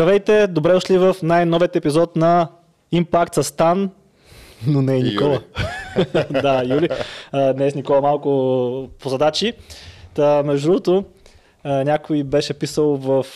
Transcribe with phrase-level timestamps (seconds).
[0.00, 2.48] Здравейте, добре дошли в най-новият епизод на
[2.94, 3.90] Impact с Стан,
[4.66, 5.40] но не е Никола.
[6.30, 6.88] да, Юли.
[7.54, 8.28] Днес Никола малко
[9.00, 9.52] по задачи.
[10.14, 11.04] Та, между другото,
[11.64, 13.26] някой беше писал в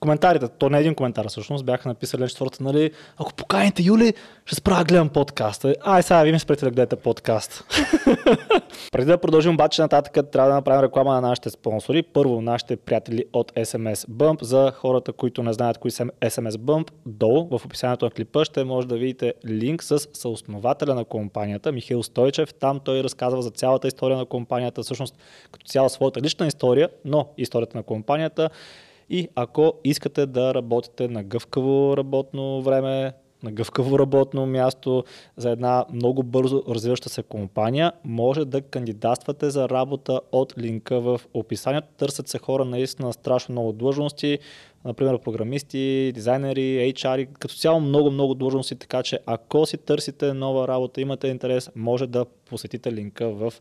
[0.00, 4.14] коментарите, то не е един коментар всъщност, бяха написали нещо четвърта, нали, ако поканите Юли,
[4.46, 5.74] ще спра гледам подкаста.
[5.80, 7.64] Ай, сега ви ми спрете да гледате подкаст.
[8.92, 12.02] Преди да продължим обаче нататък, трябва да направим реклама на нашите спонсори.
[12.02, 14.42] Първо, нашите приятели от SMS Bump.
[14.42, 18.64] За хората, които не знаят кои са SMS Bump, долу в описанието на клипа ще
[18.64, 22.54] може да видите линк с съоснователя на компанията, Михаил Стойчев.
[22.54, 25.16] Там той разказва за цялата история на компанията, всъщност
[25.52, 28.50] като цяла своята лична история, но историята на компанията
[29.10, 33.12] и ако искате да работите на гъвкаво работно време,
[33.42, 35.04] на гъвкаво работно място
[35.36, 41.20] за една много бързо развиваща се компания, може да кандидатствате за работа от линка в
[41.34, 41.88] описанието.
[41.96, 44.38] Търсят се хора наистина страшно много длъжности,
[44.84, 51.00] например програмисти, дизайнери, HR, като цяло много-много длъжности, така че ако си търсите нова работа,
[51.00, 53.52] имате интерес, може да посетите линка в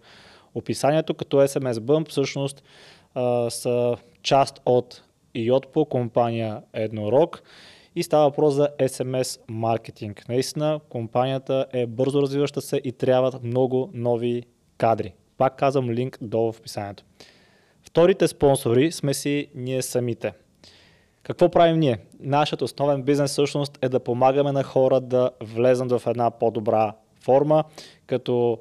[0.56, 2.64] описанието, като SMS Bump всъщност
[3.14, 5.02] а, са част от
[5.38, 7.42] Yotpo, компания Еднорог
[7.96, 10.26] и става въпрос за SMS маркетинг.
[10.30, 14.44] Наистина компанията е бързо развиваща се и трябват много нови
[14.78, 15.14] кадри.
[15.38, 17.04] Пак казвам линк долу в описанието.
[17.82, 20.34] Вторите спонсори сме си ние самите.
[21.24, 21.98] Какво правим ние?
[22.20, 27.64] Нашият основен бизнес всъщност е да помагаме на хора да влезнат в една по-добра форма,
[28.06, 28.60] като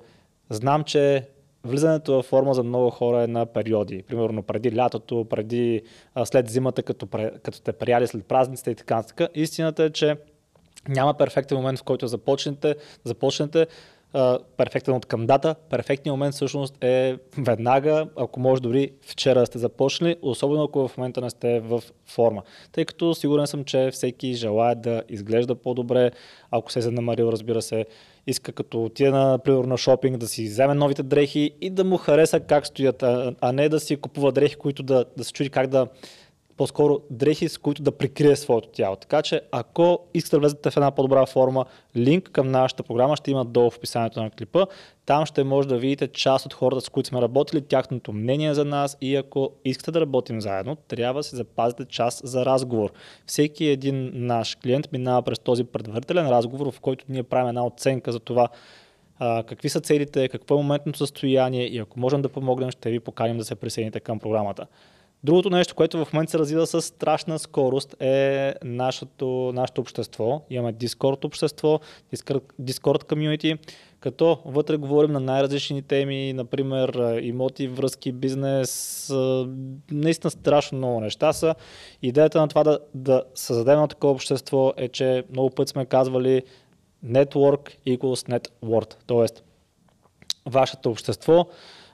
[0.51, 1.29] знам, че
[1.67, 4.03] влизането в форма за много хора е на периоди.
[4.03, 5.83] Примерно преди лятото, преди,
[6.25, 7.07] след зимата, като,
[7.43, 9.31] като те прияли след празниците и така нататък.
[9.35, 10.17] Истината е, че
[10.89, 13.67] няма перфектен момент, в който започнете, започнете
[14.57, 15.55] перфектен от към дата.
[15.71, 21.21] Перфектният момент всъщност е веднага, ако може дори вчера сте започнали, особено ако в момента
[21.21, 22.43] не сте в форма.
[22.73, 26.11] Тъй като сигурен съм, че всеки желая да изглежда по-добре,
[26.51, 27.87] ако се е занамарил, разбира се,
[28.27, 31.97] иска като отиде на, примерно, на шопинг да си вземе новите дрехи и да му
[31.97, 35.51] хареса как стоят, а, а не да си купува дрехи, които да, да се чуди
[35.51, 35.87] как да
[36.57, 38.97] по-скоро дрехи, с които да прикрие своето тяло.
[38.97, 41.65] Така че, ако искате да влезете в една по-добра форма,
[41.97, 44.67] линк към нашата програма ще има долу в описанието на клипа.
[45.07, 48.65] Там ще може да видите част от хората, с които сме работили, тяхното мнение за
[48.65, 52.93] нас и ако искате да работим заедно, трябва да си запазите час за разговор.
[53.27, 58.13] Всеки един наш клиент минава през този предварителен разговор, в който ние правим една оценка
[58.13, 58.49] за това
[59.19, 63.01] а, какви са целите, какво е моментното състояние и ако можем да помогнем, ще ви
[63.01, 64.67] поканим да се присъедините към програмата.
[65.25, 70.43] Другото нещо, което в момента се развива с страшна скорост е нашето, нашето общество.
[70.51, 71.81] Имаме Discord общество,
[72.61, 73.59] Discord комьюнити,
[74.01, 79.13] като вътре говорим на най-различни теми, например имоти, връзки, бизнес,
[79.91, 81.55] наистина страшно много неща са.
[82.03, 86.43] Идеята на това да, да създадем на такова общество е, че много път сме казвали
[87.07, 89.43] network equals net worth, т.е.
[90.47, 91.47] вашето общество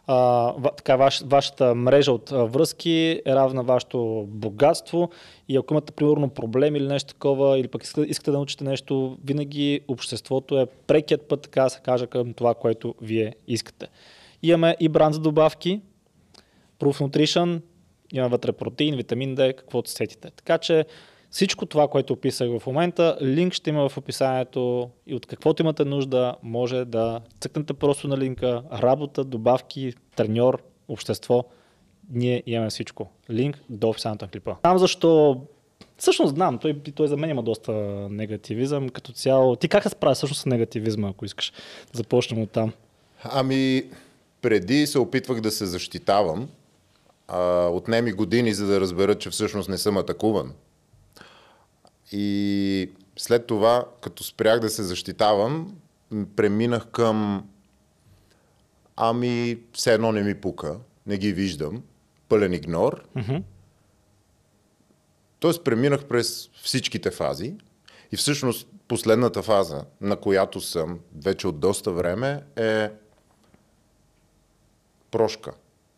[0.06, 5.10] а, така, ваш, вашата мрежа от връзки е равна вашето богатство
[5.48, 9.18] и ако имате примерно проблем или нещо такова, или пък искате, искате да научите нещо,
[9.24, 13.86] винаги обществото е прекият път, така да се каже, към това, което вие искате.
[14.42, 15.80] Имаме и бранд за добавки,
[16.80, 17.60] Proof Nutrition,
[18.12, 20.30] има вътре протеин, витамин D, каквото сетите.
[20.30, 20.84] Така че
[21.32, 25.84] всичко това, което описах в момента, линк ще има в описанието и от каквото имате
[25.84, 31.44] нужда, може да цъкнете просто на линка, работа, добавки, треньор, общество.
[32.10, 33.10] Ние имаме всичко.
[33.30, 34.54] Линк до описанието клипа.
[34.60, 35.40] Знам защо
[35.96, 37.72] Всъщност знам, той, той за мен има доста
[38.10, 39.56] негативизъм като цяло.
[39.56, 41.52] Ти как се справя всъщност с негативизма, ако искаш
[41.92, 42.72] да започнем от там?
[43.24, 43.82] Ами,
[44.42, 46.48] преди се опитвах да се защитавам.
[47.28, 50.52] А, отнеми години, за да разбера, че всъщност не съм атакуван.
[52.12, 55.76] И след това, като спрях да се защитавам,
[56.36, 57.48] преминах към
[58.96, 61.82] ами, все едно не ми пука, не ги виждам,
[62.28, 63.04] пълен игнор.
[63.16, 63.42] Mm-hmm.
[65.38, 67.54] Тоест преминах през всичките фази
[68.12, 72.90] и всъщност последната фаза, на която съм вече от доста време е
[75.10, 75.52] прошка,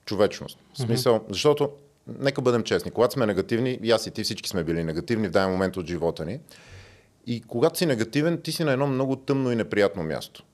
[0.04, 0.58] човечност.
[0.74, 1.32] В смисъл, mm-hmm.
[1.32, 1.70] защото
[2.06, 5.30] нека бъдем честни, когато сме негативни, и аз и ти всички сме били негативни в
[5.30, 6.40] даден момент от живота ни,
[7.26, 10.44] и когато си негативен, ти си на едно много тъмно и неприятно място.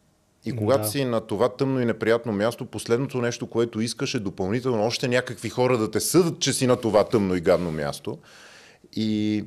[0.44, 0.88] И когато да.
[0.88, 5.48] си на това тъмно и неприятно място, последното нещо, което искаш е допълнително още някакви
[5.48, 8.18] хора да те съдат, че си на това тъмно и гадно място.
[8.96, 9.44] И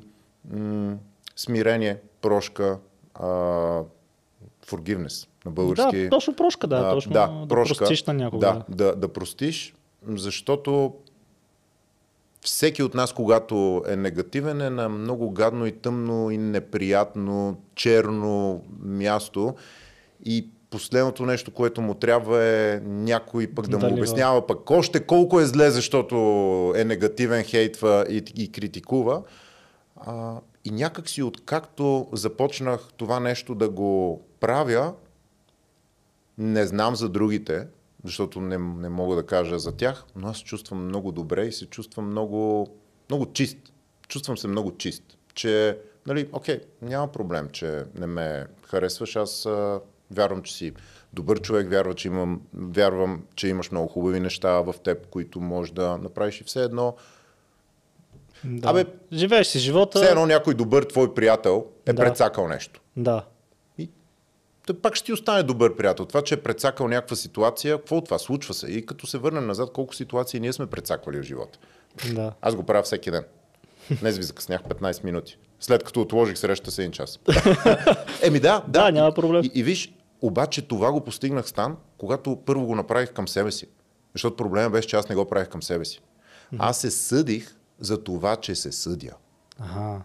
[0.53, 0.95] м-
[1.35, 2.79] смирение, прошка,
[3.15, 3.27] а,
[4.67, 6.03] forgiveness на български.
[6.03, 6.75] Да, точно прошка, да.
[6.75, 8.39] А, точно да, да прошка, простиш на някого.
[8.39, 9.73] Да, да, да простиш,
[10.07, 10.93] защото
[12.43, 18.63] всеки от нас, когато е негативен, е на много гадно и тъмно и неприятно, черно
[18.79, 19.55] място.
[20.25, 24.99] И последното нещо, което му трябва е някой пък да, Да му обяснява пък още
[24.99, 26.15] колко е зле, защото
[26.75, 29.23] е негативен, хейтва и, и критикува.
[29.95, 30.35] А,
[30.65, 34.93] и някак си откакто започнах това нещо да го правя,
[36.37, 37.67] не знам за другите,
[38.03, 41.51] защото не, не мога да кажа за тях, но аз се чувствам много добре и
[41.51, 42.67] се чувствам много,
[43.09, 43.57] много чист.
[44.07, 45.03] Чувствам се много чист,
[45.33, 45.77] че,
[46.07, 49.79] нали, окей, няма проблем, че не ме харесваш, аз а,
[50.11, 50.73] вярвам, че си
[51.13, 55.71] добър човек, вярвам, че, имам, вярвам, че имаш много хубави неща в теб, които можеш
[55.73, 56.95] да направиш и все едно.
[58.43, 58.69] Да.
[58.69, 59.99] Абе, Живееш си живота.
[59.99, 62.01] Все едно някой добър твой приятел е Да.
[62.01, 62.81] прецакал нещо.
[62.97, 63.25] Да.
[64.65, 66.05] Той пак ще ти остане добър приятел.
[66.05, 68.19] Това, че е прецакал някаква ситуация, какво от това?
[68.19, 68.67] Случва се.
[68.67, 71.59] И като се върнем назад, колко ситуации ние сме прецаквали в живота.
[72.13, 72.33] Да.
[72.41, 73.23] Аз го правя всеки ден.
[73.99, 75.37] Днес ви закъснях 15 минути.
[75.59, 77.19] След като отложих среща с един час.
[78.21, 78.83] Еми да, да.
[78.83, 79.43] Да, няма проблем.
[79.43, 83.67] И, и виж, обаче това го постигнах стан, когато първо го направих към себе си.
[84.13, 86.01] Защото проблема беше, че аз не го правих към себе си.
[86.57, 89.13] Аз се съдих за това, че се съдя.
[89.59, 90.01] Ага.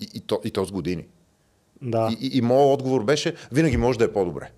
[0.00, 1.06] И, и, то, и то с години.
[1.82, 2.08] Да.
[2.20, 4.50] И, и, и моят отговор беше, винаги може да е по-добре.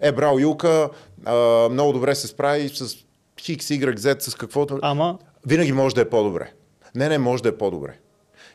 [0.00, 0.90] Е, брал Юлка,
[1.24, 2.96] а, много добре се справи с
[3.40, 4.78] Хикс, Y, Z, с каквото.
[4.82, 6.52] Ама, Винаги може да е по-добре.
[6.94, 7.98] Не, не, може да е по-добре.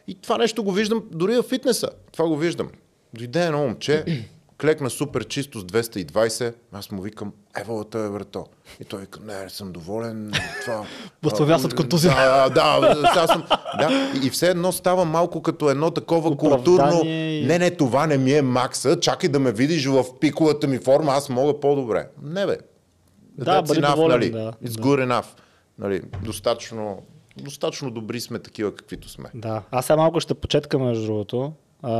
[0.07, 1.89] И това нещо го виждам дори в фитнеса.
[2.11, 2.69] Това го виждам.
[3.13, 4.25] Дойде едно момче,
[4.63, 8.45] клекна супер чисто с 220, аз му викам, ево, той е врато.
[8.79, 10.31] И той вика, не, съм доволен.
[10.65, 10.85] Това,
[11.23, 12.15] Възстановява от контузия.
[12.49, 13.43] Да, да, сега съм.
[13.79, 17.03] Да, и, и все едно става малко като едно такова Оправдание културно.
[17.47, 21.11] Не, не, това не ми е макса, чакай да ме видиш в пиковата ми форма,
[21.11, 22.07] аз мога по-добре.
[22.21, 22.57] Не бе.
[23.37, 24.31] Да, бъди доволен, нали?
[24.31, 25.25] да, It's good enough.
[25.79, 27.01] Нали, достатъчно,
[27.37, 29.29] достатъчно добри сме такива, каквито сме.
[29.33, 29.61] да.
[29.71, 31.53] Аз сега малко ще почеткам между другото.
[31.81, 31.91] А,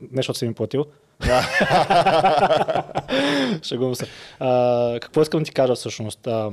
[0.00, 0.84] не, защото си ми платил.
[3.62, 4.06] Шегувам се.
[4.40, 6.26] А, какво искам да ти кажа всъщност?
[6.26, 6.50] А,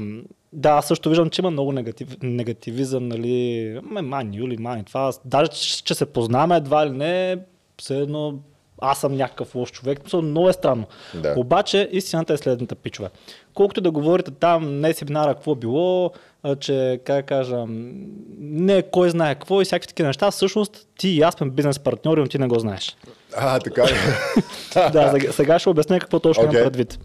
[0.54, 5.12] да, също виждам, че има много негатив, негативизъм, нали, мани, Юли, мани, това.
[5.26, 5.52] Даже,
[5.84, 7.38] че се познаваме едва ли не,
[7.78, 8.40] все едно
[8.82, 10.14] аз съм някакъв лош човек.
[10.14, 10.88] Много е странно.
[11.14, 11.34] Да.
[11.38, 13.10] Обаче истината е следната, пичове.
[13.54, 16.12] Колкото да говорите там, не семинара, какво било,
[16.60, 17.66] че, как кажа,
[18.40, 22.22] не кой знае какво и всякакви такива неща, всъщност ти и аз сме бизнес партньори,
[22.22, 22.98] но ти не го знаеш.
[23.38, 23.94] А, така ли?
[24.94, 26.60] да, сега, ще обясня какво точно Окей.
[26.60, 27.00] имам предвид.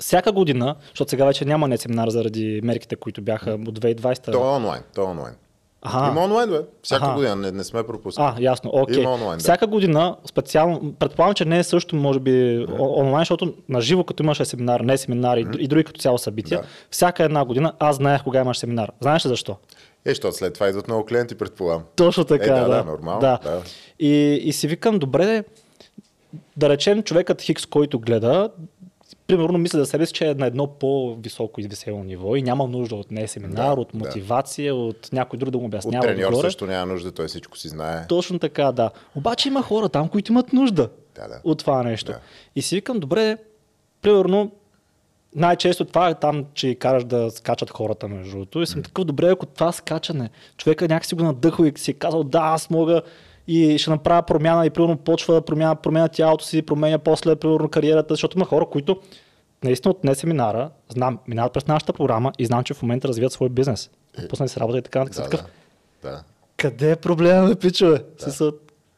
[0.00, 4.32] Всяка година, защото сега вече няма не семинар заради мерките, които бяха от 2020.
[4.32, 5.34] То е онлайн, то е онлайн.
[5.82, 6.08] Аха.
[6.08, 6.60] Има онлайн, бе.
[6.82, 7.14] Всяка Аха.
[7.14, 8.26] година, не, не сме пропускали.
[8.28, 8.96] А, ясно, окей.
[8.96, 9.38] Има онлайн, да.
[9.38, 14.04] Всяка година, специално, предполагам, че не е също, може би, о- онлайн, защото на живо,
[14.04, 16.66] като имаше семинар, не семинар и, и други като цяло събития, Да.
[16.90, 18.90] всяка една година аз знаех кога имаш семинар.
[19.00, 19.56] Знаеш ли защо?
[20.04, 21.82] Е, защото след това идват много клиенти, предполагам.
[21.96, 22.68] Точно така, Е, да, да.
[22.68, 23.38] да, нормално, да.
[24.00, 24.10] И,
[24.44, 25.44] и си викам, добре,
[26.56, 28.50] да речем човекът Хикс, който гледа,
[29.28, 32.94] примерно мисля за себе си, че е на едно по-високо извесело ниво и няма нужда
[32.96, 33.98] от не семинар, Да, от да.
[33.98, 36.46] мотивация, от някой друг да му От обяснява треньор отгоре.
[36.46, 38.06] също няма нужда, той всичко си знае.
[38.08, 38.90] Точно така, да.
[39.14, 41.40] Обаче има хора там, които имат нужда Да, да.
[41.44, 42.12] от това нещо.
[42.12, 42.18] Да.
[42.56, 43.36] И си викам, добре,
[44.02, 44.50] примерно,
[45.34, 48.62] най-често това е там, че караш да скачат хората между другото.
[48.62, 52.24] И съм такъв, добре, ако това скачане, човека някакси го надъхва и си е казал,
[52.24, 53.02] да, аз мога
[53.48, 57.68] и ще направя промяна и примерно почва да променя, променя тялото си, променя после примерно
[57.68, 59.00] кариерата, защото има хора, които
[59.64, 63.32] наистина от не семинара, знам, минават през нашата програма и знам, че в момента развиват
[63.32, 63.90] свой бизнес.
[64.18, 64.98] Отпуснали се работа и така.
[64.98, 65.30] нататък.
[65.30, 65.50] Да, такъв,
[66.02, 66.10] да.
[66.10, 66.22] да.
[66.56, 68.04] къде е проблема, пичове?
[68.26, 68.52] Да.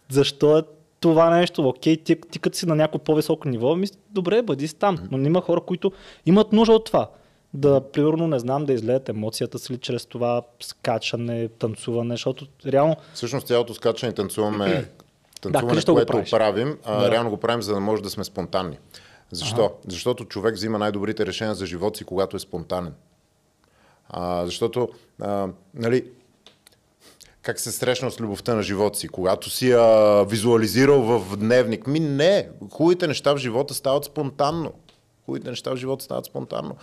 [0.09, 0.63] защо е
[1.01, 1.69] това нещо?
[1.69, 4.99] Окей, ти, ти като си на някакво по-високо ниво, ми, добре, бъди си там.
[5.11, 5.93] Но има хора, които
[6.27, 7.11] имат нужда от това.
[7.55, 12.97] Да, примерно, не знам, да излеят емоцията си ли чрез това скачане, танцуване, защото реално
[13.15, 14.89] Всъщност цялото скачане и танцуваме,
[15.41, 17.11] танцуване, го което правим, а, Да.
[17.11, 18.79] реално го правим, за да може да сме спонтанни.
[19.33, 19.73] Защо?
[19.89, 22.95] Защото човек взима най-добрите решения за живота си, когато е спонтанен.
[24.09, 24.89] А, защото,
[25.21, 26.05] а, нали,
[27.43, 31.87] как се срещнал с любовта на живота си, когато си я визуализирал в дневник.
[31.87, 34.73] Ми не, хубавите неща в живота стават спонтанно.
[35.25, 36.77] Хубавите неща в живота стават спонтанно.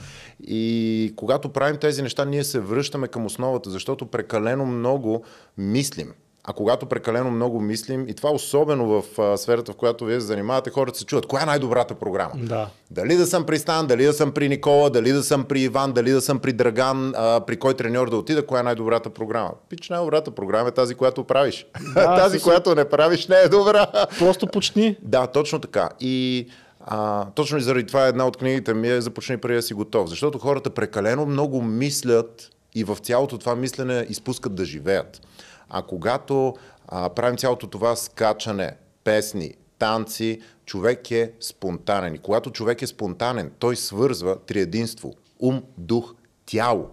[0.48, 5.24] И когато правим тези неща, ние се връщаме към основата, защото прекалено много
[5.58, 6.14] мислим.
[6.50, 10.26] А когато прекалено много мислим, и това особено в а, сферата, в която вие се
[10.28, 12.32] занимавате, хората се чуват, коя е най-добрата програма?
[12.36, 12.70] Да.
[12.92, 15.92] Дали да съм при Стан, дали да съм при Никола, дали да съм при Иван,
[15.92, 19.52] дали да съм при Драган, а, при кой треньор да отида, коя е най-добрата програма?
[19.70, 21.68] Пич, най-добрата програма е тази, която правиш.
[21.94, 23.88] Да, тази, със- която не правиш, не е добра.
[24.20, 24.98] просто почни.
[25.02, 25.90] Да, точно така.
[26.00, 26.48] И
[26.82, 30.10] а, точно и заради това една от книгите ми е Започни преди да си готов.
[30.10, 35.22] Защото хората прекалено много мислят И в цялото това мислене изпускат да живеят.
[35.70, 36.56] А когато
[36.88, 42.16] а, правим цялото това скачане, песни, танци, човек е спонтанен.
[42.16, 45.14] И когато човек е спонтанен, той свързва триединство.
[45.40, 46.14] Ум, дух,
[46.46, 46.90] тяло.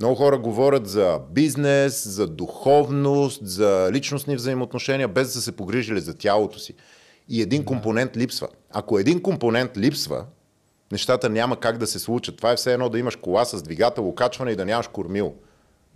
[0.00, 6.00] Много хора говорят за бизнес, за духовност, за личностни взаимоотношения, без да са се погрижили
[6.00, 6.74] за тялото си.
[7.28, 7.66] И един да.
[7.66, 8.48] компонент липсва.
[8.70, 10.24] Ако един компонент липсва,
[10.92, 12.36] нещата няма как да се случат.
[12.36, 15.34] Това е все едно да имаш кола с двигател, окачване и да нямаш кормил.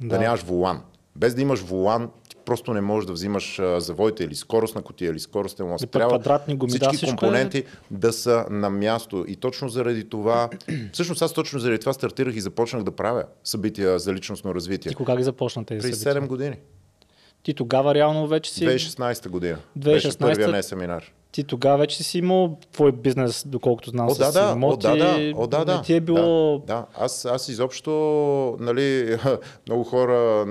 [0.00, 0.83] Да, да нямаш волан.
[1.17, 2.11] Без да имаш волан,
[2.45, 5.90] просто не можеш да взимаш завоите или скоростна котия, или скоростен ласт.
[5.90, 7.64] Трябва квадратни гуми, всички да, компоненти е...
[7.90, 9.25] да са на място.
[9.29, 10.50] И точно заради това,
[10.93, 14.93] всъщност аз точно заради това стартирах и започнах да правя събития за личностно развитие.
[14.93, 16.23] И кога ги започна тези При събития?
[16.23, 16.57] 7 години.
[17.43, 18.67] Ти тогава реално вече си...
[18.67, 19.59] 2016 година.
[19.79, 21.12] 2016 Беше първия не семинар.
[21.33, 24.87] Ти тогава вече си имал твой бизнес, доколкото знам, О, да, да, имоти.
[24.87, 25.83] О, да, да, о, да, да.
[25.83, 26.59] Ти е било...
[26.59, 26.87] Да, да.
[26.99, 27.91] Аз, аз изобщо,
[28.61, 29.17] нали,
[29.69, 30.47] много хора,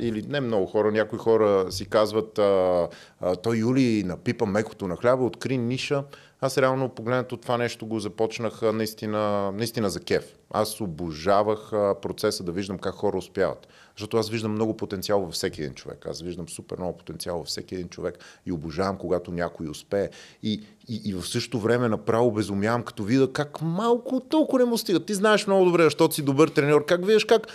[0.00, 2.88] или не много хора, някои хора си казват, а,
[3.20, 6.04] а, той Юли напипа мекото на хляба, откри ниша.
[6.40, 10.36] Аз реално погледнато това нещо го започнах наистина, наистина за кеф.
[10.50, 11.70] Аз обожавах
[12.02, 13.68] процеса да виждам как хора успяват.
[13.96, 16.06] Защото аз виждам много потенциал във всеки един човек.
[16.06, 20.08] Аз виждам супер много потенциал във всеки един човек и обожавам, когато някой успее.
[20.42, 24.78] И, и, и в същото време направо безумявам, като видя как малко толкова не му
[24.78, 25.04] стига.
[25.04, 27.46] Ти знаеш много добре, защото си добър треньор, как виждаш как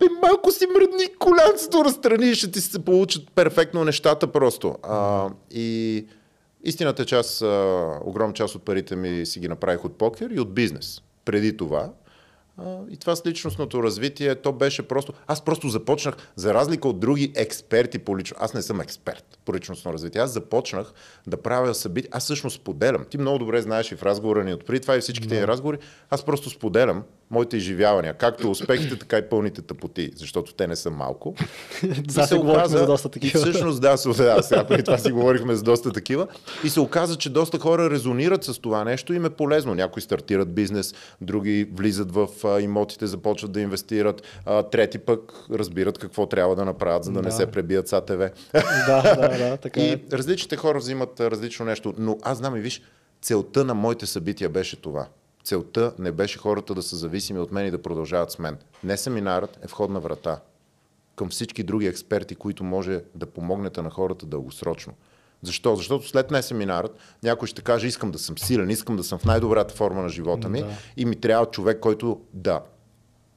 [0.00, 4.76] бе, малко си мръдни колянцето разстрани ще ти се получат перфектно нещата просто.
[4.82, 6.06] А, и
[6.64, 10.30] истината е, че аз а, огромна част от парите ми си ги направих от покер
[10.30, 11.02] и от бизнес.
[11.24, 11.92] Преди това
[12.90, 15.12] и това с личностното развитие, то беше просто...
[15.26, 18.36] Аз просто започнах, за разлика от други експерти по лично...
[18.40, 20.20] Аз не съм експерт по личностно развитие.
[20.20, 20.92] Аз започнах
[21.26, 22.10] да правя събития.
[22.12, 23.04] Аз всъщност споделям.
[23.10, 25.78] Ти много добре знаеш и в разговора ни от преди това и всичките ни разговори.
[26.10, 27.02] Аз просто споделям
[27.32, 31.34] моите изживявания, както успехите, така и пълните тъпоти, защото те не са малко.
[32.04, 33.38] да, се оказа, за доста такива.
[33.38, 36.26] И всъщност, да, да сега преди това си говорихме за доста такива.
[36.64, 39.74] И се оказа, че доста хора резонират с това нещо и им е полезно.
[39.74, 42.28] Някои стартират бизнес, други влизат в
[42.60, 44.22] имотите, започват да инвестират,
[44.70, 47.28] трети пък разбират какво трябва да направят, за да, да.
[47.28, 48.30] не се пребият с АТВ.
[48.86, 50.00] Да, да, да, така И е.
[50.12, 52.82] различните хора взимат различно нещо, но аз знам и виж,
[53.22, 55.06] целта на моите събития беше това–
[55.44, 58.58] целта не беше хората да са зависими от мен и да продължават с мен.
[58.84, 60.40] Не семинарът е входна врата
[61.16, 64.92] към всички други експерти, които може да помогнете на хората дългосрочно.
[65.42, 65.76] Защо?
[65.76, 69.24] Защото след не семинарът някой ще каже, искам да съм силен, искам да съм в
[69.24, 70.70] най-добрата форма на живота ми да.
[70.96, 72.60] и ми трябва човек, който да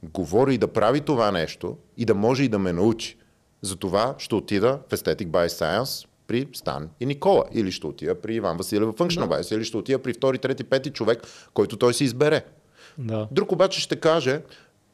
[0.03, 3.17] говори и да прави това нещо и да може и да ме научи.
[3.61, 7.43] Затова ще отида в Aesthetic by Science, при Стан и Никола.
[7.53, 9.35] Или ще отида при Иван Василев в Functional да.
[9.35, 12.45] Bias, или ще отида при втори, трети, пети човек, който той си избере.
[12.97, 13.27] Да.
[13.31, 14.41] Друг обаче ще каже,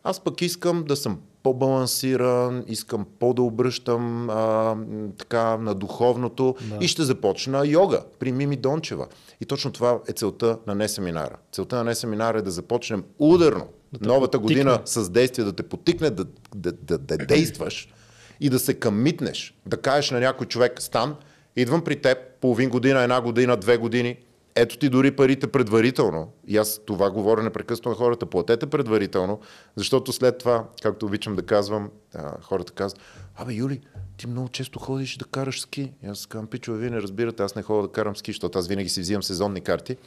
[0.03, 4.77] аз пък искам да съм по-балансиран, искам по-да обръщам а,
[5.17, 6.85] така на духовното да.
[6.85, 9.07] и ще започна йога при Мими Дончева.
[9.41, 11.37] И точно това е целта на не семинара.
[11.51, 14.63] Целта на не семинара е да започнем ударно да новата потикне.
[14.63, 17.87] година с действие да те потикне да, да, да, да действаш
[18.41, 21.15] и да се къмитнеш, да кажеш на някой човек, стан,
[21.55, 24.17] идвам при теб половин година, една година, две години,
[24.55, 26.31] ето ти дори парите предварително.
[26.47, 28.25] И аз това говоря непрекъснато на хората.
[28.25, 29.39] Платете предварително,
[29.75, 31.89] защото след това, както обичам да казвам,
[32.41, 33.01] хората казват,
[33.35, 33.81] абе Юли,
[34.17, 35.93] ти много често ходиш да караш ски.
[36.03, 38.67] И аз казвам, пичове, вие не разбирате, аз не ходя да карам ски, защото аз
[38.67, 39.97] винаги си взимам сезонни карти.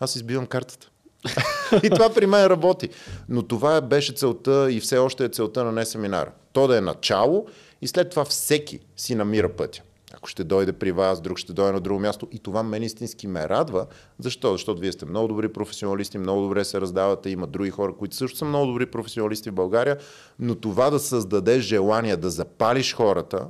[0.00, 0.90] Аз избивам картата.
[1.82, 2.88] и това при мен работи.
[3.28, 6.32] Но това беше целта и все още е целта на не семинара.
[6.52, 7.46] То да е начало
[7.82, 9.82] и след това всеки си намира пътя.
[10.14, 12.28] Ако ще дойде при вас, друг ще дойде на друго място.
[12.32, 13.86] И това мен истински ме радва.
[14.18, 14.52] Защо?
[14.52, 17.30] Защото вие сте много добри професионалисти, много добре се раздавате.
[17.30, 19.98] Има други хора, които също са много добри професионалисти в България.
[20.38, 23.46] Но това да създадеш желание да запалиш хората,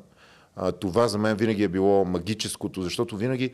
[0.80, 3.52] това за мен винаги е било магическото, защото винаги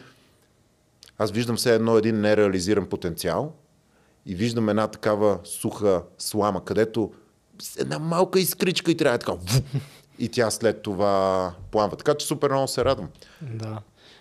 [1.19, 3.53] аз виждам все едно един нереализиран потенциал
[4.27, 7.13] и виждам една такава суха слама, където
[7.79, 9.33] една малка искричка и трябва така
[10.23, 11.97] и тя след това пламва.
[11.97, 13.09] Така че супер много се радвам.
[13.41, 13.79] Да.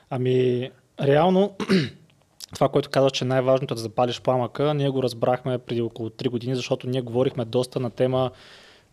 [0.10, 0.70] Ами,
[1.01, 1.55] реално,
[2.55, 6.29] това, което казваш, че най-важното е да запалиш пламъка, ние го разбрахме преди около 3
[6.29, 8.31] години, защото ние говорихме доста на тема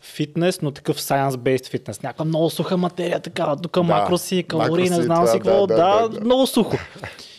[0.00, 2.02] фитнес, но такъв science-based фитнес.
[2.02, 5.66] Някаква много суха материя, такава, тук да, макроси, калории, не знам си какво.
[5.66, 6.76] Да, да, да, да, много сухо.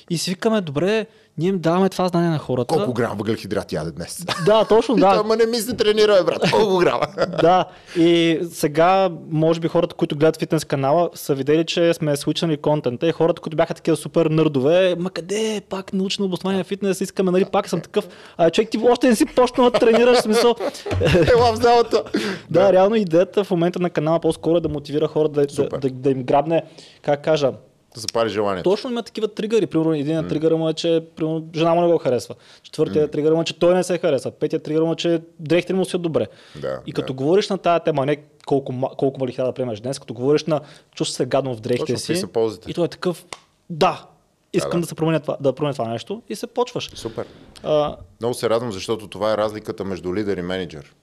[0.10, 1.06] И си викаме, добре,
[1.40, 2.76] ние им даваме това знание на хората.
[2.76, 4.26] Колко грама въглехидрати яде днес?
[4.46, 5.08] Да, точно, да.
[5.24, 6.52] Ама не ми се тренира, брат.
[6.52, 7.08] Колко грама?
[7.42, 7.66] да,
[7.98, 13.08] и сега, може би хората, които гледат фитнес канала, са видели, че сме свичнали контента
[13.08, 17.46] и хората, които бяха такива супер нърдове, ма къде пак научно обоснование фитнес, искаме, нали,
[17.46, 20.56] пак съм такъв, а човек ти още не си почнал да тренираш, смисъл.
[21.36, 22.04] Ела в залата.
[22.50, 25.90] да, реално идеята в момента на канала по-скоро е да мотивира хората да, да, да,
[25.90, 26.64] да им грабне,
[27.02, 27.52] как кажа,
[27.96, 28.70] Да запали желанието.
[28.70, 29.68] точно има такива тригъри.
[29.68, 30.30] Примерно, един mm.
[30.30, 32.36] тригър му е, че примерно, жена му не го харесва.
[32.64, 33.12] Четвъртия mm.
[33.12, 34.32] тригър му е, че той не се харесва.
[34.32, 36.28] Петия тригър му е, че дрехите му са добре.
[36.62, 37.18] Да, и като да.
[37.18, 40.62] говориш на тази тема, не колко, колко мали да приемаш днес, като говориш на
[40.96, 42.16] чувстваш се гадно в дрехите Точно, си.
[42.16, 42.28] са?
[42.68, 43.26] И той е такъв,
[43.70, 44.06] да,
[44.54, 44.82] искам да, да.
[44.82, 46.92] да се променя това, да променя това нещо и се почваш.
[46.96, 47.26] Супер.
[47.64, 50.96] А, Много се радвам, защото това е разликата между лидер и менеджер.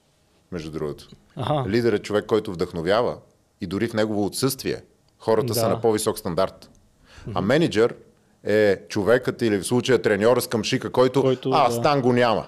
[0.52, 1.08] Между другото.
[1.36, 1.64] Аха.
[1.68, 3.16] Лидер е човек, който вдъхновява
[3.60, 4.82] и дори в негово отсъствие
[5.18, 5.68] хората са Да.
[5.68, 6.70] на по-висок стандарт.
[7.34, 7.94] А менеджер
[8.44, 11.74] е човекът или в случая треньора с къмшика, който, Който, а, да.
[11.74, 12.46] стан го няма.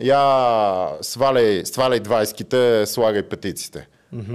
[0.00, 3.88] Я сваляй, сваляй 20-ките, слагай петиците.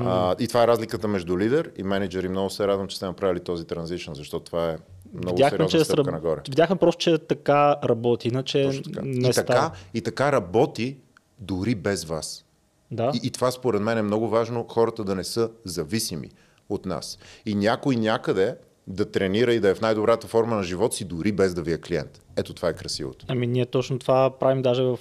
[0.05, 3.05] А, и това е разликата между лидер и менеджер и много се радвам, че сте
[3.05, 4.77] направили този транзишън, защото това е
[5.13, 6.13] много видяхме, сериозна че стъпка сръб...
[6.13, 6.41] нагоре.
[6.49, 9.01] видяхме просто, че така работи, иначе така.
[9.03, 9.45] не И, става.
[9.47, 10.97] така, и така работи
[11.39, 12.45] дори без вас.
[12.91, 13.11] Да.
[13.13, 16.29] И, и това според мен е много важно хората да не са зависими
[16.69, 17.17] от нас.
[17.45, 18.55] И някой някъде
[18.87, 21.73] да тренира и да е в най-добрата форма на живота си, дори без да ви
[21.73, 22.21] е клиент.
[22.37, 23.25] Ето това е красивото.
[23.27, 24.97] Ами ние точно това правим даже в...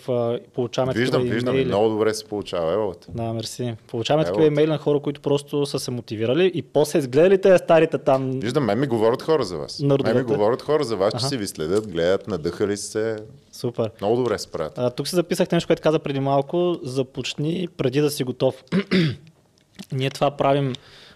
[0.55, 1.55] Получаваме Виждам, такива виждам.
[1.55, 1.69] имейли.
[1.69, 2.73] Много добре се получава.
[2.73, 3.07] Елата.
[3.15, 3.77] Да, мерси.
[3.87, 4.33] Получаваме Ево.
[4.33, 8.31] такива имейли на хора, които просто са се мотивирали и после изгледали те старите там.
[8.41, 9.81] Виждам, мен ми говорят хора за вас.
[9.81, 11.29] Мен ми говорят хора за вас, че Аха.
[11.29, 13.17] си ви следят, гледат, надъхали се.
[13.53, 13.91] Супер.
[14.01, 14.73] Много добре се правят.
[14.77, 16.79] А, тук си записах нещо, което каза преди малко.
[16.83, 18.65] Започни преди да си готов.
[19.93, 20.73] Ние това правим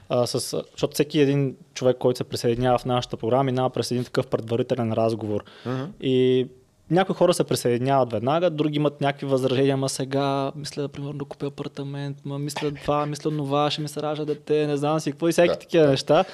[0.08, 4.04] а, с, защото всеки един човек, който се присъединява в нашата програма, минава през един
[4.04, 5.44] такъв предварителен разговор.
[5.66, 5.84] Мгм.
[6.00, 6.46] И
[6.90, 11.46] някои хора се присъединяват веднага, други имат някакви възражения, ма сега мисля, примерно, да купя
[11.46, 15.28] апартамент, ма мисля това, мисля това, ще ми се ражда дете, не знам си какво
[15.28, 16.25] и всеки Да, такива неща.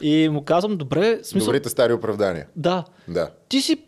[0.00, 2.46] И му казвам, добре, смисъл, Добрите стари оправдания.
[2.56, 3.30] да, Да.
[3.48, 3.80] ти си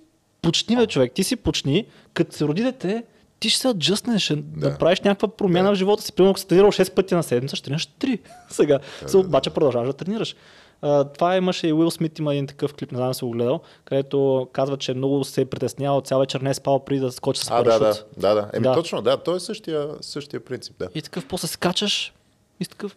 [0.42, 3.04] почни, бе, човек, ти си почни, като се роди дете,
[3.40, 4.42] ти ще се аджъстнеш, ще да.
[4.60, 4.78] Да.
[4.78, 5.74] правиш някаква промяна Да.
[5.74, 6.12] в живота си.
[6.12, 8.18] Примерно, ако си тренирал 6 пъти на седмица, ще тренираш 3
[8.50, 8.78] сега.
[9.02, 10.36] Да, се, обаче продължаваш да тренираш.
[10.82, 13.60] А, това имаше и Уил Смит, има един такъв клип, не знам си го гледал,
[13.84, 17.40] където казва, че много се е притеснявал, цял вечер не е спал преди да скочи
[17.40, 18.04] с А, да, парашут.
[18.16, 18.50] да, да, да.
[18.52, 18.74] Еми Да.
[18.74, 20.88] точно, да, то е същия, същия принцип, да.
[20.94, 22.12] И такъв после скачаш
[22.60, 22.96] и такъв...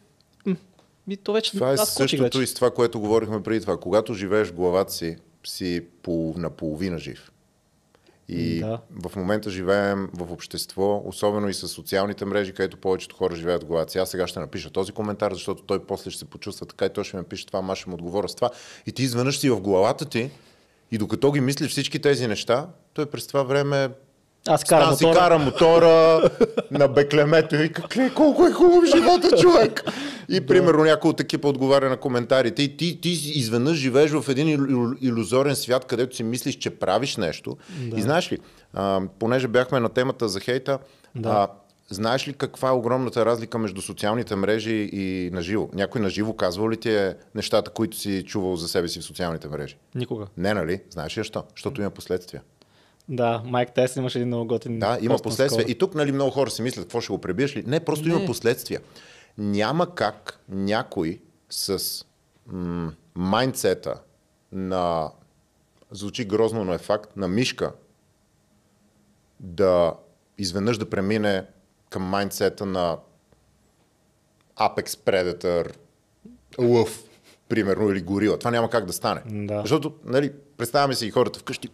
[1.10, 2.42] И то вече Това е същото вече.
[2.42, 3.78] и с това, което говорихме преди това.
[3.78, 7.32] Когато живееш в главата си, си пол, наполовина жив.
[8.32, 8.80] И Да.
[9.10, 13.66] в момента живеем в общество, особено и с социалните мрежи, където повечето хора живеят в
[13.66, 14.00] главата.
[14.00, 17.04] Аз сега ще напиша този коментар, защото той после ще се почувства така и той
[17.04, 18.50] ще ми пише това, аз ще му отговоря с това.
[18.88, 20.30] И ти изведнъж си в главата ти
[20.92, 23.90] и докато ги мислиш всички тези неща, той през това време
[24.48, 25.14] Аз си мотора.
[25.20, 26.30] кара мотора
[26.72, 29.84] на беклемето и как колко е хубав живота, човек.
[30.30, 34.48] И примерно някой от екипа отговаря на коментарите и ти, ти изведнъж живееш в един
[34.48, 37.58] ил- ил- иллюзорен свят, където си мислиш, че правиш нещо.
[37.80, 37.98] Да.
[37.98, 38.38] И знаеш ли,
[38.74, 40.80] а, понеже бяхме на темата за хейта,
[41.16, 41.30] Да.
[41.30, 41.48] а,
[41.90, 45.70] знаеш ли каква е огромната разлика между социалните мрежи и наживо?
[45.74, 49.48] Някой наживо казвал ли ти е нещата, които си чувал за себе си в социалните
[49.48, 49.78] мрежи?
[49.96, 50.26] Никога.
[50.38, 50.80] Не, нали?
[50.90, 51.44] Знаеш ли защо?
[51.56, 52.42] Защото има последствия.
[53.10, 55.58] Да, Майк Тайсън имаше един много готин Да, има последствия.
[55.58, 55.72] наскоро.
[55.72, 57.64] И тук нали, много хора си мислят, какво ще го пребиеш ли?
[57.68, 58.14] Не, просто Не.
[58.16, 58.80] има последствия.
[59.38, 61.80] Няма как някой с
[62.48, 64.02] м- майндсета
[64.52, 65.12] на,
[65.92, 67.74] звучи грозно, но е факт, на мишка
[69.40, 69.94] да
[70.38, 71.46] изведнъж да премине
[71.90, 72.98] към майндсета на
[74.58, 75.76] Apex Predator,
[76.60, 77.04] лъв,
[77.50, 78.40] примерно, или горила.
[78.40, 79.22] Това няма как да стане.
[79.26, 79.62] Да.
[79.62, 81.70] Защото, нали, представяме си и хората вкъщи.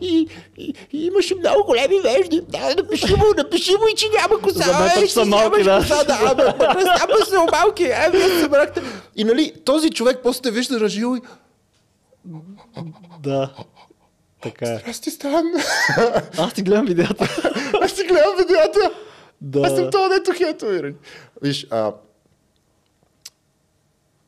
[0.00, 0.28] И,
[0.58, 2.42] и, и имаше много големи вежди.
[2.48, 4.72] Да, напиши му, напиши му и че няма коса.
[4.72, 5.78] За мен че са малки, да.
[5.78, 6.18] коса, да.
[6.30, 7.84] Абе, ма, представа са малки.
[7.84, 8.82] Е, вие се събрахте.
[9.16, 11.20] И нали, този човек после те вижда на живо и
[13.20, 13.50] Да.
[14.42, 14.82] Така е.
[14.86, 15.44] аз ти стан.
[16.38, 17.24] Аз ти гледам видеята.
[17.82, 18.90] аз ти гледам видеята.
[19.40, 19.60] да.
[19.60, 20.94] Аз съм това, дето хейтовиран.
[21.42, 21.92] Виж, а...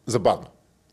[0.06, 0.46] забавно.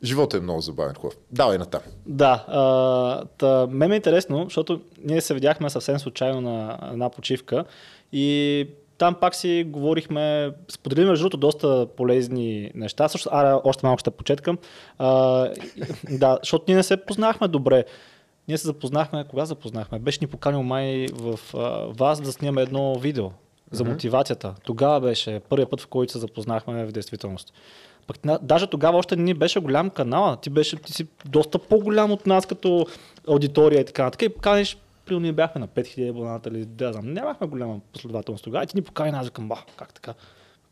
[0.04, 1.18] Животът е много забавен, хубав.
[1.32, 1.82] Давай натам.
[2.06, 7.10] Да, а, та, мен ме е интересно, защото ние се видяхме съвсем случайно на една
[7.10, 7.66] почивка
[8.12, 13.08] и там пак си говорихме, споделихме между другото доста полезни неща.
[13.08, 14.58] Също, а, още малко ще почеткам.
[14.98, 15.08] А,
[16.10, 17.86] да, защото ние не се познахме добре.
[18.48, 20.00] Ние се запознахме, кога запознахме?
[20.00, 21.58] Беше ни поканил май в а,
[21.98, 23.30] вас да снимаме едно видео
[23.72, 24.56] за мотивацията.
[24.64, 27.54] Тогава беше първият път, в който се запознахме в действителност.
[28.08, 32.28] Пък даже тогава още не беше голям канал, ти беше ти си доста по-голям от
[32.28, 32.86] нас като
[33.28, 34.22] аудитория и така нататък.
[34.22, 38.64] И поканиш, примерно ние бяхме на 5000 абоната или да знам, нямахме голяма последователност тогава.
[38.64, 40.14] И ти ни покани, аз викам, бах, как така?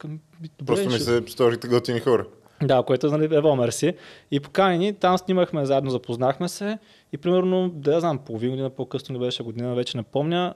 [0.03, 0.19] «Ми,
[0.59, 2.25] добре, Просто ми се сторите готини хора.
[2.63, 3.93] да, което нали, Ево Мерси.
[4.31, 6.77] И покани ни, там снимахме заедно, запознахме се
[7.13, 10.53] и примерно, да знам, половин година по-късно ли беше година, вече не помня,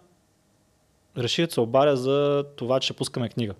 [1.18, 3.54] реших да се обадя за това, че ще пускаме книга.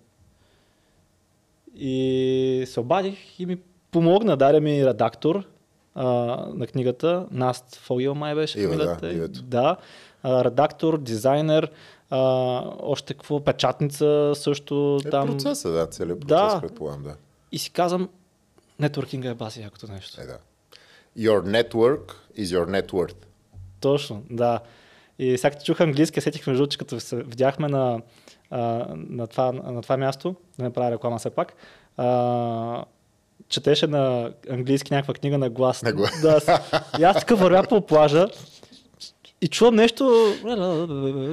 [1.82, 3.58] И се обадих и ми
[3.92, 5.44] помогна, даде ми редактор
[5.96, 6.06] а,
[6.54, 9.78] на книгата, Наст Фогил май беше Ива, да, да.
[10.24, 11.72] А, редактор, дизайнер,
[12.10, 12.20] а,
[12.80, 15.28] още какво, печатница също Е, там.
[15.28, 16.60] процеса, да, целият процес, Да.
[16.62, 17.16] предполагам, да.
[17.52, 18.10] И си казвам,
[18.80, 20.22] нетворкинга е баси якото нещо.
[20.22, 20.38] Е, да.
[21.18, 23.16] Your network is your net worth.
[23.80, 24.60] Точно, да.
[25.20, 28.02] И сега като чух английски, сетих между че като се видяхме на,
[28.52, 28.60] а,
[28.90, 31.54] на, това, на това място, да не правя реклама все пак,
[31.98, 32.84] а,
[33.50, 35.84] четеше на английски някаква книга на глас.
[35.84, 36.22] На глас.
[36.22, 36.60] Да,
[37.00, 38.28] и аз така вървя по плажа
[39.42, 40.34] и чувам нещо,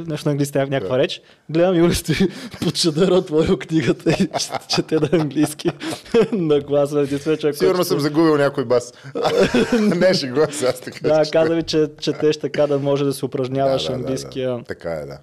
[0.06, 1.02] нещо на английски, ня- някаква Да.
[1.02, 1.20] реч.
[1.50, 2.16] Гледам Юли стои
[2.62, 4.28] под чадъра, отворил книгата и
[4.68, 5.70] чете на английски
[6.32, 6.92] на глас.
[6.94, 8.92] Единствено човек, Сигурно който- съм загубил някой бас.
[9.80, 11.08] не, ще глас, аз така.
[11.08, 14.50] Да, каза ми, че четеш така да може да се упражняваш да, да, английския.
[14.50, 15.18] Да, така е, да.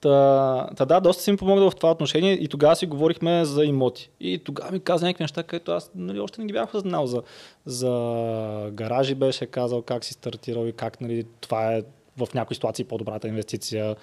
[0.00, 3.64] Та, та да, доста си ми помогнал в това отношение и тогава си говорихме за
[3.64, 4.10] имоти.
[4.20, 7.06] И тогава ми каза някакви неща, където аз нали, още не ги бях знал.
[7.06, 7.22] За,
[7.66, 11.82] за гаражи беше казал как си стартирал и как нали, това е
[12.16, 13.96] в някои ситуации по-добрата инвестиция.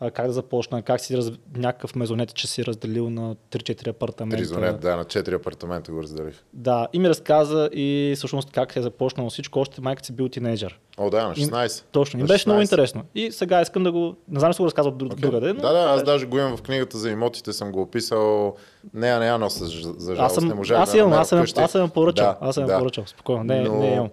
[0.00, 1.30] А, как да започна, как си раз...
[1.56, 4.36] някакъв мезонет, че си разделил на 3-4 апартамента.
[4.36, 6.34] Тризонет, да, на четири апартамента го разделих.
[6.52, 10.78] Да, и ми разказа и всъщност как е започнало всичко, още майка си бил тинейджър.
[10.98, 11.84] О, да, на Им- 16.
[11.92, 12.62] Точно, им На беше много 16.
[12.62, 13.02] интересно.
[13.14, 14.16] И сега искам да го.
[14.28, 15.20] Не знам, че го разказвам друг, Окей.
[15.22, 15.52] другаде.
[15.52, 15.60] Но...
[15.60, 18.54] Да, да, аз даже го имам в книгата за имотите, съм го описал.
[18.94, 20.20] Не, не я нося, за, жалост.
[20.20, 22.26] Аз съм, не можах аз имам, аз съм, аз съм поръчал.
[22.26, 22.78] Да, аз съм да.
[22.78, 23.04] поръчал.
[23.06, 23.44] Спокойно.
[23.44, 24.08] Не, Но- не имам.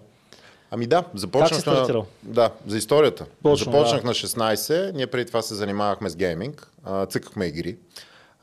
[0.70, 2.04] Ами да, започнах Как на...
[2.22, 3.26] Да, за историята.
[3.42, 4.06] Точно, започнах да.
[4.06, 6.68] на 16, ние преди това се занимавахме с гейминг,
[7.08, 7.76] цъкахме игри,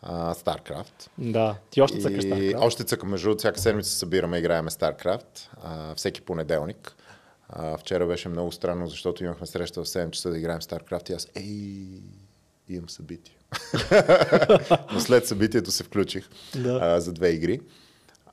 [0.07, 1.09] StarCraft.
[1.17, 2.59] Да, ти още цъкаш така.
[2.59, 3.09] още цъкам.
[3.09, 6.95] Между другото, всяка седмица се събираме, играеме StarCraft, а, всеки понеделник.
[7.49, 11.13] А, вчера беше много странно, защото имахме среща в 7 часа да играем StarCraft и
[11.13, 12.01] аз, ей,
[12.69, 13.35] имам събитие.
[14.93, 16.79] Но след събитието се включих Да.
[16.81, 17.59] а, за две игри.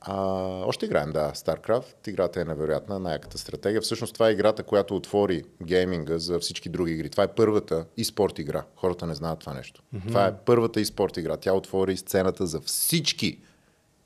[0.03, 0.23] А,
[0.67, 2.09] още играем, да, StarCraft.
[2.09, 3.81] Играта е невероятна, най-яката стратегия.
[3.81, 7.11] Всъщност това е играта, която отвори гейминга за всички други игри.
[7.11, 8.65] Това е първата и спорт игра.
[8.77, 9.83] Хората не знаят това нещо.
[9.95, 10.09] Mm-hmm.
[10.09, 11.37] Това е първата и спорт игра.
[11.37, 13.41] Тя отвори сцената за всички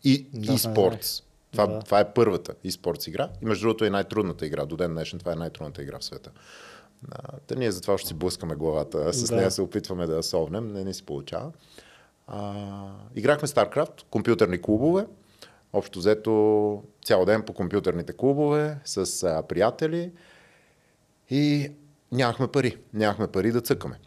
[0.04, 0.56] и, Да, и.
[1.52, 1.78] Това, Да.
[1.80, 3.28] това е първата и спортс игра.
[3.42, 4.66] И между другото е най-трудната игра.
[4.66, 6.30] До ден днешен това е най-трудната игра в света.
[7.10, 9.12] А, Та ние затова ще си блъскаме главата.
[9.12, 9.36] С Да.
[9.36, 10.72] нея се опитваме да я совнем.
[10.72, 11.50] Не ни си получава.
[12.26, 12.52] А,
[13.14, 15.06] играхме StarCraft, компютърни клубове.
[15.74, 20.12] Общо взето цял ден по компютърните клубове с а, приятели
[21.30, 21.70] и
[22.12, 22.76] нямахме пари.
[22.92, 23.98] Нямахме пари да цъкаме.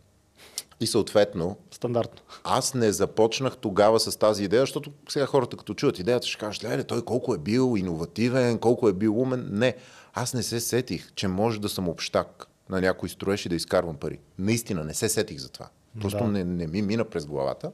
[0.80, 2.22] И съответно, Стандартно.
[2.44, 6.64] аз не започнах тогава с тази идея, защото сега хората като чуят идеята ще кажат,
[6.64, 9.48] леле, той колко е бил иновативен, колко е бил умен.
[9.52, 9.76] Не,
[10.14, 13.96] аз не се сетих, че може да съм общак на някой строеж и да изкарвам
[13.96, 14.20] пари.
[14.40, 15.70] Наистина не се сетих за това.
[16.02, 16.28] Просто Да.
[16.28, 17.72] не, не ми мина през главата.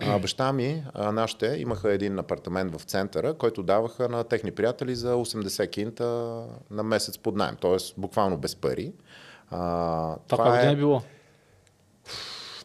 [0.00, 4.94] А, баща ми, а, нашите, имаха един апартамент в центъра, който даваха на техни приятели
[4.94, 6.04] за 80 кинта
[6.70, 7.76] на месец под найем, т.е.
[7.96, 8.92] буквално без пари.
[9.50, 9.58] А,
[10.28, 11.02] Това, това година е било.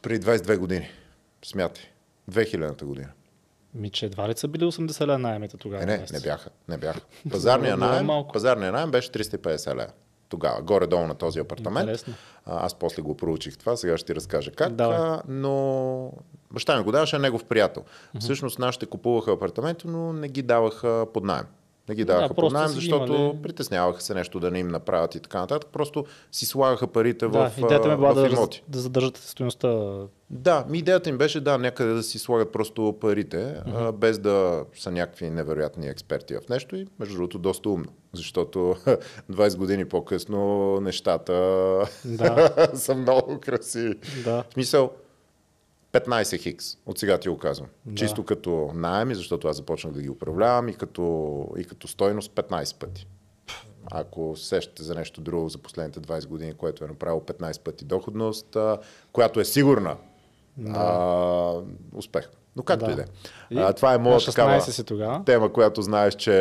[0.02, 0.90] преди 22 години.
[1.46, 1.84] Смятай.
[2.32, 3.10] 2000-та година.
[3.76, 5.84] Ми, че едва ли са били 80 ля найемите тогава?
[5.84, 6.12] Е, не, месец?
[6.12, 6.50] не бяха.
[6.70, 7.02] Не бяха.
[7.32, 8.34] Пазарния найем, малко.
[8.34, 9.92] пазарния найем беше 350 лева.
[10.30, 11.84] Тогава, горе-долу на този апартамент.
[11.84, 12.14] Интересно.
[12.46, 14.74] А, аз после го проучих това, сега ще ти разкажа как.
[14.74, 14.98] Давай.
[14.98, 16.12] А, но
[16.54, 17.84] баща ми го даваше, а негов приятел.
[18.20, 21.46] Всъщност нашите купуваха апартаменти, но не ги даваха под найем.
[21.90, 23.42] Не ги даваха под просто найем, защото имали.
[23.44, 25.70] притесняваха се нещо да не им направят и така нататък.
[25.74, 28.64] Просто си слагаха парите Да, в, идеята ми била в да, имоти.
[28.68, 29.98] да задържате стоеността.
[30.30, 33.90] Да, ми идеята им беше да, някъде да си слагат просто парите, mm-hmm.
[33.90, 38.60] а, без да са някакви невероятни експерти в нещо и между другото доста умно, защото
[39.32, 41.34] 20 години по-късно нещата
[42.06, 42.68] Да.
[42.74, 43.96] са много красиви.
[44.24, 44.44] Да.
[44.50, 44.92] В смисъл
[45.94, 47.70] 15 хикс, от сега ти го казвам.
[47.86, 47.96] Да.
[47.96, 52.78] Чисто като найеми, защото аз започнах да ги управлявам и като, и като стойност 15
[52.80, 53.08] пъти.
[53.92, 57.86] Ако се сещате за нещо друго за последните 20 години, което е направило 15 пъти
[57.86, 58.78] доходност, а,
[59.12, 59.98] която е сигурна,
[60.68, 61.62] а,
[61.96, 62.30] успех.
[62.56, 62.92] Но както Да.
[62.92, 63.02] и да
[63.62, 63.74] е.
[63.74, 65.22] Това е моя на 16 такава си тогава.
[65.26, 66.32] тема, която знаеш, че...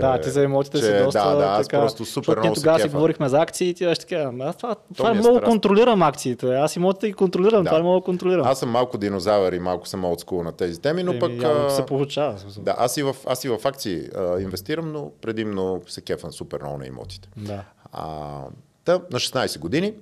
[0.00, 2.80] Да, ти за имотите че, си доста Да, да, аз така, просто супер много тогава
[2.80, 5.36] си говорихме за акции и ти беше така, «Ама аз това, това е е много
[5.36, 5.50] страст.
[5.50, 6.46] контролирам акциите.
[6.48, 7.68] Аз имотите ги контролирам, Да.
[7.68, 8.46] това е много контролирам.
[8.46, 11.42] Аз съм малко динозавър и малко съм олдскул на тези теми, но Еми, пък...
[11.42, 12.36] явно се получава.
[12.58, 16.60] Да, аз и в, аз и в акции а, инвестирам, но предимно се кефам супер
[16.60, 17.28] много на имотите.
[17.36, 17.64] да.
[17.92, 18.40] А,
[18.84, 19.94] та, на 16 години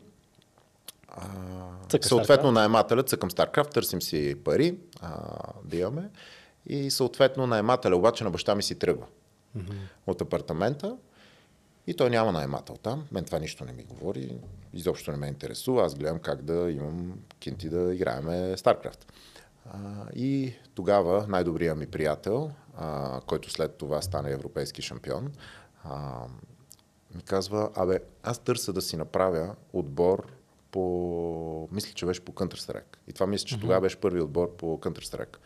[1.09, 1.21] а,
[1.89, 6.11] Цъка съответно наемателят цъкам StarCraft, търсим си пари а, да имаме
[6.67, 9.07] и съответно наемателя обаче на баща ми си тръгва
[10.07, 10.97] от апартамента
[11.87, 13.07] и той няма наемател там.
[13.13, 14.39] Мен това нищо не ми говори,
[14.75, 15.85] изобщо не ме интересува.
[15.85, 19.05] Аз гледам как да имам кинти да играеме StarCraft.
[19.71, 19.79] А,
[20.15, 25.33] и тогава най-добрият ми приятел, а, който след това стана европейски шампион,
[25.85, 26.25] а,
[27.15, 30.27] ми казва, абе, аз търся да си направя отбор
[30.73, 31.69] по...
[31.73, 32.97] Мисля, че беше по Counter-Strike.
[33.09, 35.37] И това мисля, че тогава беше първи отбор по Counter-Strike.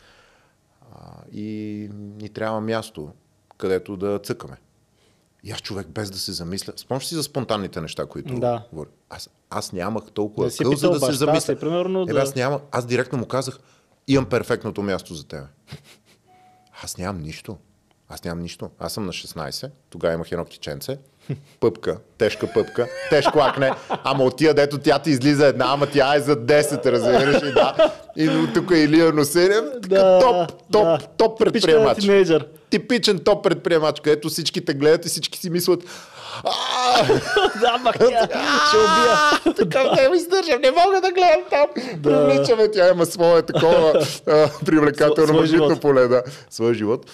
[0.91, 0.97] А,
[1.31, 1.43] и
[1.91, 3.09] ни трябва място,
[3.57, 4.57] където да цъкаме.
[5.43, 6.73] И аз човек без да се замисля.
[6.75, 8.63] Спомняш си за спонтанните неща, които Да.
[8.71, 8.89] говоря.
[9.09, 11.53] Аз, аз нямах толкова Не си къл, за да се баща замисля.
[11.53, 13.59] си, примерно, Е, да- аз, няма, аз директно му казах,
[14.07, 15.45] имам перфектното място за тебе.
[16.83, 17.57] Аз нямам нищо.
[18.09, 18.69] Аз нямам нищо.
[18.79, 20.97] Аз съм на 16, тогава имах едно птиченце,
[21.59, 26.15] пъпка, тежка пъпка, тежко акне, ама от тия, дето тя ти излиза една, ама тя
[26.15, 27.93] е за 10, разбираш и да.
[28.15, 30.99] И тук е Илия така Да, топ, топ, да.
[31.17, 31.97] топ предприемач.
[31.99, 32.47] тинейджър.
[32.69, 35.83] Типичен топ предприемач, където всички те гледат и всички си мислят,
[37.61, 38.27] да, мах тя
[38.67, 39.55] ще убия.
[39.55, 41.65] така не ми издържам, не мога да гледам там.
[42.03, 44.05] Привличаме, тя има свое такова
[44.65, 45.81] привлекателно магнитно живот.
[45.81, 47.05] поле, да, свой живот.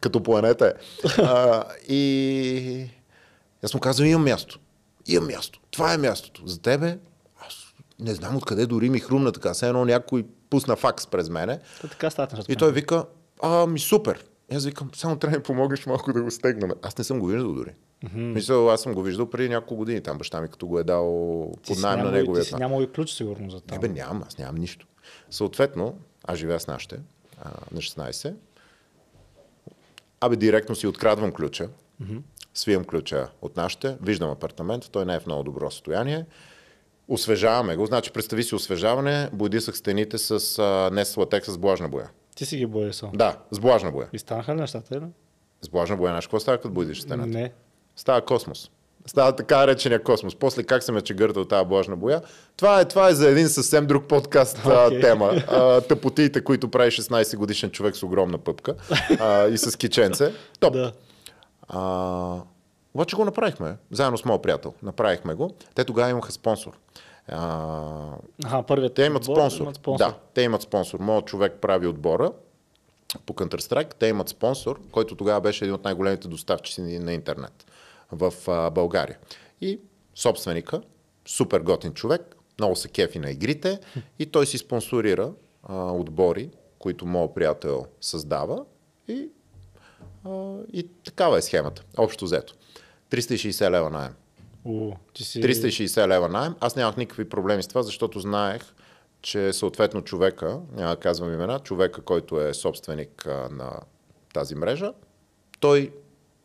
[0.00, 0.72] Като планета е.
[1.18, 2.86] А, и
[3.64, 4.58] аз му казвам, имам място.
[5.06, 5.60] Имам място.
[5.70, 6.46] Това е мястото.
[6.46, 6.98] За тебе,
[7.46, 7.54] аз
[7.98, 9.54] не знам откъде дори ми хрумна така.
[9.54, 11.60] Все едно някой пусна факс през мене.
[11.80, 12.44] Та Така нещата.
[12.48, 13.04] И той вика,
[13.42, 14.24] а, ми супер.
[14.52, 16.70] И аз викам, само трябва да ми помогнеш малко да го стегнем.
[16.82, 17.74] Аз не съм го виждал дори.
[18.04, 18.32] Mm-hmm.
[18.32, 20.00] Мисля, аз съм го виждал преди няколко години.
[20.00, 22.42] Там баща ми, като го е дал Ти под найем на неговия.
[22.44, 23.78] Ти си нямал и ключ, сигурно, за Не това.
[23.78, 24.86] бе, нямам, аз нямам нищо.
[25.30, 26.98] Съответно, аз живея с нашите
[27.42, 28.34] а, на 16.
[30.20, 31.68] Абе, директно си открадвам ключа,
[32.02, 32.20] mm-hmm.
[32.54, 36.26] свием ключа от нашите, виждам апартамент, той не е в много добро състояние.
[37.08, 37.86] Освежаваме го.
[37.86, 42.10] Значи, представи си освежаване, бойдисах стените с а, не с латекс, а с влажна боя.
[42.34, 43.10] Ти си ги боесал.
[43.14, 44.08] Да, с влажна боя.
[44.12, 45.06] И станаха нещата, или?
[45.62, 47.26] С влажна боя, знаеш какво става, като бойдиш стената?
[47.26, 47.52] Не.
[47.96, 48.70] Става космос.
[49.06, 50.34] Става така речения космос.
[50.34, 52.20] После как се ме чегърта от тази влажна боя.
[52.56, 55.00] Това е, това е за един съвсем друг подкаст okay.
[55.00, 55.32] тема.
[55.48, 58.74] А, тъпотиите, които прави 16 годишен човек с огромна пъпка
[59.20, 60.32] а, и с киченце.
[60.60, 60.72] Топ.
[60.72, 60.92] Да.
[61.68, 62.36] А,
[62.94, 64.74] обаче го направихме, заедно с моят приятел.
[64.82, 65.50] Направихме го.
[65.74, 66.72] Те тогава имаха спонсор.
[67.28, 69.62] А, Аха, първият те имат отбор спонсор.
[69.62, 70.06] Имат спонсор.
[70.06, 70.98] Да, те имат спонсор.
[70.98, 72.32] Моят човек прави отбора
[73.26, 73.94] по Counter-Strike.
[73.98, 77.66] Те имат спонсор, който тогава беше един от най-големите доставчици на интернет
[78.12, 79.18] в а, България.
[79.60, 79.80] И
[80.14, 80.82] собственика,
[81.26, 83.78] супер готин човек, много се кефи на игрите
[84.18, 88.64] и той си спонсорира а, отбори, които моят приятел създава
[89.08, 89.28] и,
[90.24, 91.84] а, и такава е схемата.
[91.96, 92.54] Общо взето.
[93.10, 94.14] 360 лева найем.
[94.64, 95.42] У, ти си...
[95.42, 96.54] 360 лева найем.
[96.60, 98.62] Аз нямах никакви проблеми с това, защото знаех,
[99.22, 103.80] че съответно човека, няма да казвам имена, човека, който е собственик а, на
[104.34, 104.92] тази мрежа,
[105.60, 105.92] той,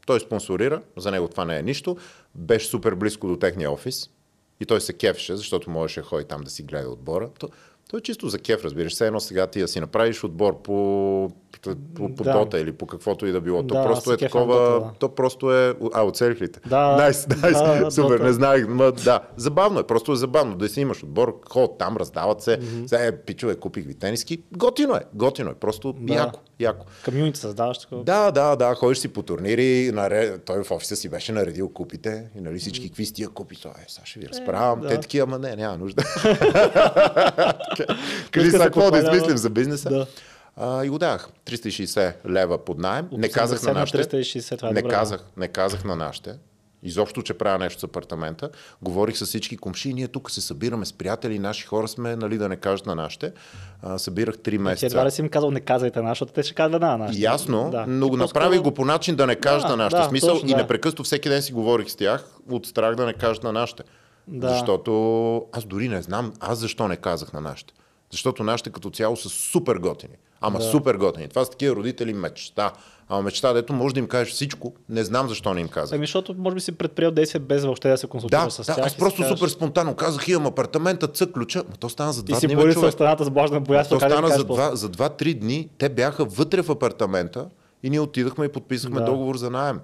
[0.06, 1.98] той спонсорира, за него това не е нищо,
[2.36, 4.10] беше супер близко до техния офис
[4.60, 7.30] и той се кефеше, защото можеше да ходи там да си гледа отбора.
[7.40, 7.50] То,
[7.90, 8.94] той е чисто за кеф, разбираш.
[8.94, 11.32] Все едно сега ти да си направиш отбор по,
[11.96, 12.34] по, по Да.
[12.34, 13.64] дота или по каквото и да било.
[13.64, 14.56] То Да, просто е такова...
[14.56, 14.92] Дота, да.
[15.00, 15.76] То просто е...
[15.94, 16.60] А, оцелих ли те?
[16.70, 16.96] Да.
[16.96, 18.24] Найс, найс, Да, супер, Дота.
[18.24, 18.68] не знаех.
[18.68, 20.56] Ма, да, забавно е, просто е забавно.
[20.56, 22.60] Да си имаш отбор, ход там, раздават се.
[22.60, 22.88] Mm-hmm.
[22.88, 24.42] Сега е, пичове, купих ви тениски.
[24.52, 26.14] Готино е, готино е, просто Да.
[26.14, 26.86] яко, яко.
[27.06, 28.04] Комюнити създаваш такова.
[28.04, 30.38] Да, да, да, ходиш си по турнири, наре...
[30.38, 33.86] той в офиса си беше наредил купите и нали всички какви тия купи, това е,
[33.88, 34.82] сега ще ви разправям.
[34.82, 34.88] да.
[34.88, 36.04] Те такива, ама не, няма нужда.
[38.32, 39.90] Кажи сега какво да измислим за бизнеса.
[39.90, 40.06] Да.
[40.58, 41.30] А, и го дадах.
[41.46, 43.08] 360 лева под найем.
[43.12, 44.04] Не казах 80 на на нашите.
[44.04, 46.34] 360, това е не, добре, казах, не казах на нашите.
[46.84, 48.50] Изобщо, че правя нещо с апартамента.
[48.82, 49.94] Говорих с всички комши.
[49.94, 53.32] Ние тук се събираме с приятели, наши хора сме, нали, да не кажат на нашите.
[53.82, 54.86] А, събирах 3 Ти месеца.
[54.86, 57.22] едва ли си им казал, не казвайте на, защото те ще казват на нашите.
[57.24, 57.86] Ясно, Да.
[57.88, 60.02] но го Ти направих го по начин да не кажат Да, на нашите.
[60.02, 60.58] да, смисъл точно, и да.
[60.58, 63.84] непрекъснато всеки ден си говорих с тях от страх да не кажат на нашите.
[64.28, 64.50] Да.
[64.50, 64.92] Защото
[65.52, 67.74] аз дори не знам, аз защо не казах на нашите.
[68.12, 70.14] Защото нашите като цяло са супер готини.
[70.42, 70.66] Ама Да.
[70.66, 71.28] супер готини.
[71.28, 72.72] Това са такива родители мечта.
[73.10, 75.96] Ама мечта, дето може да им кажеш всичко, не знам защо не им казах.
[75.96, 78.64] Ами, защото може би си предприел действие без въобще да се консултираш Да, с да,
[78.66, 78.78] тях.
[78.78, 81.60] аз и си просто кажеш- супер спонтанно казах, имам апартамента, цък ключа.
[81.60, 82.90] Ма то стана за И два си дни, бе, боли човек.
[82.90, 83.90] с страната с блажна боясва.
[83.90, 85.70] То да стана за два, за два-три дни.
[85.78, 87.50] Те бяха вътре в апартамента
[87.84, 89.06] и ние отидахме и подписахме Да.
[89.06, 89.80] договор за найем.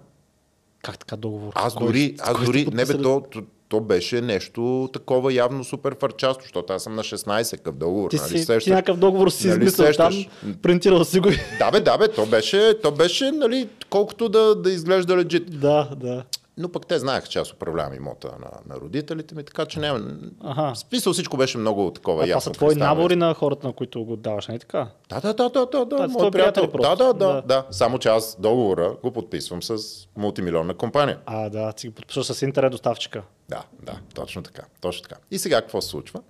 [0.83, 1.51] Как така договор?
[1.55, 3.23] Аз дори, аз дори, не бе, то,
[3.71, 8.09] то, беше нещо такова явно супер фарчасто, защото аз съм на 16 къв договор.
[8.09, 8.65] Ти нали си, ти сещаш?
[8.65, 10.29] някакъв договор си Нали измислил сещаш?
[10.41, 11.29] там, принтирал си го.
[11.59, 15.59] Да бе, да бе, то беше, то беше нали, колкото да, да изглежда легит.
[15.59, 16.23] да, да.
[16.57, 19.99] Но пък те знаеха, че аз управлявам имота на, на родителите ми, така че няма...
[20.43, 20.73] Аха.
[20.73, 22.53] В смисъл всичко беше много такова А това ясно.
[22.53, 24.87] са твои набори на хората, на които го даваш, не така?
[25.09, 26.67] Да, да, да, да, да, да, Това мой твои приятел.
[26.81, 27.41] да, да, Да.
[27.45, 27.65] да.
[27.71, 29.77] Само че аз договора го подписвам с
[30.17, 31.19] мултимилионна компания.
[31.25, 33.23] А, да, ти го подписваш с интернет доставчика.
[33.49, 35.15] Да, да, точно така, точно така.
[35.31, 36.21] И сега какво се случва?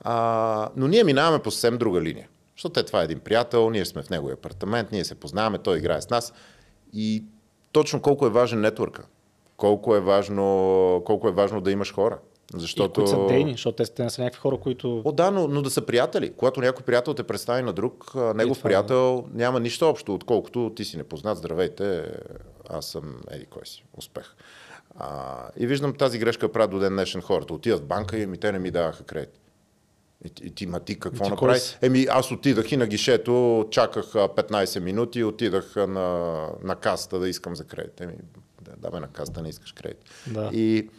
[0.00, 2.28] А, но ние минаваме по съвсем друга линия.
[2.56, 5.78] Защото е, това е един приятел, ние сме в неговия апартамент, ние се познаваме, той
[5.78, 6.32] играе с нас.
[6.92, 7.24] И
[7.72, 9.02] точно колко е важен нетворка.
[9.62, 12.18] Колко е важно, колко е важно да имаш хора.
[12.54, 12.90] Защото...
[12.90, 15.02] И които са дейни, защото те, те не са някакви хора, които...
[15.04, 16.32] О, да, но, но да са приятели.
[16.32, 20.84] Когато някой приятел те представи на друг, негов това, приятел няма нищо общо, отколкото ти
[20.84, 22.04] си непознат, здравейте,
[22.68, 24.34] аз съм еди кой си, успех.
[24.96, 27.54] А, и виждам тази грешка правят до ден днешен хората.
[27.54, 29.40] Отиват в банка и ми те не ми даваха кредит.
[30.24, 31.60] И, ти- и ти, ма ти какво ти направи?
[31.60, 31.88] кой?
[31.88, 37.18] Еми, аз отидах и на гишето, чаках а, 15 минути и отидах на, на касата
[37.18, 38.00] да искам за кредит.
[38.00, 38.14] Еми,
[38.78, 40.04] да, бе, на касата не искаш кредит.
[40.26, 40.50] Да.
[40.52, 40.90] И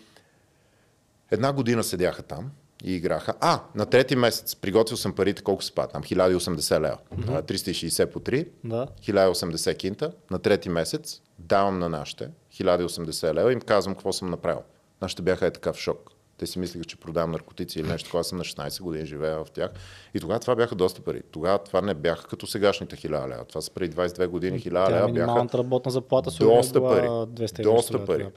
[1.31, 2.51] една година седяха там
[2.83, 3.33] и играха.
[3.39, 5.91] А, на трети месец приготвил съм парите, колко спад?
[5.91, 6.97] Там 1080 лева.
[7.11, 8.87] А, 360 по 3, Да.
[9.01, 10.11] 1080 кинта.
[10.31, 14.61] На трети месец давам на нашите 1080 лева и им казвам какво съм направил.
[15.01, 16.09] Нашите бяха е така в шок.
[16.37, 18.17] Те си мислиха, че продавам наркотици или нещо.
[18.17, 19.71] Аз съм на 16 години, живея в тях.
[20.13, 21.21] И тогава това бяха доста пари.
[21.31, 23.45] Тогава това не бяха като сегашните 1000 лева.
[23.45, 27.07] Това са преди 22 години 1000 Тя лева бяха минималната работна заплата е доста пари.
[27.07, 28.27] 200 и нещо Доста пари.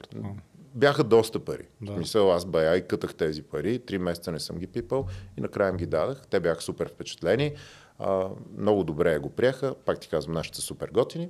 [0.75, 1.67] Бяха доста пари.
[1.81, 1.91] Да.
[1.91, 5.05] В смисъл, аз бая и кътах тези пари, три месеца не съм ги пипал
[5.37, 6.27] и накрая им ги дадах.
[6.29, 7.53] Те бяха супер впечатлени.
[7.99, 9.75] А, много добре го приеха.
[9.85, 11.29] Пак ти казвам, нашите супер готини.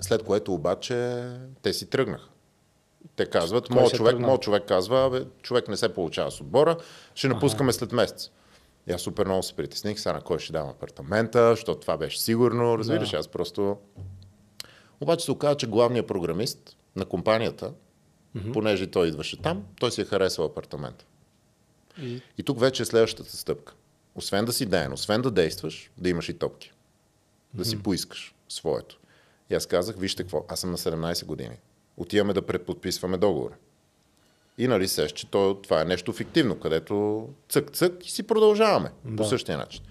[0.00, 1.28] След което обаче
[1.62, 2.28] те си тръгнаха.
[3.16, 6.76] Те казват, моят човек, моят човек казва, бе, човек не се получава с отбора,
[7.14, 8.30] ще напускаме след месец.
[8.86, 12.20] И аз супер много се притесних, сега на кой ще дам апартамента, защото това беше
[12.20, 13.16] сигурно, разбираш, Да.
[13.16, 13.76] аз просто...
[15.00, 17.72] Обаче се оказа, че главният програмист на компанията,
[18.36, 18.52] mm-hmm.
[18.52, 21.04] понеже той идваше там, той си е харесал апартамента.
[22.02, 23.74] И И тук вече е следващата стъпка.
[24.14, 26.72] Освен да си ден, освен да действаш, да имаш и топки.
[27.54, 28.98] Да си поискаш своето.
[29.50, 31.56] И аз казах, вижте какво, аз съм на 17 години.
[31.96, 33.54] Отиваме да предподписваме договора.
[34.58, 39.16] И нали сеш, че то, това е нещо фиктивно, където цък-цък и си продължаваме да.
[39.16, 39.82] по същия начин.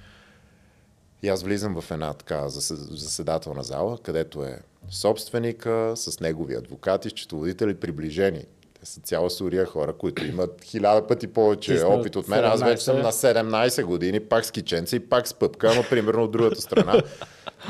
[1.24, 4.60] И аз влизам в една така зас- заседателна зала, където е
[4.90, 8.46] собственика с негови адвокати, счетоводители, приближени.
[8.82, 12.46] Те са цяла сурия хора, които имат хиляда пъти повече Ти опит от мен.
[12.46, 13.02] Аз вече съм 17.
[13.02, 17.02] на 17 години, пак с киченца и пак с пъпка, ама примерно от другата страна.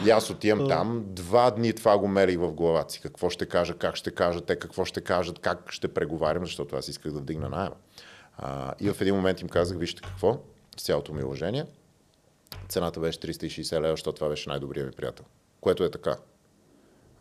[0.05, 3.01] И аз отивам там, два дни това го мерих в главата си.
[3.01, 6.87] Какво ще кажа, как ще кажа, те какво ще кажат, как ще преговарям, защото аз
[6.87, 7.75] исках да вдигна найема.
[8.37, 10.37] А, и в един момент им казах, вижте какво,
[10.77, 11.65] с цялото ми уважение,
[12.69, 15.25] цената беше 360 лева, защото това беше най-добрият ми приятел.
[15.61, 16.15] Което е така.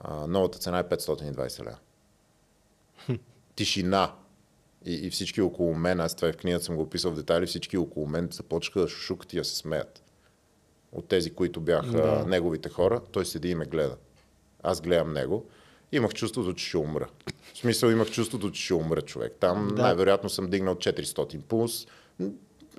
[0.01, 1.79] А, новата цена е 520 лева.
[3.61, 4.13] Тишина.
[4.85, 7.47] И, и всички около мен, аз това и в книгата съм го описал в детайли,
[7.47, 10.03] всички около мен започнаха да шушукат и да се смеят.
[10.93, 12.25] От тези, които бяха Да.
[12.27, 13.97] неговите хора, той седи и ме гледа.
[14.63, 15.45] Аз гледам него.
[15.93, 17.09] Имах чувството, че ще умра.
[17.55, 19.37] В смисъл имах чувството, че ще умра човек.
[19.41, 19.83] Там Да.
[19.83, 21.87] най-вероятно съм дигнал 400 пулс.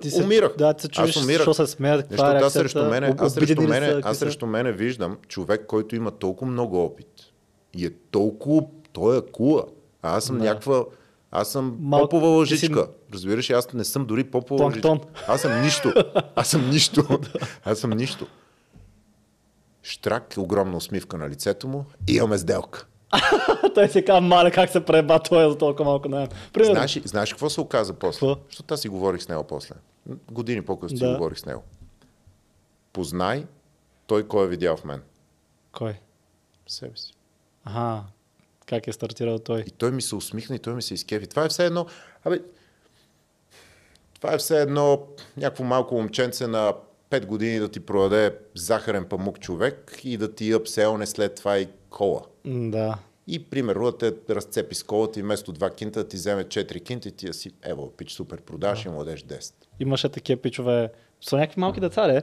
[0.00, 0.56] ти се, Умирах.
[0.58, 1.44] Да, ти се чуеш, Аз умирах.
[1.46, 4.18] защо се смеят, каква е Защото аз реакцията, срещу мене, аз срещу мене, са, аз
[4.18, 7.32] срещу мене виждам човек, който има толкова много опит
[7.74, 9.64] и е толкова, той е кула.
[10.02, 10.44] А аз съм Да.
[10.44, 10.84] някаква,
[11.30, 12.88] аз съм Мал- попова ти си- лъжичка.
[13.14, 14.98] Разбираш, аз не съм дори попова Планктон.
[14.98, 15.24] лъжичка.
[15.28, 15.92] Аз съм нищо.
[16.36, 17.18] Аз съм нищо.
[17.64, 18.26] аз съм нищо.
[19.82, 22.86] Штрак, огромна усмивка на лицето му и имаме сделка.
[23.74, 26.28] Той си казва, маля, как се преба той за толкова малко найем.
[26.52, 26.74] Примерно.
[26.74, 28.26] Знаеш, знаеш какво се оказа после?
[28.48, 29.74] Защото аз си говорих с него после.
[30.30, 31.12] Години по-късно си Да.
[31.12, 31.62] говорих с него.
[32.92, 33.46] Познай
[34.06, 35.02] той кой е видял в мен.
[35.72, 35.94] Кой?
[36.66, 37.14] Себе си.
[37.64, 38.02] Ага,
[38.72, 39.60] как е стартирал той?
[39.60, 41.26] И той ми се усмихна и той ми се изкефи.
[41.26, 41.86] Това е все едно...
[42.24, 42.40] Абе,
[44.14, 45.06] това е все едно
[45.36, 46.74] някакво малко момченце на
[47.10, 51.68] 5 години да ти продаде захарен памук човек и да ти апселне след това и
[51.90, 52.22] кола.
[52.44, 52.98] Да.
[53.26, 56.82] И примерно да те разцепи с колата и вместо 2 кинта да ти вземе 4
[56.82, 59.52] кинта и ти да си, ево, пич, супер, продаш и му дадеш 10.
[59.80, 62.22] Имаше такива пичове са някакви малки деца, де,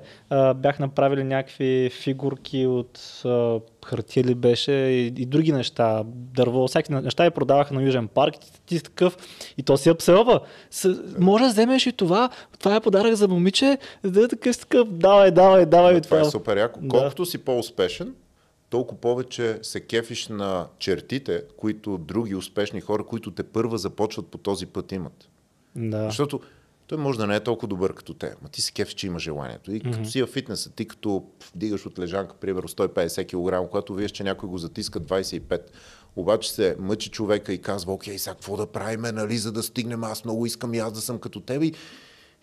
[0.53, 6.93] бях направили някакви фигурки от а, хартия ли беше и, и други неща, дърво, всяки
[6.93, 9.17] неща и продаваха на Южен парк ти, ти си такъв
[9.57, 10.39] и то си апселва.
[10.71, 14.87] С, може да вземеш и това, това е подарък за момиче, да е такъв, такъв,
[14.89, 15.93] давай, давай, давай.
[15.93, 16.31] Но това е това.
[16.31, 16.79] супер яко.
[16.81, 16.87] Да.
[16.87, 18.15] Колкото си по-успешен,
[18.69, 24.37] толкова повече се кефиш на чертите, които други успешни хора, които те първа започват по
[24.37, 25.29] този път имат.
[25.75, 26.05] Да.
[26.05, 26.39] Защото
[26.89, 29.19] той може да не е толкова добър като те, ма ти се кефиш, че има
[29.19, 29.71] желанието.
[29.71, 31.23] И като си в фитнеса, ти като
[31.55, 35.61] вдигаш от лежанка, примерно 150 кг, когато виеш, че някой го затиска 25,
[36.15, 40.03] обаче се мъчи човека и казва, окей, сега какво да правим, нали, за да стигнем,
[40.03, 41.65] аз много искам и аз да съм като тебе.
[41.65, 41.73] И,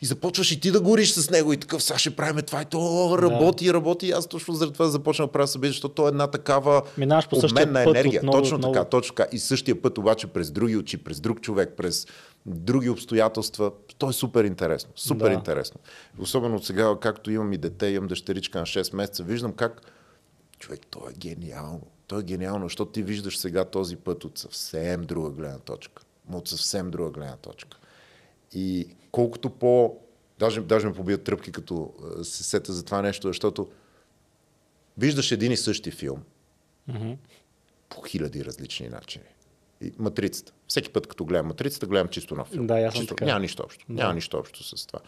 [0.01, 2.65] и започваш и ти да гориш с него и такъв, сега ще правим това и
[2.65, 4.07] то работи, работи.
[4.07, 7.29] И аз точно заради това започна да правя събитие, защото то е една такава Минаваш
[7.29, 8.21] по път енергия.
[8.21, 8.75] отново точно отново.
[8.75, 9.29] така, точно така.
[9.33, 12.07] И същия път обаче през други очи, през друг човек, през
[12.47, 13.73] други обстоятелства.
[13.99, 14.93] То е супер интересно.
[14.97, 15.33] Супер Да.
[15.33, 15.81] интересно.
[16.19, 19.81] Особено от сега, както имам и дете, имам дъщеричка на 6 месеца, виждам как
[20.59, 21.83] човек, то е гениално.
[22.07, 26.03] То е гениално, защото ти виждаш сега този път от съвсем друга гледна точка.
[26.33, 27.79] От съвсем друга гледна точка.
[28.53, 29.97] И колкото по...
[30.39, 31.93] Даже, даже ме побият тръпки, като
[32.23, 33.69] се сета за това нещо, защото
[34.99, 36.23] виждаш един и същи филм
[37.89, 39.25] по хиляди различни начини.
[39.81, 40.53] И матрицата.
[40.69, 42.67] Всеки път, като гледам матрицата, гледам чисто нов филм.
[42.67, 43.25] Да, ясно чисто, така.
[43.25, 43.85] Няма нищо общо.
[43.89, 45.01] Няма нищо общо с това.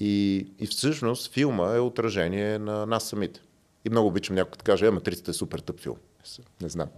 [0.00, 3.40] И, и всъщност филма е отражение на нас самите.
[3.84, 5.96] И много обичам някой да каже, е, матрицата е супер тъп филм.
[6.62, 6.88] Не знам.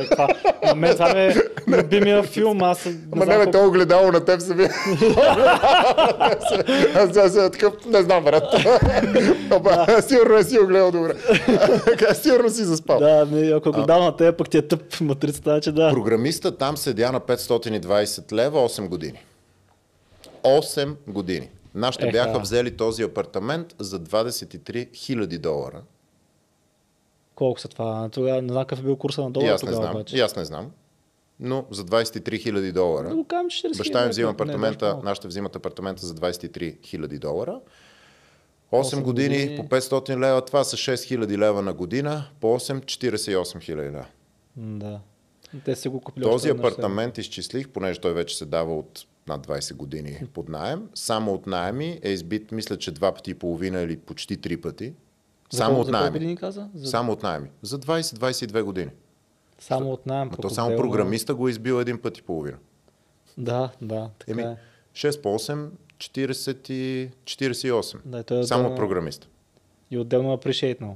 [0.00, 0.28] Е, това,
[0.66, 1.34] на мен това е
[1.68, 4.70] любимия филм, аз не Ама не, бе, то огледало на теб самия.
[6.94, 8.44] аз аз съм такъв, не знам, брат.
[9.52, 11.14] Оба, сигурно не си го гледал добре.
[12.14, 12.98] сигурно си заспал.
[12.98, 15.90] Да, не, ако го дам на теб, пък ти е тъп матрицата, значи да.
[15.90, 19.24] Програмиста там седя на 520 лева 8 години.
[20.44, 21.48] 8 години.
[21.74, 25.82] Нашите бяха взели този апартамент за 23 000 долара.
[27.34, 28.08] Колко са това?
[28.12, 29.90] Тогава не знам какъв е бил курса на долара аз не знам.
[29.90, 30.16] обаче.
[30.16, 30.70] И аз не знам.
[31.40, 33.08] Но за 23 000 долара.
[33.08, 37.18] Да го кажем 40 Баща ми взима апартамента, не, нашите взимат апартамента за 23 000
[37.18, 37.60] долара.
[38.72, 39.56] 8 години, години.
[39.56, 44.06] по 500 лева, това са 6 000 лева на година, по 8 48 000 лева.
[44.56, 45.00] Да.
[45.64, 49.74] Те си го купили Този апартамент изчислих, понеже той вече се дава от над 20
[49.74, 50.88] години под найем.
[50.94, 54.92] Само от найеми е избит, мисля, че два пъти и половина или почти три пъти.
[55.52, 56.10] Само от найеми.
[56.12, 56.68] години каза?
[56.74, 56.86] За...
[56.86, 57.48] Само от найеми.
[57.62, 58.90] За 20-22 години.
[59.58, 60.30] Само от найем.
[60.32, 62.56] То само отделно- програмиста го е избил един път и половина.
[63.38, 64.56] Да, да, така Еми, е.
[64.94, 67.98] 6 по 8, 40 и 48.
[68.04, 69.26] Да, той е само да- програмиста.
[69.90, 70.94] И отделно appreciate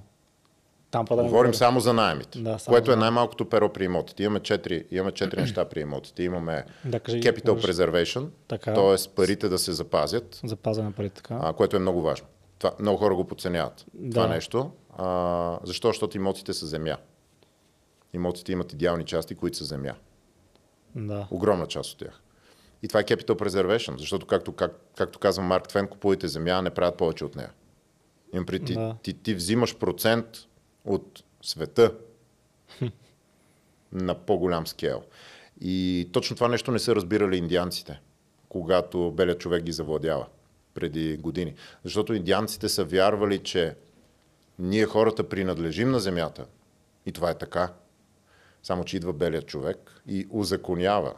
[0.91, 1.59] Там па да не Говорим говоря.
[1.59, 4.23] само за найемите, Да, само което за е най-малкото перо при имотите.
[4.23, 6.23] Имаме 4, имаме 4 неща при имотите.
[6.23, 8.27] Имаме Да, кажи, capital preservation,
[8.97, 9.15] т.е.
[9.15, 11.39] парите да се запазят, Запазване парите така.
[11.43, 12.27] а, което е много важно.
[12.59, 13.87] Това, много хора го подценяват.
[13.95, 14.11] Да.
[14.11, 14.71] Това нещо.
[14.97, 15.89] А, защо?
[15.89, 16.97] Защото имотите са земя.
[18.13, 19.95] Имотите имат идеални части, които са земя.
[20.95, 21.29] Да.
[21.31, 22.23] Огромна част от тях.
[22.83, 26.63] И това е capital preservation, защото, както, как, както казва Марк Твен, купувайте земя, а
[26.63, 27.53] не правят повече от нея.
[28.33, 28.97] Имам при ти, Да.
[29.03, 30.27] ти, ти взимаш процент
[30.85, 31.95] от света
[33.93, 35.03] на по-голям скел.
[35.61, 38.01] И точно това нещо не са разбирали индианците,
[38.49, 40.27] когато белият човек ги завладява
[40.77, 41.55] преди години.
[41.85, 43.77] Защото индианците са вярвали, че
[44.59, 46.47] ние хората принадлежим на земята.
[47.07, 47.73] И това е така.
[48.63, 51.15] Само, че идва белият човек и узаконява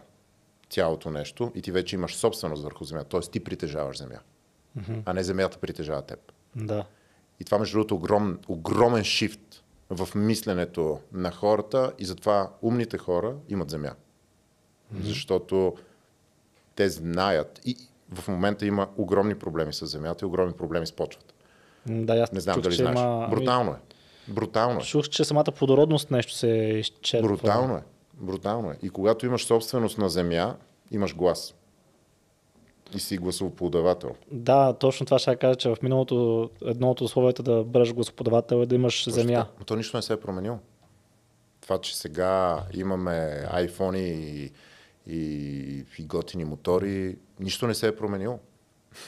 [0.70, 3.08] цялото нещо и ти вече имаш собственост върху земята.
[3.08, 4.18] Тоест ти притежаваш земя,
[5.04, 6.32] а не земята притежава теб.
[6.56, 6.84] Да.
[7.40, 13.36] И това, между другото, огром, огромен шифт в мисленето на хората и затова умните хора
[13.48, 13.94] имат земя.
[15.00, 15.76] Защото
[16.74, 17.76] те знаят и
[18.14, 21.34] в момента има огромни проблеми с земята и огромни проблеми с почвата.
[21.86, 22.98] Да, аз Не знам чух, дали знаеш.
[22.98, 23.24] Има...
[23.24, 23.76] ами, Брутално е.
[24.28, 24.82] Брутално е.
[24.82, 27.28] Чух, че самата плодородност нещо се изчерпва.
[27.28, 27.82] Брутално е.
[28.14, 28.78] Брутално е.
[28.82, 30.56] И когато имаш собственост на земя,
[30.90, 31.54] имаш глас.
[32.94, 34.14] И си гласоподавател.
[34.32, 38.66] Да, точно това ще кажа, че в миналото едно от условията да бъдеш гласоподавател е
[38.66, 39.46] да имаш земя.
[39.58, 40.58] Но то нищо не се е променило.
[41.60, 44.52] Това, че сега имаме iPhone и,
[45.08, 48.38] и, и готини мотори, нищо не се е променило.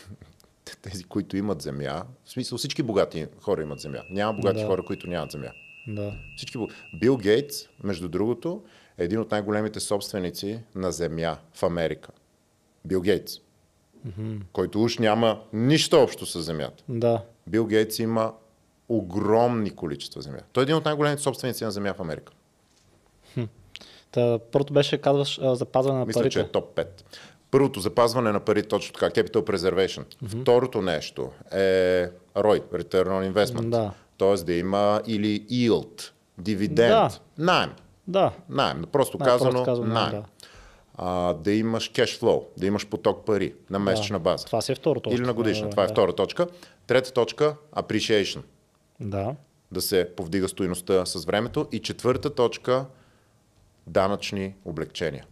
[0.82, 3.98] Тези, които имат земя, в смисъл всички богати хора имат земя.
[4.10, 4.66] Няма богати Да.
[4.66, 5.50] хора, които нямат земя.
[5.88, 6.14] Да.
[6.36, 6.58] Всички...
[7.00, 8.62] Бил Гейтс, между другото,
[8.98, 12.10] е един от най-големите собственици на земя в Америка.
[12.84, 13.32] Бил Гейтс.
[14.52, 16.84] Който уж няма нищо общо с земята.
[16.88, 17.22] Да.
[17.46, 18.34] Бил Гейтс има
[18.88, 20.40] огромни количества земя.
[20.52, 22.32] Той е един от най-големите собственици на земя в Америка.
[24.12, 26.32] Та, първото беше, казваш, запазване на Мисля, парите.
[26.32, 26.86] че е топ 5.
[27.50, 30.04] Първото запазване на пари, точно така, capital preservation.
[30.24, 30.40] Mm-hmm.
[30.42, 33.68] Второто нещо е ROI, return on investment.
[33.68, 33.90] Да.
[34.16, 37.10] Тоест да има или yield, дивиденд, Да.
[37.38, 37.70] найем.
[38.08, 38.32] Да.
[38.48, 40.10] Найем, просто Да, казано, просто казано, найем.
[40.10, 40.22] да.
[40.94, 44.46] А, да имаш flow, да имаш поток пари на месечна база.
[44.46, 45.16] Това си е второ точка.
[45.16, 45.64] Или на годишна.
[45.66, 45.92] Да, Това е да.
[45.92, 46.46] втора точка.
[46.86, 48.40] Трета точка appreciation.
[49.00, 49.34] Да.
[49.72, 51.66] Да се повдига стоиността с времето.
[51.72, 52.84] И четвърта точка
[53.86, 55.26] данъчни облегчения.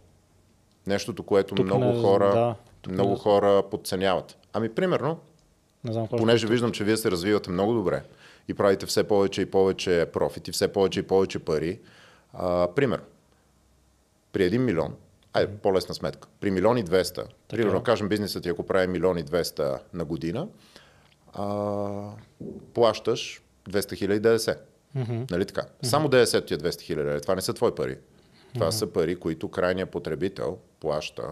[0.87, 4.37] Нещото, което Тук много не- хора, да, тук много не- хора подценяват.
[4.53, 5.19] Ами, примерно,
[5.83, 8.03] Не знам понеже виждам, че вие се развивате много добре
[8.47, 11.79] и правите все повече и повече профит и все повече и повече пари.
[12.33, 13.01] А, пример,
[14.31, 14.95] при 1 милион,
[15.33, 19.23] айде, по-лесна сметка, при милион и 200, примерно кажем бизнесът ти, ако прави милион и
[19.23, 20.47] 200 на година,
[21.33, 22.11] а,
[22.73, 24.57] плащаш 200 хиляди ДДС.
[24.97, 25.31] Mm-hmm.
[25.31, 25.61] Нали така?
[25.61, 25.85] Mm-hmm.
[25.85, 27.21] Само ДДС ти е 200 хиляди.
[27.21, 27.97] Това не са твои пари.
[28.53, 28.69] Това mm-hmm.
[28.69, 31.23] са пари, които крайният потребител плаща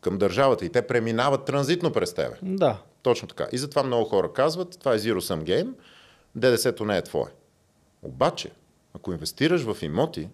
[0.00, 2.36] към държавата и те преминават транзитно през тебе.
[2.42, 2.82] Да.
[3.02, 3.46] Точно така.
[3.52, 5.72] И затова много хора казват, това е Zero Sum Game,
[6.34, 7.30] ДДС-то не е твое.
[8.02, 8.50] Обаче,
[8.94, 10.28] ако инвестираш в имоти,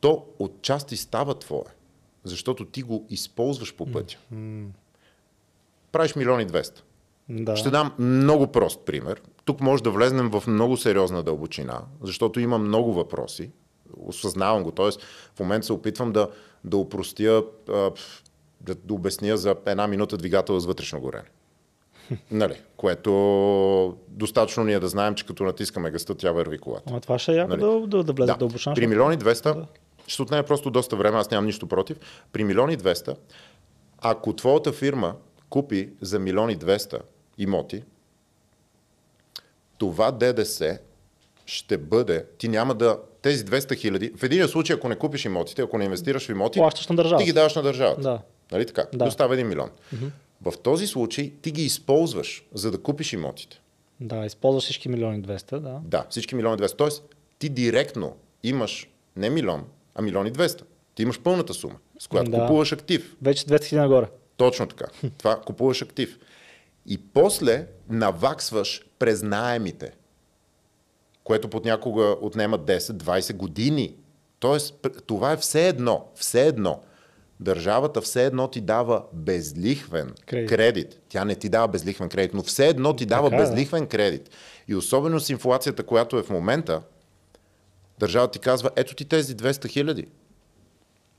[0.00, 1.74] то отчасти става твое,
[2.24, 4.18] защото ти го използваш по пътя.
[5.92, 6.80] Правиш милиони 200.
[7.28, 7.56] Да.
[7.56, 9.22] Ще дам много прост пример.
[9.44, 13.50] Тук може да влезнем в много сериозна дълбочина, защото има много въпроси.
[14.06, 14.70] Осъзнавам го.
[14.70, 15.02] Тоест,
[15.36, 16.28] в момента се опитвам да,
[16.64, 17.44] да упростя,
[18.60, 21.28] да, да обясня за една минута двигател с вътрешно горене.
[22.30, 22.54] Нали?
[22.76, 26.84] Което достатъчно ние да знаем, че като натискаме гъста, тя върви колата.
[26.86, 27.60] Ама това ще е яко Нали?
[27.60, 28.38] да, да, да влезе да.
[28.38, 28.74] дълбочина.
[28.74, 29.64] При милиони 200
[30.06, 31.98] ще отнеме просто доста време, аз нямам нищо против.
[32.32, 33.16] При милиони 200,
[33.98, 35.14] ако твоята фирма
[35.48, 37.00] купи за милиони 200
[37.38, 37.84] имоти,
[39.78, 40.78] това ДДС
[41.46, 45.62] ще бъде, ти няма да, тези 200 хиляди, в един случай, ако не купиш имотите,
[45.62, 47.18] ако не инвестираш в имоти, Плащаш на държавата.
[47.18, 48.00] ти ги даваш на държавата.
[48.00, 48.20] Да.
[48.52, 48.86] Нали така?
[48.92, 49.04] Да.
[49.04, 49.70] Достава 1 милион.
[50.42, 53.60] В този случай ти ги използваш, за да купиш имотите.
[54.00, 55.80] Да, използваш всички милиони 200, да.
[55.84, 56.76] Да, всички милиони 200.
[56.78, 57.02] Тоест,
[57.38, 59.64] ти директно имаш не милион,
[59.94, 60.62] а милиони 200.
[60.94, 62.38] Ти имаш пълната сума, с която Да.
[62.40, 63.16] купуваш актив.
[63.22, 64.06] Вече 200 хиляди нагоре.
[64.36, 64.84] Точно така.
[65.18, 66.18] Това купуваш актив.
[66.86, 69.92] И после наваксваш през наемите,
[71.28, 73.94] което понякога отнема 10-20 години.
[74.38, 76.08] Тоест, това е все едно.
[76.14, 76.80] Все едно.
[77.40, 80.48] Държавата все едно ти дава безлихвен Кредит.
[80.48, 81.00] кредит.
[81.08, 83.50] Тя не ти дава безлихвен кредит, но все едно ти дава Така е, да.
[83.50, 84.30] безлихвен кредит.
[84.68, 86.82] И особено с инфлацията, която е в момента,
[87.98, 90.06] държавата ти казва, ето ти тези 200 хиляди.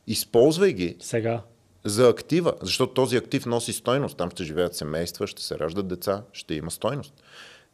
[0.07, 1.41] Използвай ги, Сега.
[1.85, 4.17] за актива, защото този актив носи стойност.
[4.17, 7.13] Там ще живеят семейства, ще се раждат деца, ще има стойност.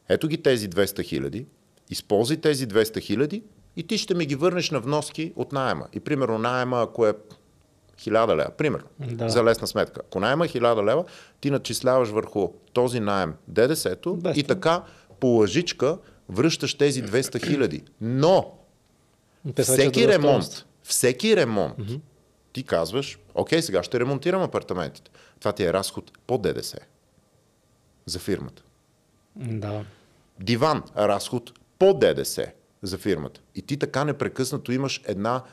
[0.10, 1.46] Ето ги тези 200 хиляди,
[1.90, 3.44] използвай тези 200 хиляди
[3.76, 5.88] и ти ще ми ги върнеш на вноски от найема.
[5.94, 7.14] И примерно найема, ако е
[8.00, 9.30] 1000 лева, примерно, Да.
[9.30, 10.02] за лесна сметка.
[10.06, 11.06] Ако найема е 1000 лева,
[11.42, 14.48] ти начисляваш върху този найем ДДС-то и 200.
[14.48, 14.84] така
[15.20, 15.98] по лъжичка
[16.30, 17.84] връщаш тези 200 хиляди.
[18.02, 18.58] Но
[19.64, 21.76] всеки ремонт, всеки ремонт,
[22.54, 25.12] ти казваш, окей, сега ще ремонтирам апартаментите.
[25.40, 26.78] Това ти е разход по ДДС
[28.06, 28.64] за фирмата.
[29.36, 29.84] Да.
[30.40, 32.46] Диван, разход по ДДС
[32.84, 33.42] за фирмата.
[33.56, 35.44] И ти така непрекъснато имаш една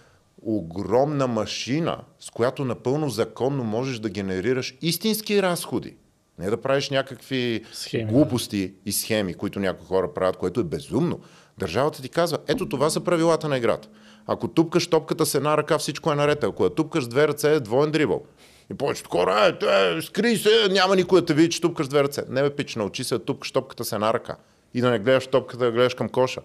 [0.43, 5.97] огромна машина, с която напълно законно можеш да генерираш истински разходи.
[6.39, 11.20] Не да правиш някакви Схеми, глупости и схеми, които някои хора правят, което е безумно.
[11.59, 13.89] Държавата ти казва, ето това са правилата на играта.
[14.27, 16.45] Ако тупкаш топката с една ръка, всичко е наред.
[16.45, 18.23] Ако я тупкаш с две ръце, е двоен дрибъл.
[18.70, 21.89] И повечето хора, е, те, скри се, няма никой да те види, че тупкаш с
[21.89, 22.23] две ръце.
[22.29, 24.37] Не бе, пич, научи се да тупкаш топката с една ръка.
[24.75, 26.41] И да не гледаш топката, да гледаш към коша.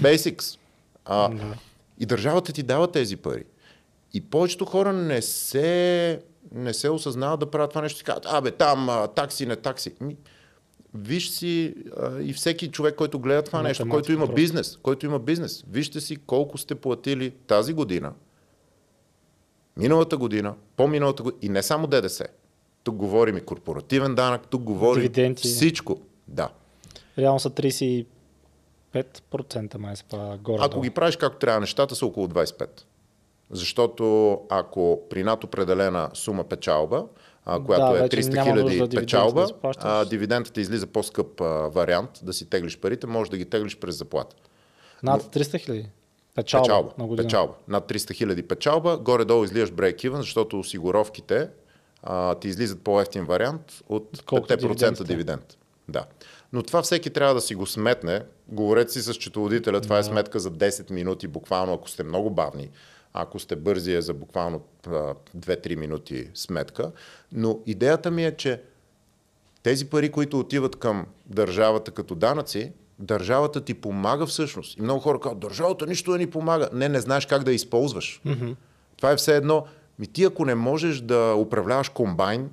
[0.00, 0.58] Basics.
[1.04, 1.30] А,
[1.98, 3.44] И държавата ти дава тези пари.
[4.14, 6.20] И повечето хора не се,
[6.52, 8.00] не се осъзнават да правят това нещо.
[8.00, 9.94] И казват, абе, там а, такси, не такси.
[10.00, 10.16] Ми,
[10.94, 15.06] виж си а, и всеки човек, който гледа това нещо, Математика който има бизнес, който
[15.06, 18.12] има бизнес, вижте си колко сте платили тази година,
[19.76, 22.26] миналата година, по-миналата година и не само ДДС.
[22.84, 25.48] Тук говорим и корпоративен данък, тук говорим Дивиденти.
[25.48, 26.00] всичко.
[26.28, 26.48] Да.
[27.18, 28.06] Реално са 35%
[29.78, 30.62] май се пада горе.
[30.64, 32.68] Ако ги правиш както трябва, нещата са около 25.
[33.50, 37.04] Защото ако при над определена сума печалба,
[37.44, 40.06] а, която Да, е вече 300 няма нужда хиляди печалба, да а,
[40.60, 44.36] излиза по-скъп а, вариант да си теглиш парите, може да ги теглиш през заплата.
[45.02, 45.88] Над 300 хиляди.
[46.34, 47.54] Печалба, Печалба, на печалба.
[47.68, 51.48] Над 300 хиляди печалба, горе-долу излияш break-even, защото осигуровките
[52.02, 55.04] а, ти излизат по-ефтин вариант от Колкото 5% дивидендите.
[55.04, 55.56] дивиденд.
[55.88, 56.04] Да.
[56.52, 58.22] Но това всеки трябва да си го сметне.
[58.48, 62.70] Говорете си с счетоводителя, това е сметка за 10 минути, буквално, ако сте много бавни.
[63.12, 66.92] Ако сте бързи е за буквално 2-3 минути сметка.
[67.32, 68.62] Но идеята ми е, че
[69.62, 74.78] тези пари, които отиват към държавата като данъци, държавата ти помага всъщност.
[74.78, 76.68] И много хора казват, държавата нищо да ни помага.
[76.72, 78.20] Не, не знаеш как да използваш.
[78.26, 78.54] Mm-hmm.
[78.96, 79.66] Това е все едно.
[79.98, 82.50] Ми ти ако не можеш да управляваш комбайн,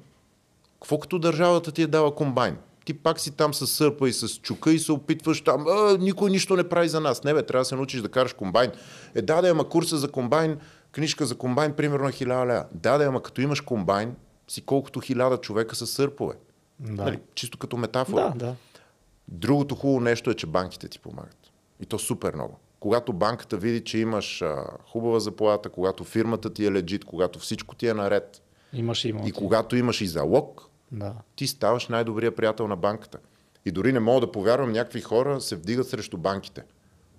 [0.73, 2.57] какво като държавата ти е дава комбайн?
[2.85, 6.31] Ти пак си там с сърпа и с чука и се опитваш там, а, никой
[6.31, 7.23] нищо не прави за нас.
[7.23, 8.71] Не бе, трябва да се научиш да караш комбайн.
[9.15, 10.57] Е, да, да, ама курса за комбайн,
[10.91, 12.65] книжка за комбайн, примерно 1000 лева.
[12.71, 14.15] Да, да, ама като имаш комбайн,
[14.47, 16.33] си колкото хиляда човека с сърпове.
[16.79, 17.03] Да.
[17.03, 18.29] Нали, чисто като метафора.
[18.29, 18.55] Да, да.
[19.27, 21.37] Другото хубаво нещо е, че банките ти помагат.
[21.79, 22.59] И то супер много.
[22.79, 27.75] Когато банката види, че имаш а, хубава заплата, когато фирмата ти е легит, когато всичко
[27.75, 28.41] ти е наред
[28.73, 29.29] Имаш и имоти.
[29.29, 31.13] и когато имаш и залог, Да.
[31.35, 33.17] ти ставаш най-добрия приятел на банката.
[33.65, 36.63] И дори не мога да повярвам, някакви хора се вдигат срещу банките.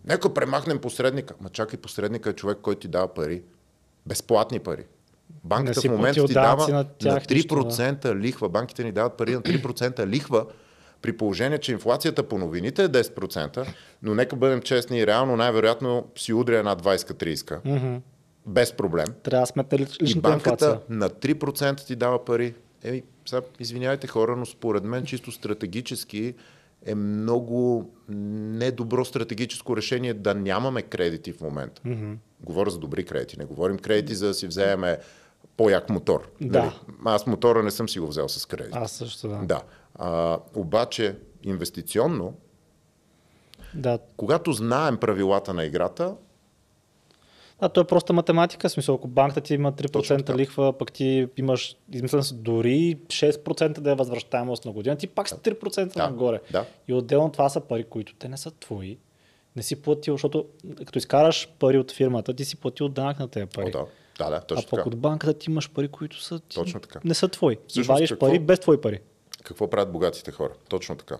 [0.05, 1.35] Нека премахнем посредника.
[1.41, 3.43] Ма чакай, посредника е човек, който ти дава пари.
[4.07, 4.85] Безплатни пари.
[5.45, 8.49] Банката в момента ти дава на, на тях, 3% лихва.
[8.49, 10.47] Банките ни дават пари на 3% лихва,
[11.03, 13.66] при положение, че инфлацията по новините е 10%,
[14.03, 17.97] но нека бъдем честни реално най-вероятно си удря една 20-30 Мгм.
[18.47, 19.07] без проблем.
[19.22, 20.81] Трябва да сметне ли- И личната банката инфлация.
[20.91, 22.55] на 3% ти дава пари.
[22.85, 26.35] Еми, сега, извинявайте хора, но според мен чисто стратегически
[26.87, 31.80] е много недобро стратегическо решение да нямаме кредити в момента.
[31.85, 32.12] Мгм.
[32.41, 34.97] Говоря за добри кредити, не говорим кредити за да си вземем
[35.57, 36.30] по-як мотор.
[36.41, 36.59] Да.
[36.59, 36.72] Нали?
[37.05, 38.74] Аз мотора не съм си го взел с кредит.
[38.76, 39.41] Аз също, да.
[39.45, 39.62] Да.
[39.95, 42.35] А, обаче инвестиционно,
[43.74, 46.14] Да, когато знаем правилата на играта,
[47.65, 48.69] А, то е просто математика.
[48.69, 50.39] Смисъл, ако банката ти има 3% така.
[50.39, 55.29] лихва, пък ти имаш, измислям се, дори 6% да е възвръщаемост на година, ти пак
[55.29, 56.41] си 3% Да, нагоре.
[56.51, 56.67] да.
[56.89, 58.99] И отделно това са пари, които те не са твои.
[59.57, 60.47] Не си платил, защото
[60.79, 63.67] като изкараш пари от фирмата, ти си платил данък на тези пари.
[63.67, 63.87] о, да,
[64.19, 64.89] да, да, а точно пък така.
[64.89, 67.01] от банката ти имаш пари, които са ти Точно така.
[67.05, 67.55] не са твои.
[67.55, 69.01] И Всъщност вадиш какво- пари без твои пари.
[69.45, 70.53] Какво правят богатите хора?
[70.69, 71.17] Точно така.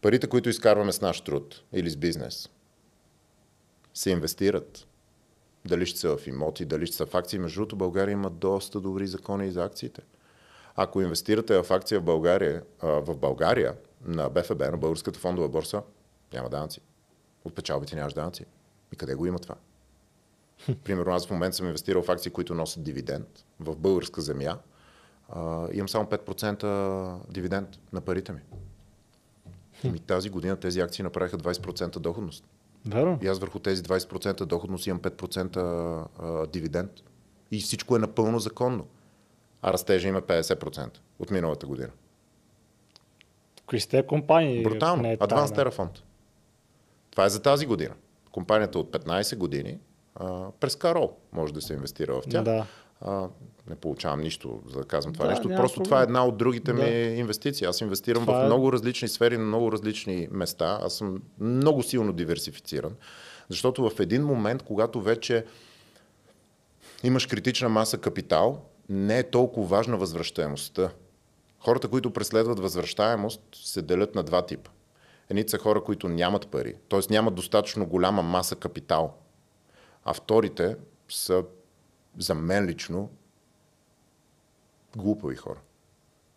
[0.00, 2.50] Парите, които изкарваме с наш труд или с бизнес,
[3.98, 4.86] се инвестират.
[5.64, 7.38] Дали ще са в имоти, дали ще са в акции.
[7.38, 10.02] Между другото, България има доста добри закони и за акциите.
[10.76, 13.74] Ако инвестирате в акция в България, в България
[14.04, 15.82] на БФБ, на Българската фондова борса,
[16.32, 16.80] няма данъци.
[17.44, 18.46] От печалбите нямаш данъци.
[18.92, 19.54] И къде го има това?
[20.84, 24.58] Примерно аз в момента съм инвестирал в акции, които носят дивиденд в българска земя.
[25.28, 28.40] А, имам само 5% дивиденд на парите ми.
[29.84, 32.44] Ами тази година тези акции направиха 20% доходност.
[32.86, 33.18] Верно?
[33.22, 35.56] И аз върху тези 20% доходност имам 5%
[36.18, 36.90] а, дивиденд.
[37.50, 38.86] И всичко е напълно законно.
[39.62, 41.90] А растежа има 50% от миналата година.
[43.66, 44.62] Кои сте компании?
[44.62, 45.08] Брутално.
[45.08, 45.54] Е тайна.
[45.54, 46.02] Терафонд.
[47.10, 47.94] Това е за тази година.
[48.32, 49.78] Компанията от 15 години
[50.14, 52.44] а, през Карол може да се инвестира в тях.
[52.44, 52.66] Да.
[53.00, 53.28] А,
[53.68, 55.48] не получавам нищо, за да казвам това Да, нещо.
[55.48, 55.84] Просто проблем.
[55.84, 56.82] това е една от другите Да.
[56.82, 57.66] ми инвестиции.
[57.66, 60.78] Аз инвестирам Това в е- много различни сфери, на много различни места.
[60.82, 62.92] Аз съм много силно диверсифициран.
[63.48, 65.44] Защото в един момент, когато вече
[67.02, 70.90] имаш критична маса капитал, не е толкова важна възвръщаемостта.
[71.60, 74.70] Хората, които преследват възвръщаемост, се делят на два типа.
[75.30, 77.00] Едните са хора, които нямат пари, т.е.
[77.10, 79.14] нямат достатъчно голяма маса капитал.
[80.04, 80.76] А вторите
[81.08, 81.44] са,
[82.18, 83.10] за мен лично,
[84.96, 85.58] глупави хора.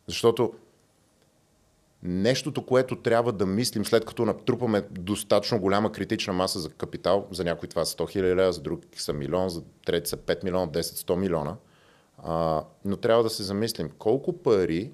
[0.07, 0.53] Защото
[2.03, 7.43] нещото, което трябва да мислим, след като натрупаме достатъчно голяма критична маса за капитал, за
[7.43, 10.81] някой това са 100 хиляди за други са милион, за трети са 5 милиона, 10,
[10.81, 11.55] 100 милиона,
[12.23, 14.91] а, но трябва да се замислим колко пари,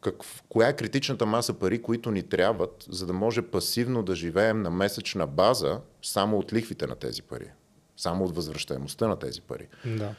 [0.00, 0.14] как,
[0.48, 4.70] коя е критичната маса пари, които ни трябват, за да може пасивно да живеем на
[4.70, 7.50] месечна база само от лихвите на тези пари,
[7.96, 9.68] само от възвръщаемостта на тези пари.
[9.84, 10.14] Да.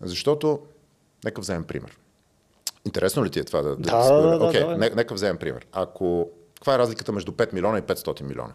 [0.00, 0.60] Защото,
[1.24, 1.98] нека вземем пример.
[2.84, 3.76] Интересно ли ти е това да...
[3.76, 4.76] Да, да, да, да, Окей, давай.
[4.76, 5.66] нека, нека вземем пример.
[5.72, 6.30] Ако...
[6.54, 8.54] Каква е разликата между 5 милиона и 500 милиона?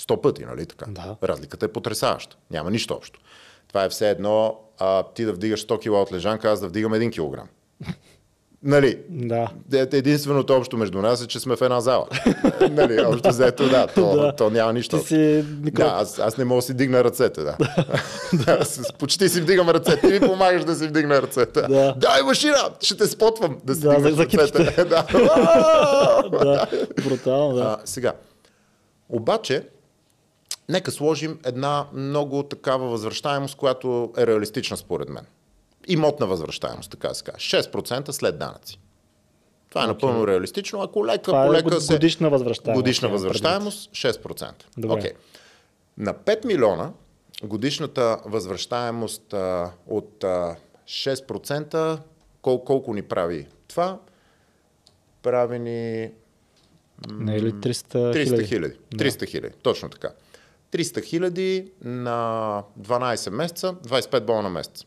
[0.00, 0.86] 100 пъти, нали така?
[0.88, 1.16] Да.
[1.22, 2.36] Разликата е потрясаваща.
[2.50, 3.20] Няма нищо общо.
[3.68, 6.92] Това е все едно а, ти да вдигаш 100 кила от лежанка, аз да вдигам
[6.92, 7.48] 1 килограм.
[8.64, 8.98] Нали?
[9.08, 9.48] Да.
[9.72, 12.06] Единственото общо между нас е, че сме в една зала.
[12.70, 14.36] нали, общо взето, да, то, Да.
[14.36, 14.98] то няма нищо.
[14.98, 15.84] Ти си Никол.
[15.84, 17.56] Да, аз, аз не мога да си дигна ръцете, да.
[18.32, 18.60] да
[18.98, 20.00] почти си вдигам ръцете.
[20.00, 21.62] Ти ми помагаш да си вдигна ръцете.
[21.62, 21.94] Да.
[21.96, 24.84] Дай машина, ще те спотвам да си Да, за ръцете.
[24.84, 25.06] да.
[26.32, 26.66] да.
[27.04, 27.62] Брутално, да.
[27.62, 28.12] А, сега,
[29.08, 29.62] обаче,
[30.68, 35.24] нека сложим една много такава възвръщаемост, която е реалистична според мен.
[35.86, 37.62] Имотна възвръщаемост, така да се каже.
[37.62, 38.80] 6% след данъци.
[39.68, 40.82] Това е напълно реалистично.
[40.82, 41.92] Ако лека Това по е лека год- се...
[41.92, 42.78] годишна възвръщаемост.
[42.78, 44.52] Годишна възвръщаемост 6%.
[44.78, 44.94] Добре.
[44.94, 45.12] Окей.
[45.98, 46.92] На 5 милиона
[47.42, 50.56] годишната възвръщаемост а, от а,
[50.86, 51.98] 6%,
[52.42, 53.98] кол, колко ни прави това?
[55.22, 56.10] Прави ни
[57.10, 58.44] Не е ли 300 300 хиляди?
[58.44, 58.74] хиляди.
[58.90, 60.10] 300 хиляди, точно така.
[60.72, 62.18] 300 хиляди на
[62.80, 64.84] 12 месеца, 25 бона на месец.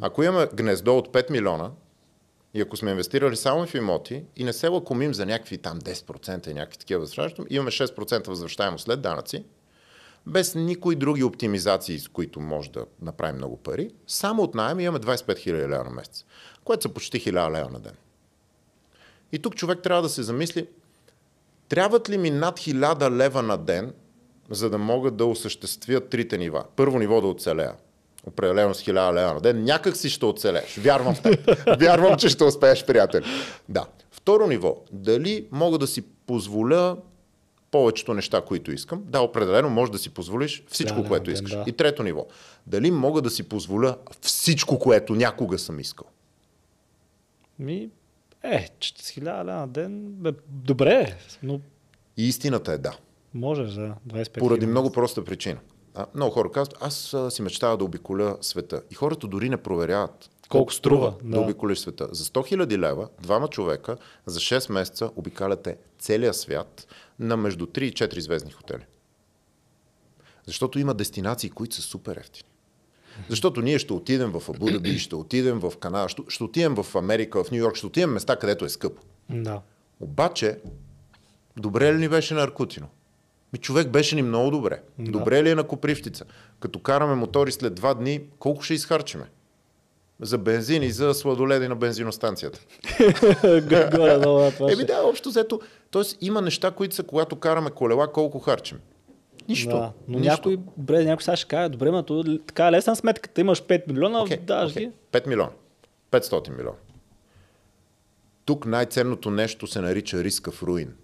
[0.00, 1.70] Ако имаме гнездо от 5 милиона
[2.54, 6.48] и ако сме инвестирали само в имоти и не се лакомим за някакви там 10%
[6.48, 9.44] и някакви такива възвръщаеми, имаме 6% възвръщаемост след данъци,
[10.26, 14.98] без никои други оптимизации, с които може да направим много пари, само от найем имаме
[14.98, 16.24] 25 хиляди лева на месец,
[16.64, 17.94] което са почти 1000 лева на ден.
[19.32, 20.66] И тук човек трябва да се замисли,
[21.68, 23.94] трябват ли ми над 1000 лева на ден,
[24.50, 26.64] за да мога да осъществя трите нива?
[26.76, 27.74] Първо ниво да оцелея.
[28.24, 29.64] Определено с 1000 лева на ден.
[29.64, 30.76] Някак си ще оцелееш.
[30.76, 31.50] Вярвам в теб.
[31.80, 33.20] Вярвам, че ще успееш, приятел.
[33.68, 33.86] Да.
[34.10, 34.76] Второ ниво.
[34.92, 36.96] Дали мога да си позволя
[37.70, 39.02] повечето неща, които искам.
[39.04, 41.50] Да, определено може да си позволиш всичко, Да, което да, искаш.
[41.50, 41.64] да.
[41.66, 42.26] И трето ниво.
[42.66, 46.06] Дали мога да си позволя всичко, което някога съм искал.
[47.58, 47.88] Ми,
[48.42, 51.60] е, че с 1000 лева на ден, бе, добре, но
[52.16, 52.96] И истината е да.
[53.34, 54.66] можеш за 25 Поради хиляди.
[54.66, 55.58] много проста причина.
[55.94, 58.82] А, много хора казват, аз а, си мечтая да обиколя света.
[58.90, 61.40] И хората дори не проверяват колко струва да, да.
[61.40, 62.08] обиколиш света.
[62.12, 66.86] За 100 000 лева, двама човека за 6 месеца обикаляте целия свят
[67.18, 68.86] на между 3 и 4 звездни хотели.
[70.46, 72.48] Защото има дестинации, които са супер ефтини.
[73.28, 76.96] Защото ние ще отидем в Абу Даби, ще отидем в Канада, ще, ще отидем в
[76.96, 79.02] Америка, в Нью Йорк, ще отидем в места, където е скъпо.
[79.30, 79.60] Да.
[80.00, 80.58] Обаче,
[81.56, 82.88] добре ли ни беше на Аркутино?
[83.52, 84.82] Ми човек беше ни много добре.
[84.98, 85.10] Да.
[85.10, 86.24] Добре ли е на Копривщица?
[86.60, 89.24] Като караме мотори след два дни, колко ще изхарчиме?
[90.20, 92.60] За бензин и за сладоледи на бензиностанцията.
[93.96, 94.72] Горе долу на това.
[94.72, 95.60] Еми да, общо взето.
[95.90, 98.78] Тоест има неща, които са, когато караме колела, колко харчим.
[99.48, 99.70] Нищо.
[99.70, 100.30] Да, но Нищо.
[100.32, 104.22] някой, добре, някой сега ще каже, добре, то така е лесна сметката, имаш 5 милиона,
[104.22, 104.90] Окей, даш ги.
[105.12, 105.50] 5 милиона.
[106.10, 106.76] 500 милиона.
[108.44, 110.94] Тук най-ценното нещо се нарича риска в руин.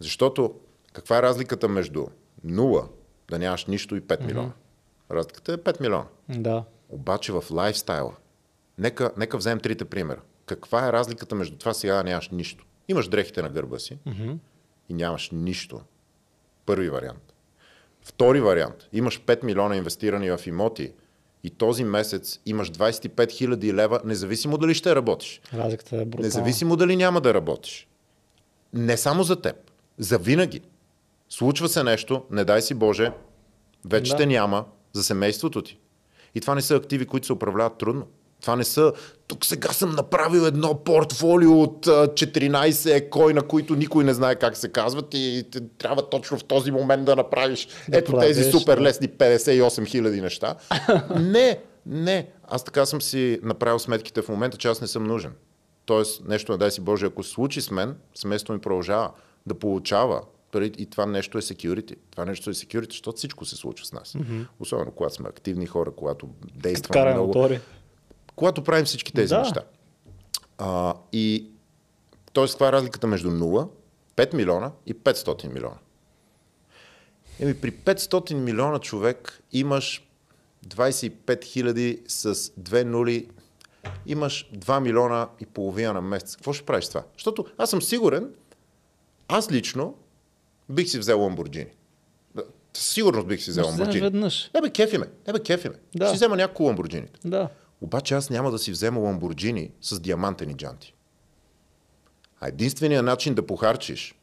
[0.00, 0.54] Защото
[0.92, 2.06] каква е разликата между
[2.46, 2.88] 0,
[3.30, 4.52] да нямаш нищо и 5 милиона?
[5.10, 6.06] Разликата е 5 милиона.
[6.28, 6.64] Да.
[6.88, 8.14] Обаче в лайфстайла,
[8.78, 10.20] нека, нека вземем трите примера.
[10.46, 12.66] Каква е разликата между това сега да нямаш нищо?
[12.88, 13.98] Имаш дрехите на гърба си
[14.88, 15.80] и нямаш нищо.
[16.66, 17.34] Първи вариант.
[18.02, 18.88] Втори вариант.
[18.92, 20.92] Имаш 5 милиона инвестирани в имоти
[21.44, 25.40] и този месец имаш 25 хиляди лева, независимо дали ще работиш.
[25.54, 26.26] Разликата е брутална.
[26.26, 27.88] Независимо дали няма да работиш.
[28.72, 29.56] Не само за теб.
[29.98, 30.60] За винаги.
[31.30, 33.12] Случва се нещо, не дай си Боже,
[33.84, 34.16] вече Да.
[34.16, 35.78] те няма за семейството ти.
[36.34, 38.06] И това не са активи, които се управляват трудно.
[38.40, 38.92] Това не са,
[39.26, 44.34] тук сега съм направил едно портфолио от а, 14 екой, на които никой не знае
[44.34, 45.44] как се казват и
[45.78, 50.20] трябва точно в този момент да направиш Да ето тези продадеш, супер лесни 58 хиляди
[50.20, 50.54] неща.
[51.20, 52.28] не, не.
[52.44, 55.32] Аз така съм си направил сметките в момента, че аз не съм нужен.
[55.84, 59.10] Тоест, нещо, не дай си Боже, ако се случи с мен, семейството ми продължава
[59.46, 60.20] да получава
[60.54, 61.96] и това нещо е security.
[62.10, 64.12] Това нещо е security, защото всичко се случва с нас.
[64.12, 64.46] Mm-hmm.
[64.60, 67.26] Особено когато сме активни хора, когато действаме Караме много.
[67.28, 67.60] мотори.
[68.36, 69.38] Когато правим всички тези Да.
[69.40, 69.62] неща.
[70.58, 71.50] А, и
[72.32, 72.46] т.е.
[72.46, 73.68] каква е разликата между 0,
[74.16, 75.76] 5 милиона и 500 милиона?
[77.40, 80.06] Еми, при 500 милиона човек имаш
[80.66, 83.28] 25 хиляди с две нули,
[84.06, 86.36] имаш 2 милиона и половина на месец.
[86.36, 87.02] Какво ще правиш това?
[87.12, 88.34] Защото аз съм сигурен,
[89.28, 89.94] аз лично
[90.70, 91.70] бих си взел Ламборджини.
[92.74, 94.00] Сигурност бих си взел Ламборджини.
[94.00, 94.50] веднъж.
[94.54, 95.06] Не бе, кефи ме.
[95.26, 95.74] Не бе, кефи ме.
[95.94, 96.04] Да.
[96.06, 97.20] Ще си взема няколко Ламборджините.
[97.28, 97.48] Да.
[97.80, 100.94] Обаче аз няма да си взема Ламборджини с диамантени джанти.
[102.40, 104.14] А единственият начин да похарчиш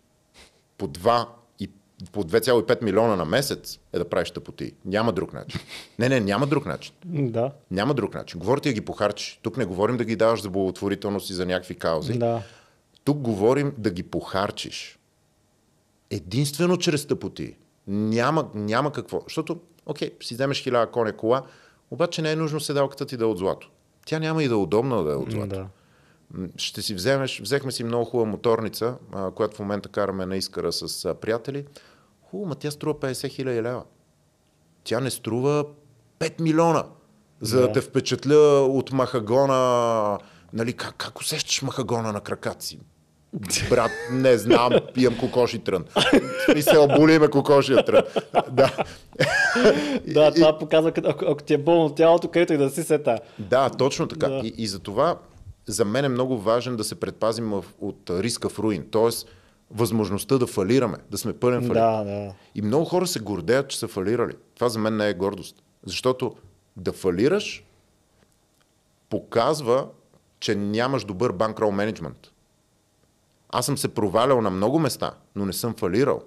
[0.77, 1.27] по 2
[1.59, 1.69] и
[2.11, 4.73] по 2,5 милиона на месец е да правиш тъпоти.
[4.85, 5.61] Няма друг начин.
[5.99, 6.93] Не, не, няма друг начин.
[7.05, 7.51] Да.
[7.71, 8.39] Няма друг начин.
[8.39, 9.39] Говори ти да ги похарчиш.
[9.41, 12.13] Тук не говорим да ги даваш за благотворителност и за някакви каузи.
[12.13, 12.41] Да.
[13.03, 14.96] Тук говорим да ги похарчиш.
[16.09, 17.55] Единствено чрез тъпоти.
[17.87, 19.21] Няма, няма какво.
[19.23, 21.43] Защото, окей, си вземеш хиляда коня кола,
[21.91, 23.69] обаче не е нужно седалката ти да е от злато.
[24.05, 25.47] Тя няма и да е удобна да е от злато.
[25.47, 25.67] Да.
[26.57, 30.71] Ще си вземеш, взехме си много хубава моторница, а, която в момента караме на Искара
[30.71, 31.65] с а, приятели.
[32.21, 33.83] Хубаво, ма тя струва 50 хиляди лева.
[34.83, 35.65] Тя не струва
[36.19, 36.85] 5 милиона,
[37.41, 37.73] за да, Да.
[37.73, 40.19] те впечатля от махагона.
[40.53, 42.79] Нали, как, как усещаш махагона на краката си?
[43.69, 45.85] Брат, не знам, пием кокоши трън.
[45.95, 48.01] В смисъл, боли ме кокошия трън.
[48.51, 48.71] Да.
[50.07, 53.19] Да, това показва, като- ако, ако ти е болно тялото, където и да си сета.
[53.39, 54.27] Да, точно така.
[54.29, 54.41] Да.
[54.43, 55.17] И, и за това
[55.65, 58.85] за мен е много важен да се предпазим от риска в руин.
[58.91, 59.27] Тоест,
[59.71, 61.73] възможността да фалираме, да сме пълен фалит.
[61.73, 62.33] Да, да.
[62.55, 64.33] И много хора се гордеят, че са фалирали.
[64.55, 65.55] Това за мен не е гордост.
[65.85, 66.35] Защото
[66.77, 67.63] да фалираш
[69.09, 69.87] показва,
[70.39, 72.31] че нямаш добър банкрол менеджмент.
[73.49, 76.23] Аз съм се провалял на много места, но не съм фалирал.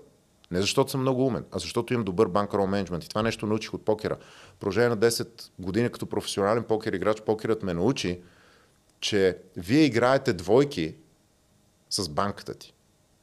[0.50, 3.04] Не защото съм много умен, а защото имам добър банкрол менеджмент.
[3.04, 4.16] И това нещо научих от покера.
[4.60, 8.20] Продължение на 10 години като професионален покер играч, покерът ме научи,
[9.00, 10.94] че вие играете двойки
[11.90, 12.74] с банката ти.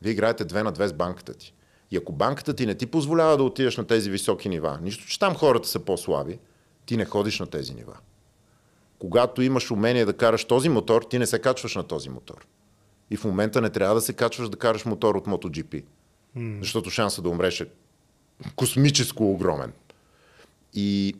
[0.01, 1.53] Вие играете две на две с банката ти.
[1.91, 5.19] И ако банката ти не ти позволява да отидеш на тези високи нива, нищо, че
[5.19, 6.39] там хората са по-слаби,
[6.85, 7.97] ти не ходиш на тези нива.
[8.99, 12.47] Когато имаш умение да караш този мотор, ти не се качваш на този мотор.
[13.11, 15.83] И в момента не трябва да се качваш да караш мотор от MotoGP.
[16.37, 16.59] Mm.
[16.59, 17.67] Защото шанса да умреш е
[18.55, 19.73] космическо огромен.
[20.73, 21.15] И,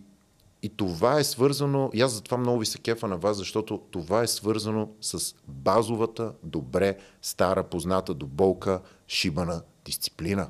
[0.64, 4.22] и това е свързано, и аз затова много ви се кефа на вас, защото това
[4.24, 10.50] е свързано с базовата, добре, стара, позната до болка, шибана дисциплина.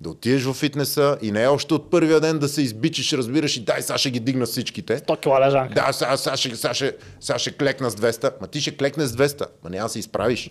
[0.00, 3.56] Да отидеш в фитнеса и не е още от първия ден да се избичиш, разбираш
[3.56, 4.98] и дай, сега ще ги дигна всичките.
[4.98, 5.74] 100 кила лежанка.
[5.74, 8.40] Да, сега, сега, ще, сега, ще, сега ще клекна с 200.
[8.40, 9.46] Ма ти ще клекне с 200.
[9.64, 10.50] Ма няма да се изправиш.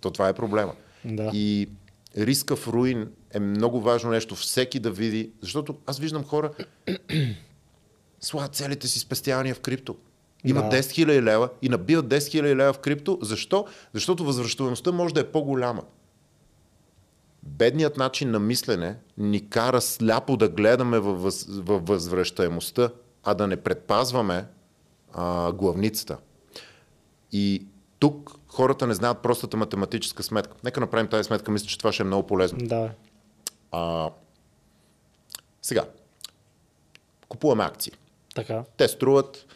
[0.00, 0.72] То това е проблема.
[1.04, 1.30] Да.
[1.34, 1.68] И
[2.18, 4.34] риска в руин е много важно нещо.
[4.34, 5.30] Всеки да види.
[5.40, 6.50] Защото аз виждам хора
[8.20, 9.96] слагат целите си спестявания в крипто.
[10.44, 10.76] Имат Да.
[10.76, 13.18] 10 000 лева и набиват 10 000 лева в крипто.
[13.22, 13.66] Защо?
[13.94, 15.82] Защото възвръщаемостта може да е по-голяма.
[17.42, 22.90] Бедният начин на мислене ни кара сляпо да гледаме във, въз, във възвръщаемостта,
[23.24, 24.46] а да не предпазваме
[25.12, 26.18] а, главницата.
[27.32, 27.66] И
[27.98, 30.56] тук хората не знаят простата математическа сметка.
[30.64, 32.58] Нека направим тази сметка, мисля, че това ще е много полезно.
[32.62, 32.90] Да.
[33.70, 34.10] А,
[35.62, 35.84] сега,
[37.28, 37.92] купуваме акции.
[38.34, 38.64] Така.
[38.76, 39.46] Те струват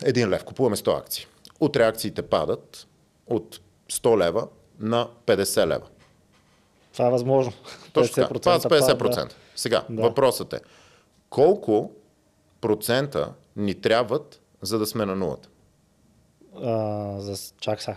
[0.00, 0.44] 1 лев.
[0.44, 1.26] Купуваме 100 акции.
[1.60, 2.86] Утре акциите падат
[3.26, 3.60] от
[3.92, 4.48] 100 лева
[4.80, 5.86] на 50 лева.
[6.92, 7.52] Това е възможно.
[7.92, 8.38] Точно така.
[8.40, 8.98] Това с 50%.
[8.98, 10.02] пада, Сега, Да.
[10.02, 10.60] въпросът е,
[11.30, 11.90] колко
[12.60, 15.48] процента ни трябват, за да сме на нулата?
[16.60, 16.70] Да.
[16.70, 17.52] А, за...
[17.60, 17.96] Чак сега.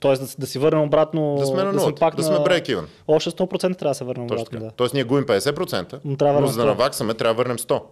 [0.00, 1.36] Тоест да, да си върнем обратно.
[1.38, 2.84] Да сме на сме нулата, пак да сме break-even.
[3.08, 4.60] Още 100% трябва да се върнем Точно обратно.
[4.60, 4.70] Да.
[4.70, 6.66] Тоест ние губим 50%, Но трябва да но за да 100.
[6.66, 7.82] наваксаме трябва да върнем 100.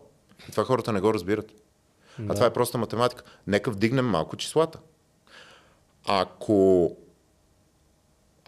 [0.48, 1.53] И това хората не го разбират.
[2.28, 3.22] А това е проста математика.
[3.46, 4.78] Нека вдигнем малко числата.
[6.07, 6.90] Ако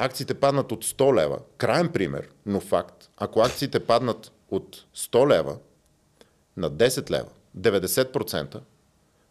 [0.04, 5.56] акциите паднат от 100 лева, крайен пример, но факт, ако акциите паднат от 100 лева
[6.56, 7.28] на 10 лева,
[7.58, 8.60] 90%,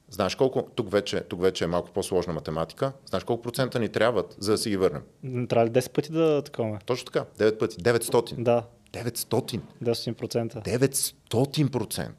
[0.09, 4.36] знаеш колко, тук вече, тук вече е малко по-сложна математика, знаеш колко процента ни трябват,
[4.39, 5.01] за да си ги върнем?
[5.24, 6.80] Не Трябва ли 10 пъти да такова?
[6.86, 8.36] Точно така, 9 пъти, 900.
[8.36, 8.63] Да,
[8.93, 9.61] 900.
[9.84, 10.63] 10%.
[10.63, 12.09] 900%.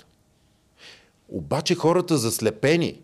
[1.29, 3.01] Обаче хората заслепени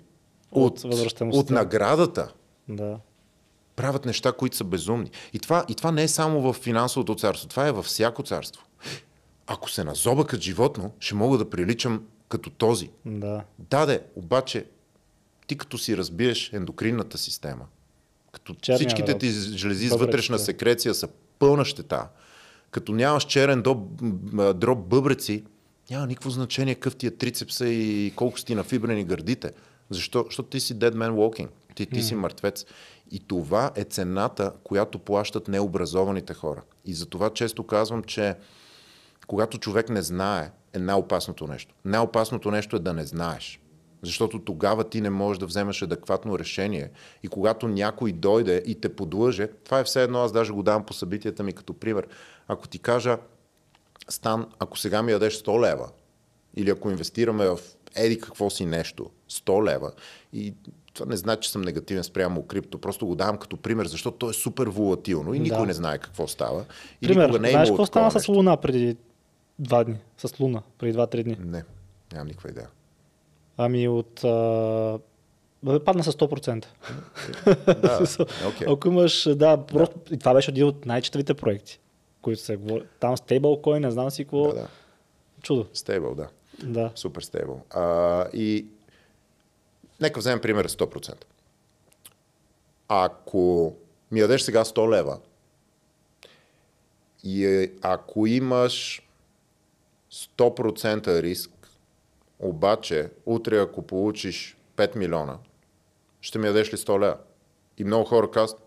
[0.50, 2.32] от, От от наградата
[2.68, 2.98] Да.
[3.78, 5.10] Правят неща, които са безумни.
[5.32, 8.62] И това, и това не е само в финансовото царство, това е във всяко царство.
[9.46, 12.90] Ако се назоба като животно, ще мога да приличам като този.
[13.06, 13.44] Да.
[13.58, 14.64] Да, де, обаче
[15.46, 17.64] ти като си разбиеш ендокринната система,
[18.32, 21.08] като Черния всичките ти жлези с вътрешна секреция са
[21.38, 22.08] пълна щета,
[22.70, 23.78] като нямаш черен дроб,
[24.58, 25.44] дроб бъбреци,
[25.90, 29.52] няма никакво значение какъв ти е трицепса и колко си ти нафибрени гърдите.
[29.90, 30.24] Защо?
[30.26, 31.48] Защото ти си dead man walking.
[31.74, 32.66] Ти, ти си мъртвец.
[33.10, 36.62] И това е цената, която плащат необразованите хора.
[36.84, 38.36] И за това често казвам, че
[39.26, 41.74] когато човек не знае, е най-опасното нещо.
[41.84, 43.60] Най-опасното нещо е да не знаеш.
[44.02, 46.90] Защото тогава ти не можеш да вземеш адекватно решение.
[47.22, 50.86] И когато някой дойде и те подлъже, това е все едно, аз даже го давам
[50.86, 52.06] по събитията ми като пример.
[52.48, 53.18] Ако ти кажа,
[54.08, 55.88] Стан, ако сега ми ядеш 100 лева,
[56.56, 57.58] или ако инвестираме в
[57.94, 59.92] еди какво си нещо, 100 лева,
[60.32, 60.54] и
[60.98, 64.30] това не значи, че съм негативен спрямо крипто, просто го давам като пример, защото то
[64.30, 65.66] е супер волатилно и никой Да.
[65.66, 66.64] не знае какво става.
[67.02, 68.28] И Пример, не е знаеш какво стана с.
[68.28, 68.96] Луна преди
[69.58, 69.96] два дни?
[70.18, 71.36] С Луна, преди два-три дни.
[71.40, 71.64] Не,
[72.12, 72.68] нямам никаква идея.
[73.56, 74.24] Ами от...
[74.24, 74.98] А...
[75.62, 76.64] бе, Падна с 100%.
[77.66, 78.66] Да, окей.
[78.70, 79.96] Ако имаш, да, просто...
[80.10, 81.80] И това беше един от най-четавите проекти,
[82.22, 82.82] които се говори.
[83.00, 84.48] Там стейблкоин, не знам си какво.
[84.48, 84.66] Да, да.
[85.42, 85.66] Чудо.
[85.72, 86.28] Стейбъл, да.
[86.62, 86.90] Да.
[86.94, 87.60] Супер стейбъл.
[87.70, 88.66] А, и
[90.00, 91.24] нека вземем пример 100%.
[92.88, 93.74] Ако
[94.12, 95.18] ми ядеш сега 100 лева
[97.24, 99.02] и е- ако имаш
[100.10, 101.50] 100% риск,
[102.38, 105.38] обаче утре ако получиш 5 милиона,
[106.20, 107.16] ще ми ядеш ли 100 лева?
[107.78, 108.62] И много хора казват,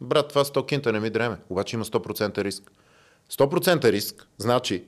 [0.00, 2.72] брат, това 100 кинта не ми дреме, обаче има 100% риск.
[3.30, 4.84] 100% риск значи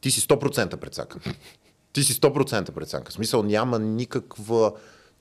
[0.00, 1.22] ти си 100% прецакан.
[1.92, 3.10] Ти си 100% прецакан.
[3.10, 4.72] В смисъл няма никаква,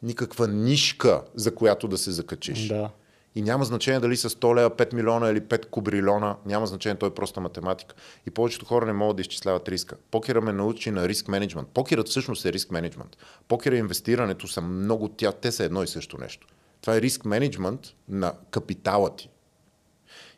[0.04, 2.68] никаква нишка, за която да се закачиш.
[2.68, 2.90] Да.
[3.36, 7.10] И няма значение дали са 100 лева, 5 милиона или 5 кубрилиона, няма значение, той
[7.10, 7.96] е просто математика.
[8.28, 9.96] И повечето хора не могат да изчисляват риска.
[10.12, 11.68] Покера ме научи на риск менеджмент.
[11.68, 13.18] Покерът всъщност е риск менеджмент.
[13.48, 16.48] Покера и инвестирането са много, тя, те са едно и също нещо.
[16.82, 19.30] Това е риск менеджмент на капитала ти.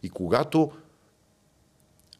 [0.04, 0.72] И когато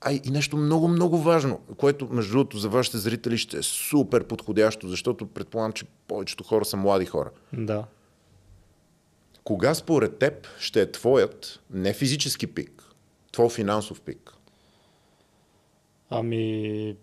[0.02, 4.24] а и нещо много, много важно, което между другото за вашите зрители ще е супер
[4.24, 7.30] подходящо, защото предполагам, че повечето хора са млади хора.
[7.54, 7.86] Да.
[9.44, 12.84] Кога според теб ще е твоят не физически пик,
[13.32, 14.34] твой финансов пик?
[16.10, 16.96] Ами,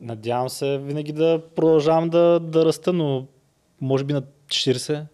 [0.00, 3.26] надявам се винаги да продължавам да, да раста, но
[3.80, 5.06] може би на 40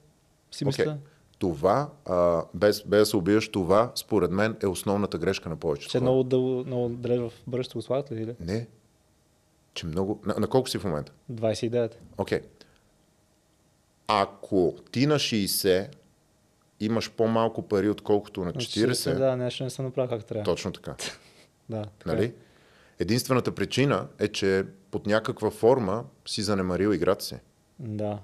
[0.52, 0.98] си мисля.
[1.42, 5.90] Това, а, без, без да се убиеш, това според мен е основната грешка на повечето
[5.90, 8.36] Че много, дъл, много далеч в бъдещето го слагат ли?
[8.40, 8.66] Не.
[9.74, 10.20] Че много...
[10.26, 11.12] На, на колко си в момента?
[11.32, 11.92] 29.
[12.18, 12.40] Окей.
[12.40, 12.42] Okay.
[14.06, 15.88] Ако ти на 60
[16.80, 18.92] имаш по-малко пари, отколкото на 40.
[18.92, 20.44] 40 да, нещо не съм направил как трябва.
[20.44, 20.94] Точно така.
[21.68, 22.14] да, така.
[22.14, 22.32] Нали?
[22.98, 27.36] Единствената причина е, че под някаква форма си занемарил играта си.
[27.78, 28.18] Да.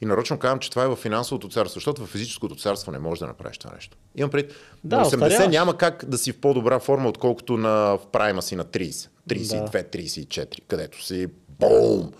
[0.00, 3.20] И нарочно казвам, че това е в финансовото царство, защото в физическото царство не можеш
[3.20, 3.96] да направиш това нещо.
[4.16, 4.52] Имам пред.
[4.84, 5.48] Да, на 80 остаряваш.
[5.48, 9.70] няма как да си в по-добра форма, отколкото на в прайма си на 30, 32,
[9.70, 9.98] да.
[9.98, 12.12] 34, където си бум!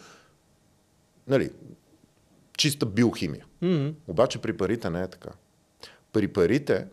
[1.29, 1.51] Нали,
[2.57, 3.45] чиста биохимия.
[3.63, 3.95] Mm-hmm.
[4.09, 5.31] Обаче при парите не е така.
[6.13, 6.87] При парите,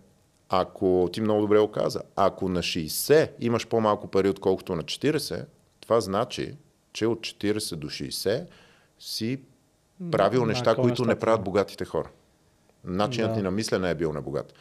[0.49, 5.45] ако ти много добре го каза, ако на 60 имаш по-малко пари, отколкото на 40,
[5.79, 6.55] това значи,
[6.93, 8.45] че от 40 до 60
[8.99, 9.39] си
[10.11, 12.09] правил да, неща, които не правят богатите хора.
[12.83, 13.35] Начинът да.
[13.37, 14.53] ни на мислене е бил небогат.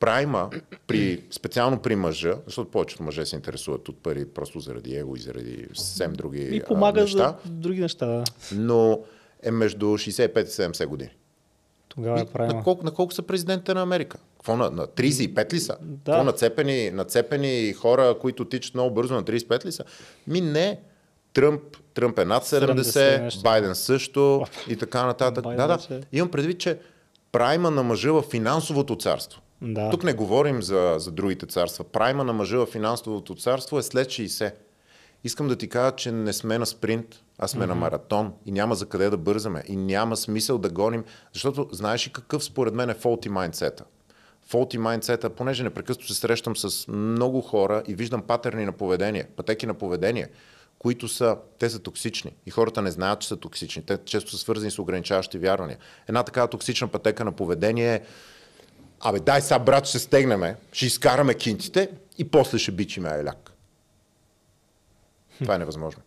[0.00, 0.50] Прайма,
[0.86, 5.20] при, специално при мъжа, защото повечето мъже се интересуват от пари просто заради его и
[5.20, 7.36] заради съвсем други и помага а, неща.
[7.44, 8.24] за други неща.
[8.54, 9.00] Но
[9.42, 11.10] е между 65 и 70 години.
[11.88, 12.54] Тогава е прайма.
[12.54, 14.18] На колко, на колко са президентите на Америка?
[14.36, 15.76] Какво на, на 35 ли са?
[15.80, 16.12] Да.
[16.12, 19.84] Какво нацепени, нацепени хора, които тичат много бързо на 35 ли са?
[20.26, 20.80] Ми не.
[21.32, 21.62] Тръмп,
[21.94, 25.44] Тръмп е над 70, 70 Байден също и така нататък.
[25.44, 26.00] да, да.
[26.12, 26.78] Имам предвид, че
[27.32, 29.40] прайма на мъжа в финансовото царство.
[29.62, 29.90] Да.
[29.90, 31.84] Тук не говорим за, за другите царства.
[31.84, 34.52] Прайма на мъжа в финансовото царство е след 60.
[35.24, 37.06] Искам да ти кажа, че не сме на спринт,
[37.38, 37.68] а сме mm-hmm.
[37.68, 42.06] на маратон и няма за къде да бързаме и няма смисъл да гоним, защото знаеш
[42.06, 43.84] ли какъв според мен е фолти майндсета?
[44.46, 49.66] Фолти майндсета, понеже непрекъснато се срещам с много хора и виждам патерни на поведение, пътеки
[49.66, 50.28] на поведение,
[50.82, 53.86] които са, те са токсични и хората не знаят, че са токсични.
[53.86, 55.78] Те често са свързани с ограничаващи вярвания.
[56.08, 58.02] Една такава токсична пътека на поведение е
[59.04, 63.52] Абе, дай сега, брат, ще стегнеме, ще изкараме кинтите и после ще бичиме айляк.
[65.42, 66.02] Това е невъзможно.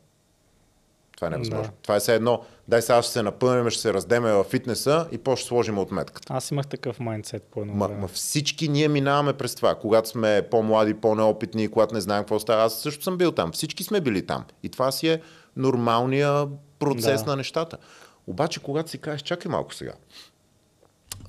[1.15, 1.71] Това е невъзможно.
[1.73, 1.81] Да.
[1.81, 5.17] Това е все едно, дай сега ще се напълним, ще се раздеме в фитнеса и
[5.17, 6.33] после ще сложим отметката.
[6.33, 9.75] Аз имах такъв майндсет по едно ма, ма всички ние минаваме през това.
[9.75, 12.63] Когато сме по-млади, по-неопитни, когато не знаем какво става.
[12.63, 13.51] Аз също съм бил там.
[13.51, 14.45] Всички сме били там.
[14.63, 15.21] И това си е
[15.55, 16.47] нормалния
[16.79, 17.29] процес да.
[17.29, 17.77] на нещата.
[18.27, 19.93] Обаче, когато си кажеш, чакай малко сега.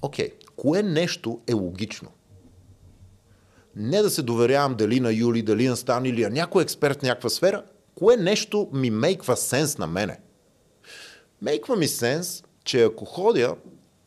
[0.02, 0.32] Окей, okay.
[0.56, 2.08] кое нещо е логично?
[3.76, 7.02] Не да се доверявам дали на Юли, дали на Стан или на някой експерт в
[7.02, 7.62] някаква сфера,
[7.96, 10.20] кое нещо ми мейква сенс на мене?
[11.42, 13.56] Мейква ми сенс, че ако ходя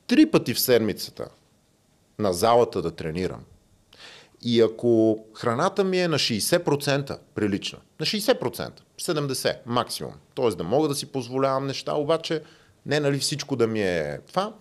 [0.07, 1.27] три пъти в седмицата
[2.19, 3.43] на залата да тренирам,
[4.41, 8.71] и ако храната ми е на 60% прилична, на 60%,
[9.01, 10.49] 70% максимум, т.е.
[10.49, 12.43] да мога да си позволявам неща, обаче
[12.85, 14.53] не нали всичко да ми е това.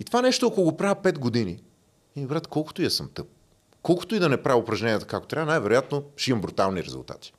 [0.00, 1.62] И това нещо, ако го правя 5 години,
[2.16, 3.26] и брат, колкото и да съм тъп,
[3.82, 7.32] колкото и да не правя упражненията както трябва, най-вероятно ще имам брутални резултати.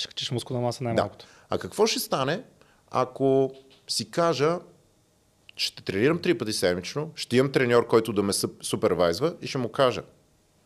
[0.00, 1.26] Ще качиш мускулна маса най-малкото.
[1.26, 1.56] Да.
[1.56, 2.42] А какво ще стане,
[2.90, 3.52] ако
[3.88, 4.58] си кажа,
[5.56, 8.32] ще тренирам три пъти седмично, ще имам треньор, който да ме
[8.62, 10.02] супервайзва и ще му кажа,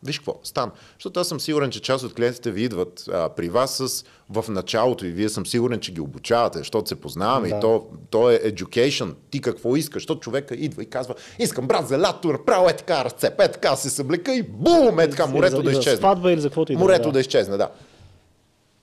[0.04, 0.70] виж какво, стан.
[0.98, 4.44] Защото аз съм сигурен, че част от клиентите ви идват а, при вас с, в
[4.48, 7.56] началото и вие съм сигурен, че ги обучавате, защото се познаваме да.
[7.56, 9.14] и то, то е education.
[9.30, 10.02] Ти какво искаш?
[10.02, 13.76] Защото човека идва и казва, искам брат за лято, направо е така разцеп, е така
[13.76, 15.96] се съблека и бум, е така морето да изчезне.
[15.96, 17.12] Сватба или за каквото и Морето да.
[17.12, 17.68] да изчезне, да.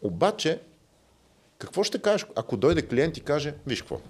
[0.02, 0.62] Обаче,
[1.58, 4.02] какво ще кажеш, ако дойде клиент и каже, виж какво,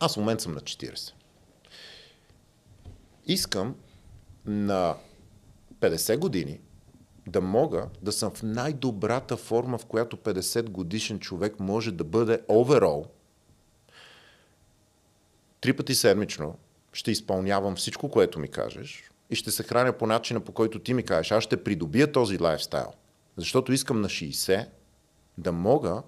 [0.00, 1.12] аз в момент съм на 40.
[3.26, 3.74] Искам
[4.46, 4.96] на
[5.80, 6.60] 50 години
[7.26, 12.40] да мога да съм в най-добрата форма, в която 50 годишен човек може да бъде
[12.48, 13.06] оверол.
[15.60, 16.58] Три пъти седмично
[16.92, 20.94] ще изпълнявам всичко, което ми кажеш и ще се храня по начина, по който ти
[20.94, 21.30] ми кажеш.
[21.30, 22.92] Аз ще придобия този лайфстайл.
[23.36, 24.66] Защото искам на 60
[25.38, 26.02] да мога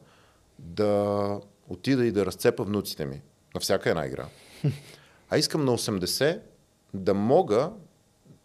[0.58, 3.22] да отида и да разцепа внуците ми
[3.54, 4.26] на всяка една игра.
[5.30, 6.40] А искам на 80
[6.94, 7.70] да мога,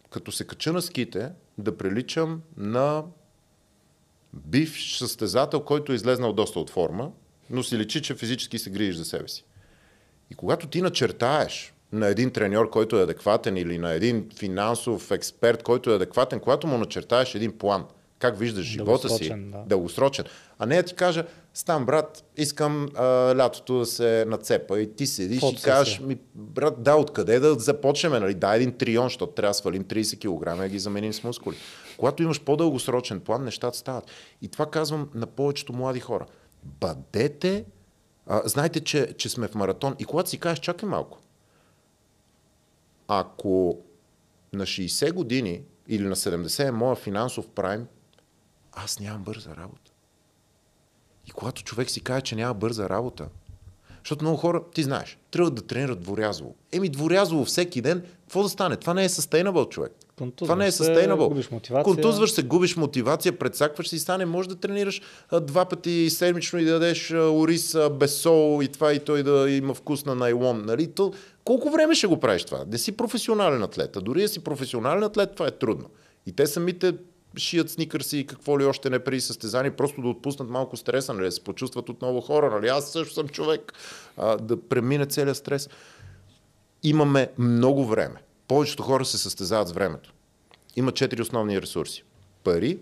[0.10, 3.04] като се кача на ските, да приличам на
[4.34, 7.12] бивш състезател, който е излезнал доста от форма,
[7.50, 9.46] но си личи, че физически се грижиш за себе си.
[10.32, 15.64] И когато ти начертаеш на един треньор, който е адекватен или на един финансов експерт,
[15.64, 17.86] който е адекватен, когато му начертаеш един план,
[18.20, 19.64] как виждаш живота си, да.
[19.68, 20.26] дългосрочен,
[20.60, 23.04] а не да ти кажа, стан брат, искам а,
[23.38, 25.74] лятото да се нацепа и ти седиш и Фотосесия.
[25.74, 28.34] кажеш, ми, брат, да, откъде да започнем, нали?
[28.34, 31.56] дай един трион, защото трябва да свалим 30 кг и да ги заменим с мускули.
[31.98, 34.04] Когато имаш по-дългосрочен план, нещата стават.
[34.42, 36.26] И това казвам на повечето млади хора.
[36.64, 37.66] Бъдете,
[38.28, 41.20] а, знайте, че, че сме в маратон и когато си кажеш, чакай малко,
[43.08, 43.80] ако
[44.54, 47.88] на 60 години или на 70 е моя финансов прайм,
[48.72, 49.89] аз нямам бърза работа.
[51.30, 53.28] И когато човек си каже, че няма бърза работа,
[54.04, 56.56] защото много хора, ти знаеш, трябва да тренират дворязово.
[56.72, 58.76] Еми дворязово всеки ден, какво да стане?
[58.76, 59.92] Това не е sustainable, човек.
[60.18, 61.28] Контузваш Това не е се, sustainable.
[61.28, 61.84] губиш мотивация.
[61.84, 66.60] Контузваш се, губиш мотивация, предсакваш се и стане, може да тренираш а, два пъти седмично
[66.60, 70.06] и да дадеш а, ориз а, без сол и това и той да има вкус
[70.06, 70.66] на найлон.
[70.66, 70.88] Нали?
[70.88, 71.14] То,
[71.44, 72.66] колко време ще го правиш това?
[72.66, 73.98] Да си професионален атлет.
[73.98, 75.90] А дори да си професионален атлет, това е трудно.
[76.26, 76.94] И те самите
[77.38, 81.26] шият сникърси и какво ли още не преди състезание, просто да отпуснат малко стреса, нали?
[81.26, 82.50] да се почувстват отново хора.
[82.50, 82.68] Нали?
[82.68, 83.74] Аз също съм човек.
[84.18, 85.70] А, да премине целият стрес.
[86.84, 88.16] Имаме много време.
[88.48, 90.14] Повечето хора се състезават с времето.
[90.76, 92.04] Има четири основни ресурси.
[92.44, 92.80] Пари,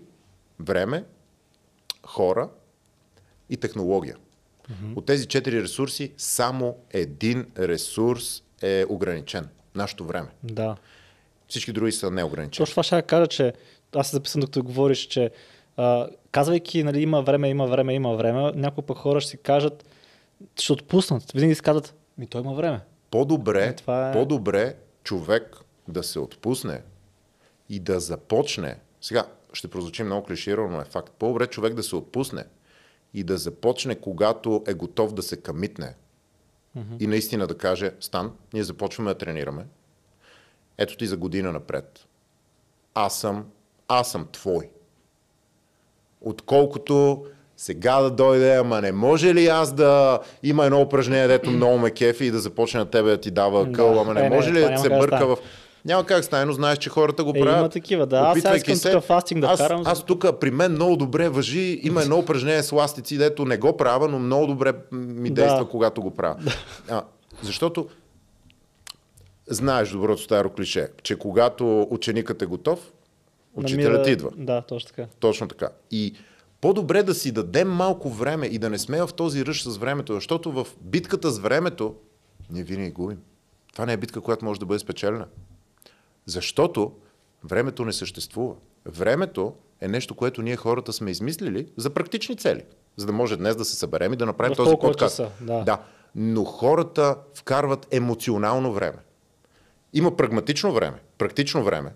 [0.60, 1.04] време,
[2.06, 2.48] хора
[3.50, 4.16] и технология.
[4.16, 4.96] Mm-hmm.
[4.96, 9.48] От тези четири ресурси само един ресурс е ограничен.
[9.74, 10.28] Нашето време.
[10.42, 10.76] Да.
[11.48, 12.66] Всички други са неограничени.
[12.66, 13.52] Точно това ще кажа, че
[13.94, 15.30] аз се записам докато говориш, че
[15.76, 19.84] а, казвайки, нали, има време, има време, има време, някои пък хора ще си кажат,
[20.60, 21.32] ще отпуснат.
[21.32, 22.80] Винаги си казват, ми той има време.
[23.10, 25.56] По-добре, Е, е- по-добре човек
[25.88, 26.82] да се отпусне
[27.68, 28.76] и да започне.
[29.00, 31.12] Сега ще прозвучи много клиширано, но е факт.
[31.18, 32.44] По-добре човек да се отпусне
[33.14, 35.94] и да започне, когато е готов да се камитне.
[37.00, 39.66] И наистина да каже, Стан, ние започваме да тренираме.
[40.78, 42.06] Ето ти за година напред.
[42.94, 43.46] Аз съм,
[43.88, 44.68] аз съм твой.
[46.20, 47.24] Отколкото
[47.56, 51.90] сега да дойде, ама не може ли аз да има едно упражнение, дето много ме
[51.90, 53.72] кефи и да започне на тебе да ти дава Да.
[53.72, 55.38] къл, ама не, Е, не, може ли да се да бърка в...
[55.84, 57.58] Няма как стане, но знаеш, че хората го Е, правят.
[57.58, 58.16] има такива, да.
[58.18, 58.92] Аз сега искам се.
[58.92, 62.18] тук фастинг да аз, вкарам, за- Аз тук при мен много добре въжи, има едно
[62.18, 65.34] упражнение с ластици, дето не го правя, но много добре ми Да.
[65.36, 66.36] действа, когато го правя.
[66.88, 67.02] А,
[67.42, 67.88] защото
[69.46, 72.78] знаеш доброто старо клише, че когато ученикът е готов,
[73.58, 74.30] учителят намира- идва.
[74.36, 75.06] Да, точно така.
[75.20, 75.68] Точно така.
[75.90, 76.14] И
[76.60, 80.14] по-добре да си дадем малко време и да не сме в този ръж с времето,
[80.14, 81.94] защото в битката с времето
[82.50, 83.18] ние винаги губим.
[83.72, 85.26] Това не е битка, която може да бъде спечелена.
[86.26, 86.92] Защото
[87.44, 88.54] времето не съществува.
[88.86, 92.62] Времето е нещо, което ние хората сме измислили за практични цели.
[92.96, 95.16] За да може днес да се съберем и да направим този подкаст.
[95.16, 95.60] часа, да.
[95.64, 95.82] да.
[96.14, 98.98] Но хората вкарват емоционално време.
[99.92, 101.92] Има прагматично време, практично време.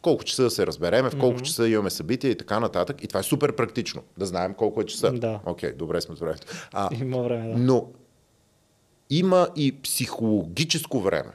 [0.00, 1.42] В колко часа да се разбереме, в колко mm-hmm.
[1.42, 3.04] часа имаме събития и така нататък.
[3.04, 4.02] И това е супер практично.
[4.18, 5.12] Да знаем колко е часа.
[5.12, 5.40] Да.
[5.46, 6.46] Окей, добре сме с времето.
[6.72, 7.58] А, Има време, да.
[7.58, 7.88] но
[9.10, 11.30] има и психологическо време.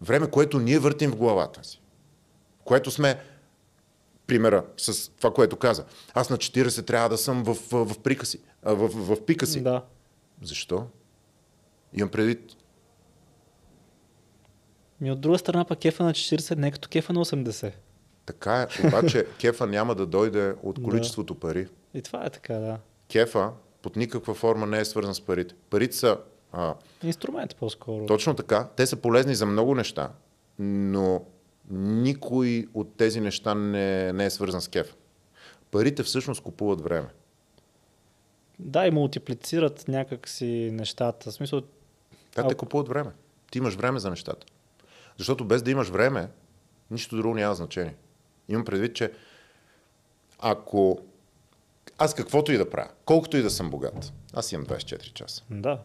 [0.00, 1.80] Време, което ние въртим в главата си.
[2.64, 3.20] Което сме,
[4.26, 5.84] примера с това, което каза.
[6.14, 9.46] Аз на 40 трябва да съм в, в, в, прика си, в, в, в пика
[9.46, 9.62] си.
[9.62, 9.82] Да.
[10.42, 10.86] Защо?
[11.92, 12.56] Имам предвид.
[15.00, 17.72] Ми от друга страна пък кефа на 40 не е като кефа на 80.
[18.26, 21.68] Така е, обаче кефа няма да дойде от количеството пари.
[21.94, 22.78] И това е така, да.
[23.08, 23.50] Кефа
[23.82, 25.54] под никаква форма не е свързан с парите.
[25.70, 26.18] Парите са
[26.52, 28.06] а, Инструмент по-скоро.
[28.06, 28.68] точно така.
[28.76, 30.10] Те са полезни за много неща,
[30.58, 31.24] но
[31.70, 34.94] никой от тези неща не, не е свързан с кефа.
[35.70, 37.08] Парите всъщност купуват време.
[38.58, 41.30] Да, и мултиплицират някакси нещата.
[41.30, 41.62] В смисъл,
[42.34, 43.10] Те те купуват време.
[43.50, 44.46] Ти имаш време за нещата.
[45.18, 46.28] Защото без да имаш време,
[46.90, 47.94] нищо друго няма значение.
[48.48, 49.12] Имам предвид, че
[50.38, 50.98] ако
[51.98, 55.42] аз каквото и да правя, колкото и да съм богат, аз имам 24 часа.
[55.50, 55.78] да.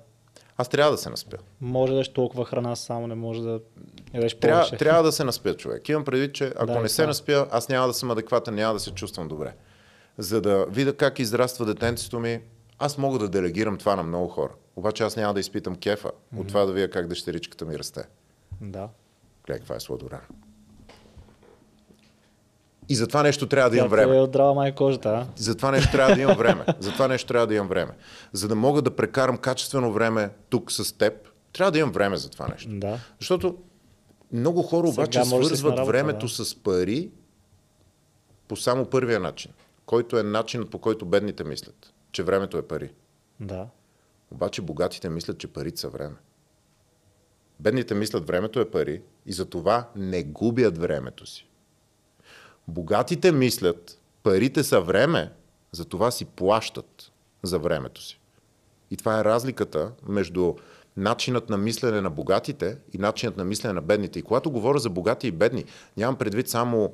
[0.58, 1.38] Аз трябва да се наспя.
[1.62, 3.60] Може да ядеш толкова храна, само не може да
[4.14, 4.78] ядеш Трябва, повече.
[4.78, 5.90] трябва да се наспя човек.
[5.90, 7.08] Имам предвид, че ако Да, не се това.
[7.08, 9.56] наспя, аз няма да съм адекватен, няма да се чувствам добре.
[10.18, 12.42] За да видя как израства детенцето ми,
[12.80, 14.54] аз мога да делегирам това на много хора.
[14.76, 18.04] Обаче аз няма да изпитам кефа от това да видя как дъщеричката ми расте.
[18.62, 18.90] Да.
[19.50, 20.22] Гледай, каква е сладора.
[22.90, 24.18] И за това нещо трябва да имам време.
[24.18, 25.28] е май кожата, а?
[25.36, 26.66] За това нещо трябва да имам време.
[26.80, 27.92] За това нещо трябва да имам време.
[28.34, 31.14] За да мога да прекарам качествено време тук с теб,
[31.54, 32.70] трябва да имам време за това нещо.
[32.72, 33.00] Да.
[33.20, 33.58] Защото
[34.32, 36.32] Много хора Сега обаче свързват работа, времето да.
[36.32, 37.10] с пари
[38.48, 39.52] по само първия начин,
[39.86, 42.94] който е начинът по който бедните мислят, че времето е пари.
[43.40, 43.68] Да.
[44.32, 46.16] Обаче богатите мислят, че парите са време.
[47.60, 51.48] Бедните мислят, времето е пари и затова не губят времето си.
[52.68, 55.32] Богатите мислят, парите са време,
[55.72, 57.12] затова си плащат
[57.44, 58.20] за времето си.
[58.92, 60.54] И това е разликата между
[60.98, 64.20] начинът на мислене на богатите и начинът на мислене на бедните.
[64.20, 65.66] И когато говоря за богати и бедни,
[65.98, 66.94] нямам предвид само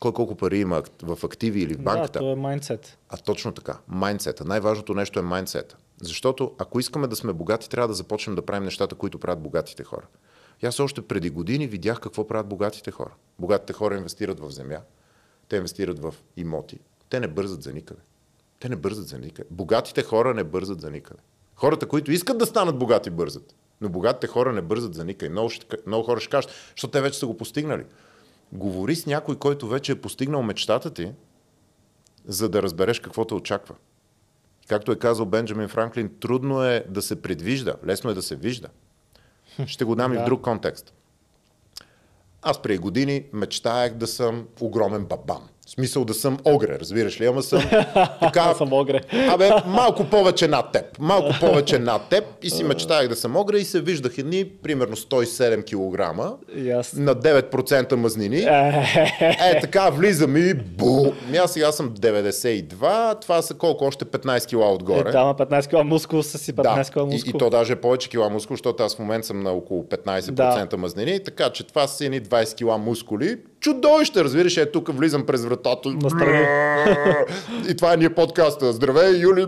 [0.00, 2.18] кой колко пари има в активи или в Да, банката.
[2.18, 2.98] то е майндсет.
[3.08, 3.78] А точно така.
[3.88, 4.44] Майндсета.
[4.44, 5.76] Най-важното нещо е майндсета.
[6.02, 9.84] Защото ако искаме да сме богати, трябва да започнем да правим нещата, които правят богатите
[9.84, 10.06] хора.
[10.62, 13.14] И аз още преди години видях какво правят богатите хора.
[13.38, 14.80] Богатите хора инвестират в земя,
[15.48, 16.78] те инвестират в имоти.
[17.08, 18.00] Те не бързат за никъде.
[18.60, 19.48] Те не бързат за никъде.
[19.50, 21.20] Богатите хора не бързат за никъде.
[21.54, 23.54] Хората, които искат да станат богати, бързат.
[23.80, 25.30] Но богатите хора не бързат за никъде.
[25.30, 25.50] Много,
[25.86, 27.84] много хора ще кажат, защото те вече са го постигнали.
[28.52, 31.12] Говори с някой, който вече е постигнал мечтата ти,
[32.24, 33.74] за да разбереш какво те очаква.
[34.68, 38.68] Както е казал Бенджамин Франклин, трудно е да се предвижда, лесно е да се вижда.
[39.66, 40.24] Ще го дам и в Да.
[40.24, 40.92] друг контекст.
[42.42, 45.48] Аз преди години мечтаях да съм огромен бабан.
[45.66, 47.26] В смисъл да съм огре, разбираш ли?
[47.26, 47.62] Ама съм
[48.20, 48.54] така...
[48.54, 49.00] Съм огре.
[49.28, 50.84] Абе, малко повече над теб.
[50.98, 54.96] Малко повече над теб и си мечтаях да съм огре и се виждах едни, примерно
[54.96, 56.16] 107 кг
[56.56, 58.38] И на 9% мазнини.
[58.40, 61.12] Е, така влизам и бу.
[61.30, 63.84] Ми Аз сега съм 92, това са колко?
[63.84, 65.10] Още 15 кила Е, отгоре.
[65.10, 67.30] да, ама 15 кила мускул са си 15 кила и, мускул.
[67.30, 70.76] и то даже е повече кила мускул, защото аз в момента съм на около 15%
[70.76, 73.36] мазнини, така че това са едни 20 кила мускули.
[73.60, 75.88] Чудовище, разбираш, е тук влизам през вратата.
[75.92, 76.46] Настрани.
[77.68, 78.72] И това е ние подкаста.
[78.72, 79.46] Здравей, Юли.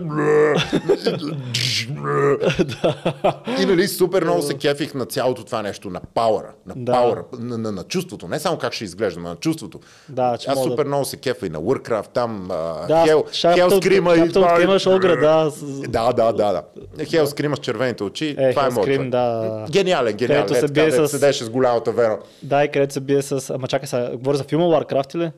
[3.59, 6.91] И нали супер много се кефих на цялото това нещо, на пауъра, на Да.
[6.91, 8.27] пауъра, на, на, на чувството.
[8.27, 9.79] Не само как ще изглеждам, а на чувството.
[10.09, 12.45] Да, че Аз да- супер много се кефа и на Warcraft, там
[12.87, 13.23] Да, Хел,
[13.53, 14.61] Хел Скрима и Както това.
[14.61, 15.51] имаш огра, да.
[15.87, 16.63] Да, да, да, да.
[17.05, 19.09] Хел Скрима с червените очи, Е, това е моят.
[19.09, 19.65] да.
[19.71, 20.45] Гениален, гениален.
[20.47, 22.19] Където се бие с- Седеше с голямата вера.
[22.43, 23.49] Да, и където се бие с...
[23.49, 25.31] Ама чакай сега, говоря за филма Warcraft ли?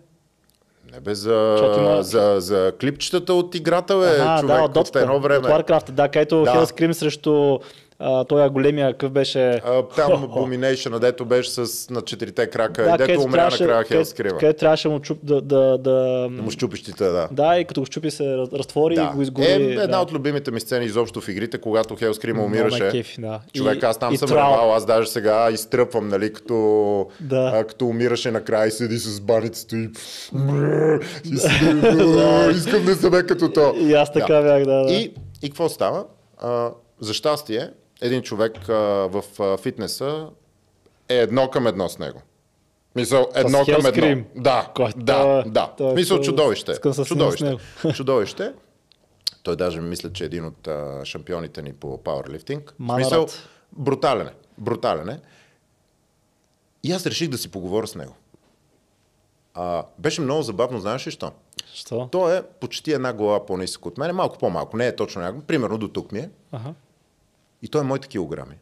[0.94, 4.96] Не бе за, има- за, за клипчетата от играта, бе, Ага, човек, да, от, от
[4.96, 5.48] едно време.
[5.48, 6.52] От Warcraft, да, където Да.
[6.52, 7.60] Hellscream срещу
[8.02, 9.50] а, той големия, какъв беше...
[9.56, 14.10] А, там Abomination, дето беше с на четирите крака, и дето умря накрая Хел където-
[14.10, 14.38] Скрима.
[14.38, 15.78] Където трябваше да му чуп, да, да, да,
[16.30, 17.28] Да му щупищите, да.
[17.32, 19.02] да, и като го щупи се раз- разтвори Да.
[19.04, 19.46] и го изгори.
[19.46, 20.00] Е, една да.
[20.00, 22.90] от любимите ми сцени изобщо в игрите, когато Хел Скрима умираше.
[22.92, 23.40] кефи, да.
[23.54, 26.56] Човек, аз там и съм ревал, аз даже сега изтръпвам, нали, като,
[27.20, 27.52] Да.
[27.56, 29.90] а, като умираше накрая и седи с баницата и,
[31.26, 31.34] и
[32.52, 33.74] искам да съм е като то.
[33.78, 34.94] И аз така бях, да, да.
[34.94, 36.06] И, и какво става?
[37.00, 37.70] За щастие,
[38.02, 38.74] един човек а,
[39.08, 40.30] в а, фитнеса
[41.10, 42.22] е едно към едно с него.
[42.96, 43.90] Мисъл, едно С към едно.
[43.90, 44.24] Hellscream.
[44.36, 45.74] Да, Кой- да, е- да.
[45.78, 46.74] той е Мисъл, то- чудовище.
[47.06, 47.58] Чудовище.
[47.94, 48.54] Чудовище.
[49.44, 52.74] Той даже мисля, че е един от а, шампионите ни по пауърлифтинг.
[52.80, 53.06] Манарат.
[53.06, 53.28] Мисъл,
[53.72, 54.34] брутален е.
[54.58, 55.20] Брутален е.
[56.84, 58.16] И аз реших да си поговоря с него.
[59.54, 61.32] А, беше много забавно, знаеш ли що?
[61.74, 62.10] Що?
[62.12, 65.78] Той е почти една глава по-нисък от мен, малко по-малко, не е точно някакво, примерно
[65.78, 66.30] до тук ми е.
[66.52, 66.74] Ага.
[67.62, 68.56] И той е моите килограми.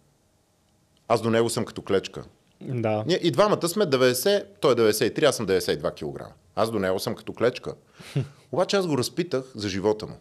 [1.08, 2.24] Аз до него съм като клечка.
[2.62, 3.04] Да.
[3.08, 6.34] Ние и двамата сме 90, той е 93, аз съм 92 кг.
[6.56, 7.74] Аз до него съм като клечка.
[8.52, 10.18] Обаче аз го разпитах за живота му.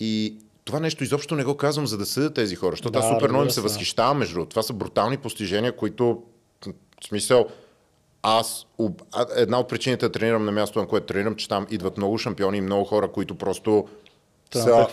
[0.00, 3.08] И това нещо изобщо не го казвам, за да съдя тези хора, защото Да, аз
[3.08, 4.50] супер много им се възхищавам, между другото.
[4.50, 6.22] Това са брутални постижения, които,
[7.02, 7.46] в смисъл,
[8.22, 9.02] аз, об-
[9.36, 12.58] една от причините да тренирам на място, на което тренирам, че там идват много шампиони
[12.58, 13.88] и много хора, които просто
[14.50, 14.86] Те са.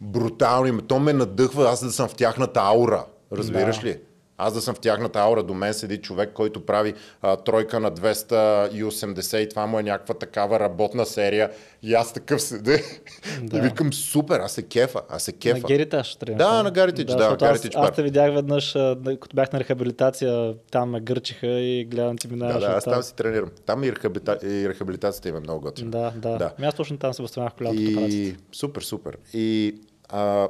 [0.00, 0.82] Брутални.
[0.82, 3.04] То ме надъхва, аз да съм в тяхната аура.
[3.32, 3.86] Разбираш Да.
[3.86, 4.00] ли?
[4.38, 7.92] Аз да съм в тяхната аура, до мен седи човек, който прави а, тройка на
[7.92, 11.50] 280 и това му е някаква такава работна серия.
[11.82, 12.78] И аз такъв седя
[13.42, 13.58] Да.
[13.58, 15.58] и викам супер, аз се кефа, аз се кефа.
[15.58, 16.46] На Гериташ тренираш.
[16.46, 17.94] Да, на Гаритич, да, защото Гаритич аз, аз парк.
[17.96, 22.54] те видях веднъж, да, като бях на рехабилитация, там ме гърчиха и гледам ти минаваш.
[22.54, 23.50] Да, да, аз там си тренирам.
[23.66, 24.38] Там и, рехабилита...
[24.42, 25.90] и рехабилитацията им е много готина.
[25.90, 26.30] Да, да.
[26.30, 26.38] Да.
[26.38, 26.52] да.
[26.58, 28.06] Ами Аз точно там се възстановях колялото и...
[28.08, 29.18] И супер, супер.
[29.34, 29.74] И,
[30.08, 30.48] а,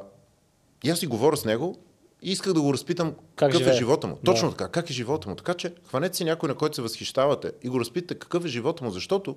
[0.84, 1.76] и аз си говоря с него
[2.22, 3.78] и исках да го разпитам Как какъв е живее.
[3.78, 4.14] живота му.
[4.14, 4.20] Да.
[4.32, 5.34] Точно така, как е живота му.
[5.34, 8.84] Така че хванете си някой, на който се възхищавате и го разпитате какъв е живота
[8.84, 9.36] му, защото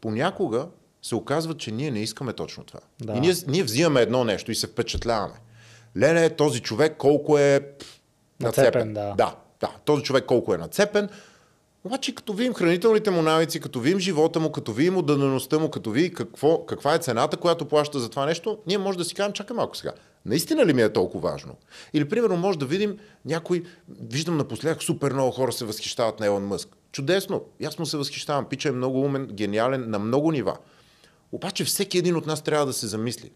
[0.00, 0.66] понякога
[1.02, 2.80] се оказва, че ние не искаме точно това.
[3.00, 3.12] Да.
[3.12, 5.34] И ние, ние взимаме едно нещо и се впечатляваме.
[5.96, 7.60] Леле, този човек колко е
[8.40, 8.94] Нацепен, нацепен.
[8.94, 9.14] да.
[9.16, 11.08] да, да, този човек колко е нацепен.
[11.84, 15.90] Обаче като видим хранителните му навици, като видим живота му, като видим отдадеността му, като
[15.90, 19.32] видим какво, каква е цената, която плаща за това нещо, ние може да си кажем,
[19.32, 19.92] чакай малко сега.
[20.26, 21.56] Наистина ли ми е толкова важно?
[21.92, 23.62] Или, примерно, може да видим някой,
[24.10, 26.68] виждам напоследък супер много хора се възхищават на Елон Мъск.
[26.92, 28.48] Чудесно, аз му се възхищавам.
[28.48, 30.56] Пича е много умен, гениален на много нива.
[31.32, 33.30] Обаче всеки един от нас трябва да се замисли.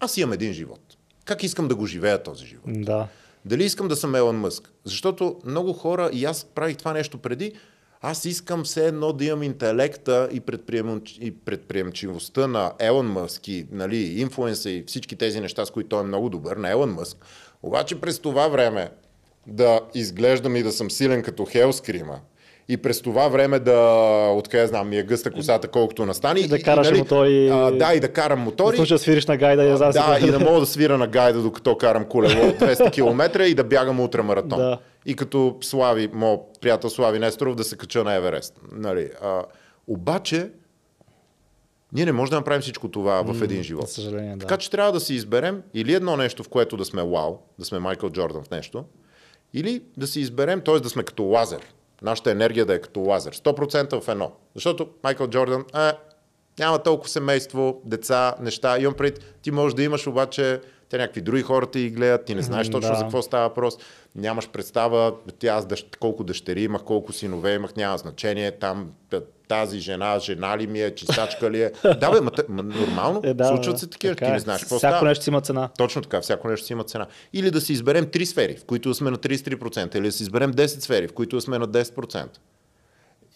[0.00, 0.96] Аз имам един живот.
[1.24, 2.64] Как искам да го живея този живот?
[2.66, 3.08] Да.
[3.44, 4.72] Дали искам да съм Елон Мъск?
[4.84, 7.52] Защото много хора, и аз правих това нещо преди,
[8.00, 11.02] аз искам все едно да имам интелекта и, предприем...
[11.20, 16.00] и предприемчивостта на Елон Мъск и нали, инфлуенса и всички тези неща, с които той
[16.00, 17.16] е много добър, на Елон Мъск.
[17.62, 18.88] Обаче през това време
[19.46, 22.20] да изглеждам и да съм силен като Хелскрима,
[22.68, 23.78] и през това време да,
[24.34, 26.40] откъде знам, ми е гъста косата колкото настане.
[26.40, 27.48] И да караш и, нали, мотори.
[27.48, 28.86] А, да, и да карам мотори.
[28.88, 31.76] Да свириш на гайда и да, да, и да мога да свира на гайда, докато
[31.76, 34.58] карам колело 200 км и да бягам ултрамаратон.
[34.58, 34.78] Да.
[35.06, 38.60] И като Слави, моят приятел Слави Несторов, да се кача на Еверест.
[38.72, 39.44] Нали, а,
[39.86, 40.50] обаче,
[41.92, 43.88] ние не можем да направим всичко това в един живот.
[43.88, 44.38] За съжаление, да.
[44.38, 47.64] Така че трябва да си изберем или едно нещо, в което да сме вау, да
[47.64, 48.84] сме Майкъл Джордан в нещо,
[49.54, 50.80] или да си изберем, т.е.
[50.80, 51.60] да сме като лазер.
[52.02, 53.36] Нашата енергия да е като лазер.
[53.36, 54.32] 100% в едно.
[54.54, 55.92] Защото Майкъл Джордан е,
[56.58, 58.78] няма толкова семейство, деца, неща.
[58.78, 60.60] Имам пред, ти можеш да имаш, обаче
[60.90, 62.96] те някакви други хора ти гледат, ти не знаеш точно Да.
[62.96, 63.74] за какво става въпрос,
[64.14, 68.90] нямаш представа, ти аз дъщ, колко дъщери имах, колко синове имах, няма значение, там
[69.48, 71.72] тази жена, жена ли ми е, чистачка ли е.
[71.84, 74.28] Да, бе, ма, ма, нормално, Е, да, случват се такива, ти е.
[74.30, 75.68] не знаеш какво Всяко нещо си има цена.
[75.78, 77.06] Точно така, всяко нещо си има цена.
[77.32, 80.52] Или да си изберем три сфери, в които сме на 33%, или да си изберем
[80.52, 82.26] 10 сфери, в които сме на 10%.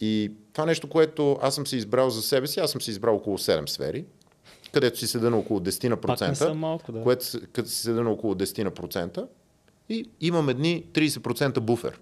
[0.00, 3.14] И това нещо, което аз съм си избрал за себе си, аз съм си избрал
[3.16, 4.04] около 7 сфери,
[4.74, 7.02] където си седа на около 10 на Пак не процента, са малко, да.
[7.02, 9.28] което като си седа на около 10 на процента
[9.88, 12.00] и имам едни 30% буфер,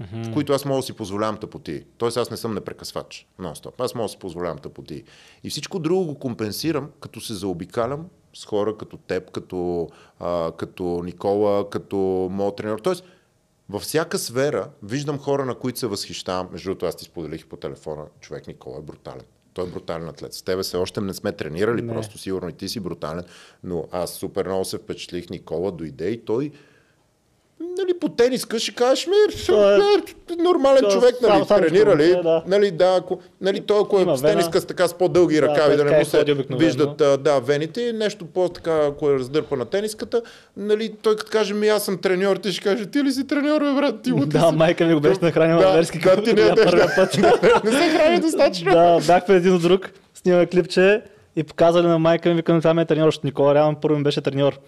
[0.00, 1.84] в които аз мога да си позволявам тъпоти.
[1.98, 3.26] Тоест аз не съм непрекъсвач.
[3.40, 3.72] Нон-стоп.
[3.78, 5.04] Аз мога да си позволявам тъпоти.
[5.44, 9.88] И всичко друго го компенсирам, като се заобикалям с хора като теб, като,
[10.20, 12.78] а, като Никола, като моят тренер.
[12.78, 13.04] Тоест,
[13.68, 16.48] във всяка сфера виждам хора, на които се възхищавам.
[16.52, 19.24] Между другото, аз ти споделих по телефона, човек Никола е брутален.
[19.54, 20.34] Той е брутален атлет.
[20.34, 21.92] С тебе все още не сме тренирали, Не.
[21.92, 23.24] просто сигурно и ти си брутален,
[23.64, 25.30] но аз супер много се впечатлих.
[25.30, 26.50] Никола дойде и той
[27.60, 29.12] нали, по тениска ще кажеш ми,
[29.48, 32.42] е- нормален той е човек, нали, сам- сам тренира ли, ще да.
[32.46, 34.32] нали, да, ако, нали, той ако Има е с вена.
[34.32, 37.92] тениска с така с по-дълги Да, ръкави, да, не му е се виждат, да, вените,
[37.92, 40.22] нещо по-така, ако е раздърпа на тениската,
[40.56, 43.60] нали, той като каже ми, аз съм треньор, ти ще каже, ти ли си треньор,
[43.60, 44.56] бе, брат, ти Да, си?
[44.56, 47.16] майка ми го беше нахранила Да, верски, да, ти не ядеш, първия път.
[47.64, 48.72] не се храни достатъчно.
[48.72, 51.02] да, бяхме един от друг, снимаме клипче
[51.36, 54.02] и показали на майка ми, викам, това ми е треньор, защото Никола реално първо ми
[54.02, 54.58] беше треньор.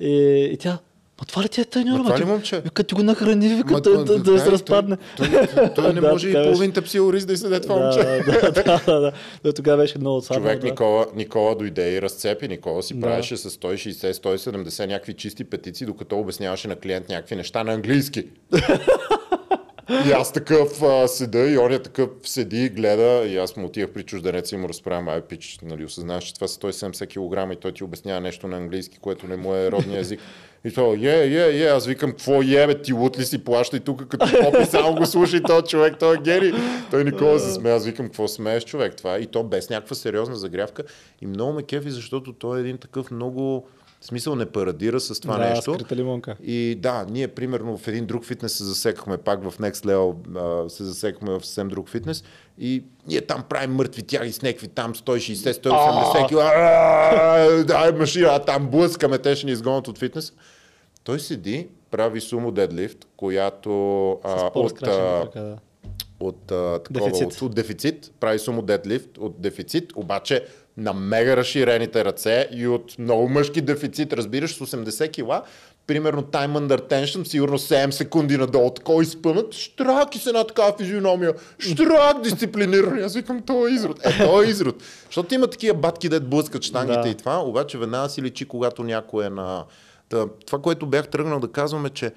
[0.00, 0.14] И,
[0.44, 0.78] и тя,
[1.22, 2.60] Ма това ли ти е ма това ли момче?
[2.60, 4.96] Вика, ти го нахрани, вика, той, да, той се разпадне.
[5.16, 6.52] Той, той, той не Да, може и така беше.
[6.52, 7.98] половин псилориз да изседе това Да, момче.
[8.32, 9.12] да, да, да,
[9.44, 9.52] да.
[9.52, 10.42] Тогава беше много сладко.
[10.44, 10.66] Човек да.
[10.66, 12.48] Никола, Никола дойде и разцепи.
[12.48, 13.00] Никола си Да.
[13.00, 18.24] правеше с 160-170 някакви чисти петици, докато обясняваше на клиент някакви неща на английски.
[20.06, 23.90] И аз такъв седа и он е такъв седи и гледа и аз му отивах
[23.90, 27.60] при чужденец и му разправям, ай пич, нали, осъзнаваш, че това са 170 кг и
[27.60, 30.20] той ти обяснява нещо на английски, което не му е родния език.
[30.64, 33.76] И то, е, е, е, аз викам, какво е, бе, ти лут ли си плаща
[33.76, 36.54] и тук като попи, само го слушай този човек, той е гери.
[36.90, 39.18] Той Никола се смея, аз викам, какво смееш човек това?
[39.18, 40.82] И то без някаква сериозна загрявка.
[41.22, 43.66] И много ме кефи, защото той е един такъв много,
[44.02, 45.74] в смисъл не парадира с това да, нещо.
[45.74, 46.36] скрита лимонка.
[46.44, 50.84] И да, ние примерно в един друг фитнес се засекахме, пак в Next Level се
[50.84, 52.24] засекахме в съвсем друг фитнес
[52.58, 56.38] и ние там правим мъртви тяги с някакви там 160-180 кг.
[56.38, 60.32] А, Да, машина, там блъскаме, те ще ни изгонят от фитнес.
[61.04, 63.70] Той седи, прави сумо дедлифт, която
[64.24, 64.86] а, от, а,
[65.34, 65.58] да.
[66.20, 67.32] от, а, такова, Дефицит.
[67.32, 70.44] От, от дефицит, прави сумо дедлифт от дефицит, обаче
[70.76, 75.42] на мега разширените ръце и от много мъжки дефицит, разбираш, с 80 кила,
[75.86, 80.76] примерно time under tension, сигурно 7 секунди надолу, такова изпънат, штрак и с една такава
[80.78, 83.04] физиономия, штрак дисциплиниран.
[83.04, 84.06] Аз викам, това е изрод.
[84.06, 84.82] Е, това е изрод.
[85.06, 87.08] Защото има такива батки, дет блъскат штангите Да.
[87.08, 89.64] и това, обаче веднага си личи, когато някой е на...
[90.46, 92.12] Това, което бях тръгнал да казвам е, че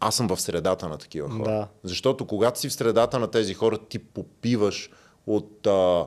[0.00, 1.50] аз съм в средата на такива хора.
[1.50, 1.68] Да.
[1.84, 4.90] Защото когато си в средата на тези хора, ти попиваш
[5.26, 6.04] от, а,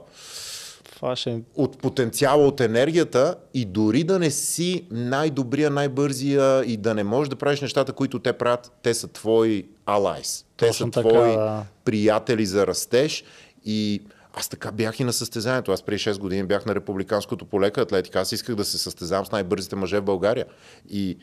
[0.99, 1.41] Това ще...
[1.55, 7.29] от потенциала, от енергията и дори да не си най-добрия, най-бързия и да не можеш
[7.29, 10.45] да правиш нещата, които те правят, те са твои алайс.
[10.57, 11.65] Те Точно са така, твои да.
[11.85, 13.23] приятели за растеж
[13.65, 14.01] и
[14.33, 15.71] аз така бях и на състезанието.
[15.71, 18.19] Аз преди 6 години бях на републиканското по лека атлетика.
[18.19, 20.45] Аз исках да се състезавам с най-бързите мъже в България.
[20.89, 21.17] И,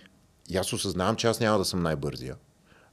[0.50, 2.34] и аз осъзнавам, че аз няма да съм най-бързия.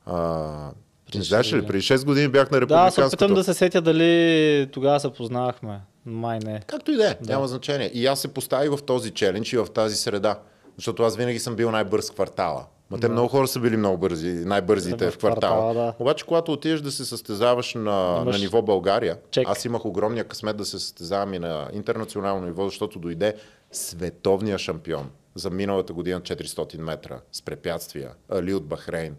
[0.05, 0.71] А,
[1.15, 3.05] не знаеш ли, преди 6 години бях на Да, аз републиканското.
[3.25, 5.81] опитам да се сетя дали тогава се познавахме.
[6.05, 6.61] Май не.
[6.67, 7.91] Както и да е, няма значение.
[7.93, 10.39] И аз се поставих в този челендж и в тази среда.
[10.77, 12.65] Защото аз винаги съм бил най-бърз в квартала.
[12.89, 15.57] Ма те много хора са били много бързи, най-бързите в квартала.
[15.57, 15.93] квартала, да.
[15.99, 19.47] Обаче, когато отидеш да се състезаваш на, Имаш на ниво България, чек.
[19.49, 23.35] аз имах огромния късмет да се състезавам и на интернационално ниво, защото дойде
[23.71, 29.15] световния шампион за миналата година 400 метра с препятствия, Али от Бахрейн,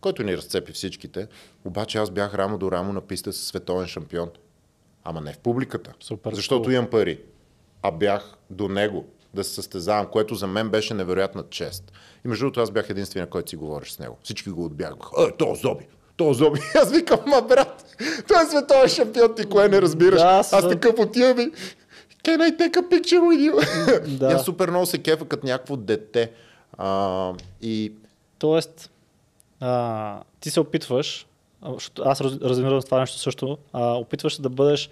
[0.00, 1.26] който ни разцепи всичките.
[1.64, 4.30] Обаче аз бях рамо до рамо на писта с световен шампион.
[5.04, 5.92] Ама не в публиката.
[6.00, 7.20] Супер защото имам пари.
[7.82, 9.04] А бях до него
[9.34, 11.92] да се състезавам, което за мен беше невероятна чест.
[12.24, 14.18] И между другото аз бях единствения, който си говориш с него.
[14.22, 15.22] Всички го отбягваха.
[15.22, 15.86] Е, то зоби!
[16.16, 16.60] То зоби!
[16.74, 17.96] Аз викам, ма брат,
[18.28, 20.20] той е световен шампион, ти кое не разбираш.
[20.20, 21.52] Да, аз такъв отивам и
[22.24, 23.54] Can I take a picture with you?
[24.18, 24.26] Да.
[24.26, 26.30] Аз супер много се кефа като някакво дете.
[26.78, 27.32] А,
[27.62, 27.92] и
[28.38, 28.90] Тоест,
[29.60, 31.26] а, ти се опитваш,
[32.04, 34.90] аз раз- разбирам това нещо също, а, опитваш се да бъдеш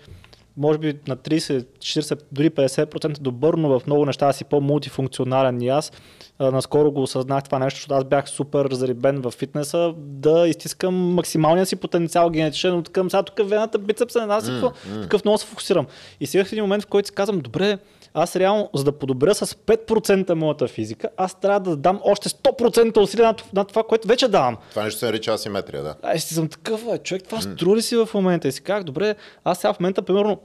[0.56, 5.68] може би на 30, 40, дори 50% добър, но в много неща си по-мултифункционален и
[5.68, 5.92] аз.
[6.38, 10.94] А, наскоро го осъзнах това нещо, защото аз бях супер зарибен в фитнеса, да изтискам
[10.94, 14.72] максималния си потенциал генетичен, от към сега тук вената, бицепса, не знам си какво,
[15.02, 15.86] такъв много се фокусирам.
[16.20, 17.78] И стигах в един момент, в който си казвам, добре,
[18.14, 22.96] аз реално, за да подобря с 5% моята физика, аз трябва да дам още 100%
[22.98, 24.56] усилия на, на това, което вече давам.
[24.70, 25.94] това нещо се нарича асиметрия, да.
[26.02, 28.48] Аз си съм такъв, бе, човек, това струва ли си в момента?
[28.48, 29.14] И си казах, добре,
[29.44, 30.38] аз сега в момента, примерно,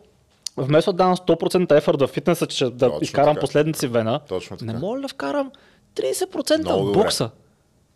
[0.58, 3.42] вместо да дам 100% ефорт в фитнеса, че да Точно изкарам така.
[3.42, 4.74] последната си вена, Точно така.
[4.74, 5.52] не мога ли да вкарам
[5.96, 7.00] 30% Много в добре.
[7.04, 7.30] бокса?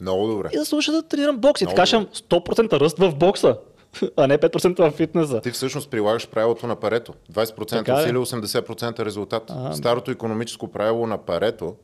[0.02, 0.50] Много добре.
[0.54, 1.62] И да слуша да тренирам бокс.
[1.62, 3.58] И така ще имам 100% ръст в бокса,
[4.18, 5.42] а не 5% в фитнеса.
[5.42, 7.14] Ти всъщност прилагаш правилото на Парето.
[7.34, 8.04] 20% Така ли?
[8.04, 9.44] усилие, 80% резултат.
[9.50, 9.74] А.
[9.74, 11.76] Старото економическо правило на Парето.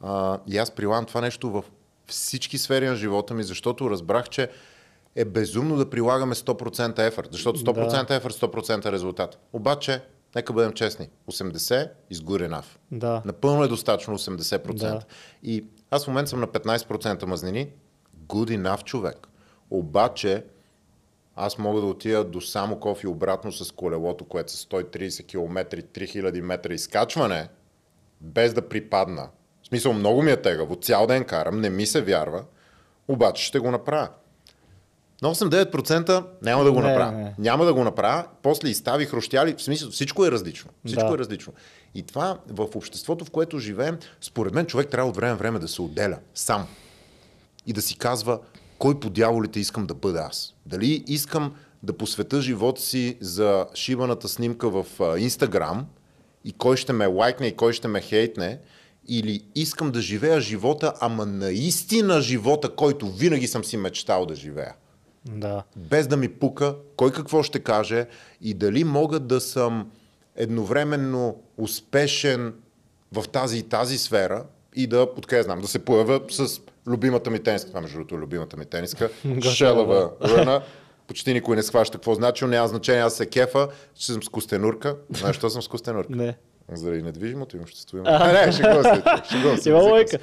[0.00, 1.64] А, и аз прилагам това нещо в
[2.06, 4.48] всички сфери на живота ми, защото разбрах, че
[5.16, 9.38] е безумно да прилагаме 100% ефорт, защото 100% ефорт, 100% резултат.
[9.52, 10.02] Обаче,
[10.36, 12.78] нека бъдем честни, 80 изгоре нав.
[12.92, 13.22] Да.
[13.24, 14.74] Напълно е достатъчно 80%.
[14.74, 15.00] Да.
[15.42, 17.68] И аз в момента съм на 15% мазнини.
[18.26, 19.28] Good enough човек.
[19.70, 20.44] Обаче,
[21.40, 26.40] аз мога да отида до Самоков и обратно с колелото, което са 130 км, 3000
[26.40, 27.48] метра изкачване,
[28.20, 29.28] без да припадна.
[29.62, 32.44] В смисъл, много ми е тегаво, цял ден карам, не ми се вярва,
[33.08, 34.08] обаче ще го направя.
[35.22, 37.12] На 8-9% няма да го направя.
[37.12, 37.34] не.
[37.38, 38.24] Няма да го направя.
[38.42, 39.54] После изстави хрущяли.
[39.58, 40.70] В смисъл, всичко е различно.
[40.86, 41.14] Всичко Да.
[41.14, 41.52] е различно.
[41.94, 45.68] И това в обществото, в което живеем, според мен човек трябва от време време да
[45.68, 46.66] се отделя сам
[47.66, 48.38] и да си казва
[48.80, 50.54] кой по дяволите искам да бъда аз.
[50.66, 54.86] Дали искам да посвета живота си за шибаната снимка в
[55.18, 55.86] Инстаграм
[56.44, 58.58] и кой ще ме лайкне и кой ще ме хейтне,
[59.08, 64.74] или искам да живея живота, ама наистина живота, който винаги съм си мечтал да живея.
[65.24, 65.62] Да.
[65.76, 68.06] Без да ми пука кой какво ще каже
[68.40, 69.90] и дали мога да съм
[70.36, 72.54] едновременно успешен
[73.12, 74.44] в тази и тази сфера
[74.76, 77.68] и да, откъде знам, да се появя с любимата ми тениска.
[77.68, 79.10] Това между другото е любимата ми тениска.
[79.42, 80.62] Шелава ръна.
[81.06, 84.28] Почти никой не схваща какво значи, но няма значение, аз се кефа, че съм с
[84.28, 84.96] костенурка.
[85.10, 86.16] Знаеш, що съм с костенурка?
[86.16, 86.36] Не.
[86.72, 87.96] Заради недвижимото имущество.
[87.98, 88.12] имам.
[88.12, 89.02] А, не, шегувам се.
[89.30, 89.70] Шегувам се.
[89.70, 90.18] Има лойка.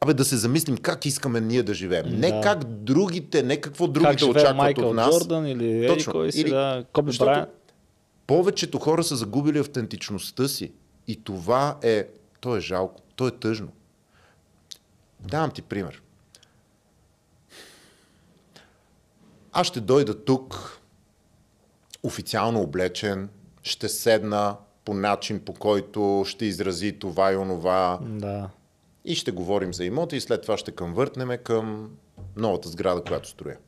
[0.00, 2.06] Абе да се замислим как искаме ние да живеем.
[2.08, 2.40] Не Да.
[2.40, 5.10] как другите, не какво Как другите живее очакват Майкъл от нас.
[5.10, 6.12] Джордан или Точно.
[6.12, 7.46] кой си, Или- да, Коби Брайан.
[8.26, 10.72] Повечето хора са загубили автентичността си.
[11.08, 12.04] И това е,
[12.40, 13.68] то е жалко, то е тъжно.
[15.24, 16.02] Давам ти пример.
[19.52, 20.80] Аз ще дойда тук,
[22.02, 23.28] официално облечен,
[23.62, 28.50] ще седна по начин, по който ще изрази това и онова Да.
[29.04, 31.96] и ще говорим за имота и след това ще къмвъртнеме към
[32.36, 33.58] новата сграда, която строя.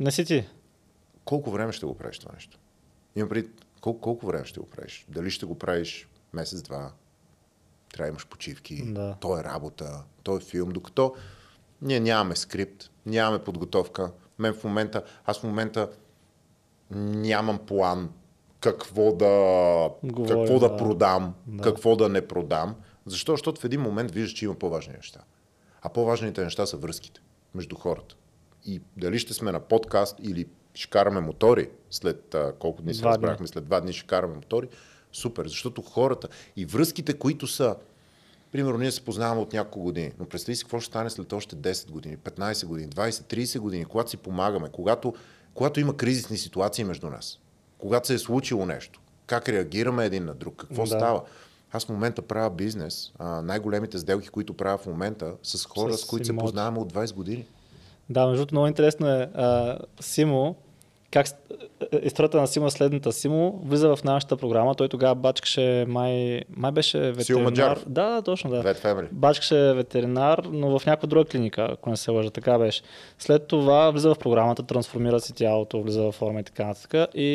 [0.00, 0.48] Не си ти.
[1.24, 2.58] Колко време ще го правиш това нещо?
[3.16, 3.48] Имам преди,
[3.80, 5.06] колко, колко време ще го правиш?
[5.08, 6.90] Дали ще го правиш месец-два?
[7.92, 8.82] Трябва да имаш почивки.
[8.92, 9.16] Да.
[9.20, 10.70] То е работа, то е филм.
[10.70, 11.14] Докато
[11.82, 14.12] ние нямаме скрипт, нямаме подготовка.
[14.38, 15.90] Мен в момента, аз в момента
[16.90, 18.10] нямам план
[18.60, 19.26] какво да,
[20.02, 20.76] Говорим, какво да, да.
[20.76, 21.62] продам, Да.
[21.62, 22.74] какво да не продам.
[23.06, 23.32] Защо?
[23.32, 25.20] Защото в един момент виждаш, че има по-важни неща.
[25.82, 27.20] А по-важните неща са връзките
[27.54, 28.16] между хората.
[28.64, 33.04] И дали ще сме на подкаст или ще караме мотори след а, колко дни се
[33.04, 34.68] разбрахме, след два дни ще караме мотори,
[35.12, 37.76] супер, защото хората и връзките, които са,
[38.52, 41.56] примерно ние се познаваме от няколко години, но представи си какво ще стане след още
[41.56, 45.14] 10 години, 15 години, 20, 30 години, когато си помагаме, когато,
[45.54, 47.38] когато има кризисни ситуации между нас,
[47.78, 50.88] когато се е случило нещо, как реагираме един на друг, какво Да.
[50.88, 51.22] става.
[51.72, 56.00] Аз в момента правя бизнес, а, най-големите сделки, които правя в момента, с хора, с,
[56.00, 56.44] С които се имоти.
[56.44, 57.46] познаваме от 20 години.
[58.10, 59.30] Да, между много интересно е.
[59.34, 60.56] А, Симо,
[61.10, 61.34] как с-
[61.92, 63.12] е, историята на Симо е следната.
[63.12, 64.74] Симо влиза в нашата програма.
[64.74, 67.42] Той тогава бачкаше май, май беше ветеринар.
[67.42, 67.84] Маджаров.
[67.88, 68.74] Да, да, точно да.
[69.12, 72.82] Бачкаше ветеринар, но в някаква друга клиника, ако не се лъжа, така беше.
[73.18, 77.10] След това влиза в програмата, трансформира си тялото, влиза в форма и така нататък.
[77.14, 77.32] И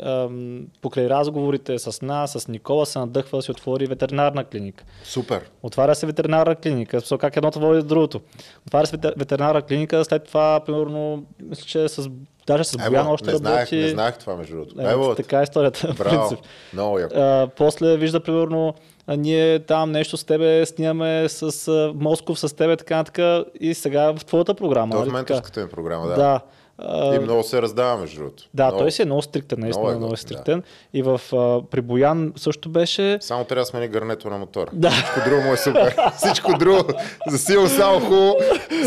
[0.00, 4.84] ам, покрай разговорите с нас, с Никола, се надъхва да си отвори ветеринарна клиника.
[5.04, 5.50] Супер.
[5.62, 8.20] Отваря се ветеринарна клиника, смисъл как едното води до другото.
[8.66, 12.10] Отваря се ветер- ветеринарна клиника, след това, примерно, мисля, че с,
[12.46, 13.76] даже с Боян Ево, още не знаех, работи.
[13.76, 14.80] не знаех това между другото.
[14.80, 16.28] Е, Ево, така е историята, браво.
[16.28, 16.46] принцип.
[16.72, 17.14] Много яко.
[17.18, 18.74] А, после вижда, примерно,
[19.06, 23.46] а, ние там нещо с тебе снимаме с а, Москов, с тебе, така нататък.
[23.60, 24.92] И сега в твоята програма.
[24.92, 25.16] То нали в така?
[25.18, 26.14] менторската ми програма, да.
[26.14, 26.40] Да.
[26.78, 28.42] А, И много се раздава между другото.
[28.54, 28.78] да, много.
[28.78, 30.32] той си е много стриктен, наистина Много е много, е готин, да.
[30.34, 30.62] стриктен.
[30.94, 33.18] И в, а, при Боян също беше...
[33.20, 34.70] Само трябва да смени гърнето на мотора.
[34.72, 34.90] Да.
[34.90, 35.96] Всичко друго му е супер.
[36.16, 36.92] Всичко друго
[37.26, 38.36] за сила само хубаво.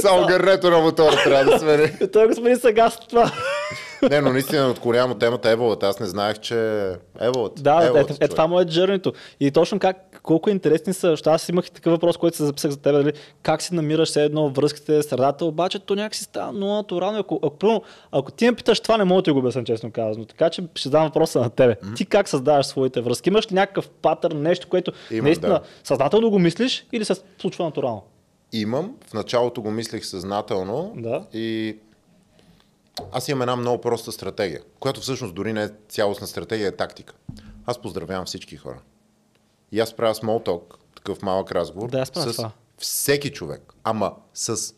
[0.01, 1.91] Само гърнето на мотора трябва да смени.
[2.13, 3.31] Той го смени сега с това.
[4.09, 5.83] Не, но наистина от темата Еволът.
[5.83, 7.63] Аз не знаех, че Еволът.
[7.63, 9.13] Да, е, Еволът, е, е, това му е джернито.
[9.39, 12.71] И точно как, колко интересни са, защото аз имах и такъв въпрос, който се записах
[12.71, 16.73] за теб, дали, как си намираш все едно връзките, средата, обаче то някакси става много
[16.73, 17.19] натурално.
[17.19, 19.91] Ако, ако, ако, ако ти ме питаш, това не мога да ти го обясня, честно
[19.91, 20.25] казано.
[20.25, 21.75] Така че ще задам въпроса на тебе.
[21.95, 23.29] Ти как създаваш своите връзки?
[23.29, 25.61] Имаш ли някакъв патърн, нещо, което Имам, наистина да.
[25.83, 28.03] съзнателно го мислиш или се случва натурално?
[28.53, 28.95] Имам.
[29.07, 30.93] В началото го мислех съзнателно.
[30.95, 31.23] Да.
[31.33, 31.77] И
[33.11, 37.13] аз имам една много проста стратегия, която всъщност дори не е цялостна стратегия, е тактика.
[37.65, 38.79] Аз поздравявам всички хора.
[39.71, 40.61] И аз правя small talk,
[40.95, 42.51] такъв малък разговор, Да, с това.
[42.77, 43.73] всеки човек.
[43.83, 44.73] Ама с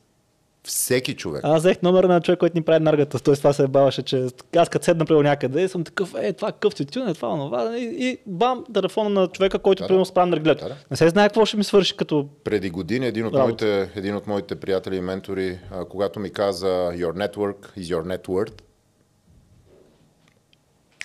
[0.69, 1.41] всеки човек.
[1.43, 3.19] Аз взех номера на човек, който ни прави наргата.
[3.19, 6.75] Той това се баваше, че аз като седна при някъде, съм такъв, е, това къв
[6.75, 7.77] тютюн, е това, онова.
[7.77, 9.87] И, и бам, телефона на човека, който Да, да.
[9.87, 10.63] примерно справя наргилето.
[10.63, 10.75] Да, да.
[10.91, 13.65] Не се знае какво ще ми свърши като Преди години един от, Работа.
[13.65, 18.17] моите, един от моите приятели и ментори, а, когато ми каза Your network is your
[18.17, 18.61] net worth,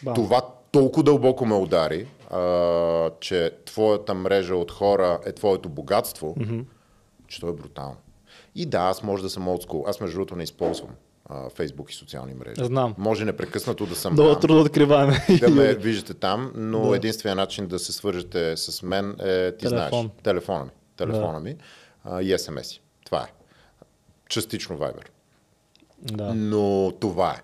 [0.03, 0.15] бам.
[0.15, 0.43] това
[0.73, 6.65] толкова дълбоко ме удари, а, че твоята мрежа от хора е твоето богатство, mm-hmm.
[7.29, 7.97] че то е брутално.
[8.55, 9.89] И да, аз може да съм old school.
[9.89, 10.91] Аз между другото не използвам
[11.25, 12.65] а, Facebook и социални мрежи.
[12.65, 12.95] Знам.
[12.99, 15.27] Може непрекъснато да съм Много там, трудно откриваме.
[15.41, 16.97] да ме виждате там, но Да.
[16.97, 19.89] единственият начин да се свържете с мен е, ти Телефон.
[19.91, 20.71] знаеш, телефона ми.
[20.97, 21.57] Телефона ми
[22.05, 22.81] а, и SMS.
[23.05, 23.33] Това е.
[24.29, 25.05] Частично Viber.
[26.03, 26.35] да.
[26.35, 27.43] Но това е.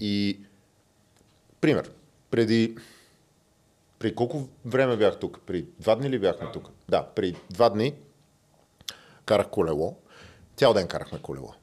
[0.00, 0.40] И
[1.60, 1.90] пример,
[2.30, 2.76] преди
[3.98, 5.40] при колко време бях тук?
[5.40, 6.70] При два дни ли бяхме тук?
[6.88, 7.94] Да, при два дни
[9.24, 9.96] карах колело.
[10.60, 11.54] Цял ден карахме колело.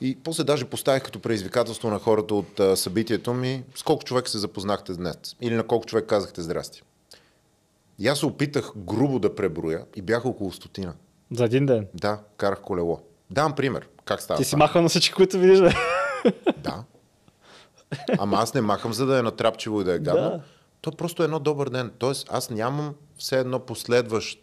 [0.00, 4.28] И после даже поставих като предизвикателство на хората от а, събитието ми, с колко човек
[4.28, 6.82] се запознахте днес или на колко човек казахте здрасти.
[7.98, 10.94] И аз се опитах грубо да преброя и бях около стотина.
[11.32, 11.86] За един ден.
[11.94, 13.00] Да, карах колело.
[13.30, 13.88] Давам пример.
[14.04, 15.60] Как става Ти си махал на всички, които видиш.
[15.60, 15.72] бе.
[16.56, 16.84] Да.
[18.18, 20.30] Ама аз не махам, за да е натрапчиво и да е гадно.
[20.30, 20.40] Да.
[20.80, 21.92] То просто е едно добър ден.
[21.98, 24.40] Тоест, аз нямам все едно последващ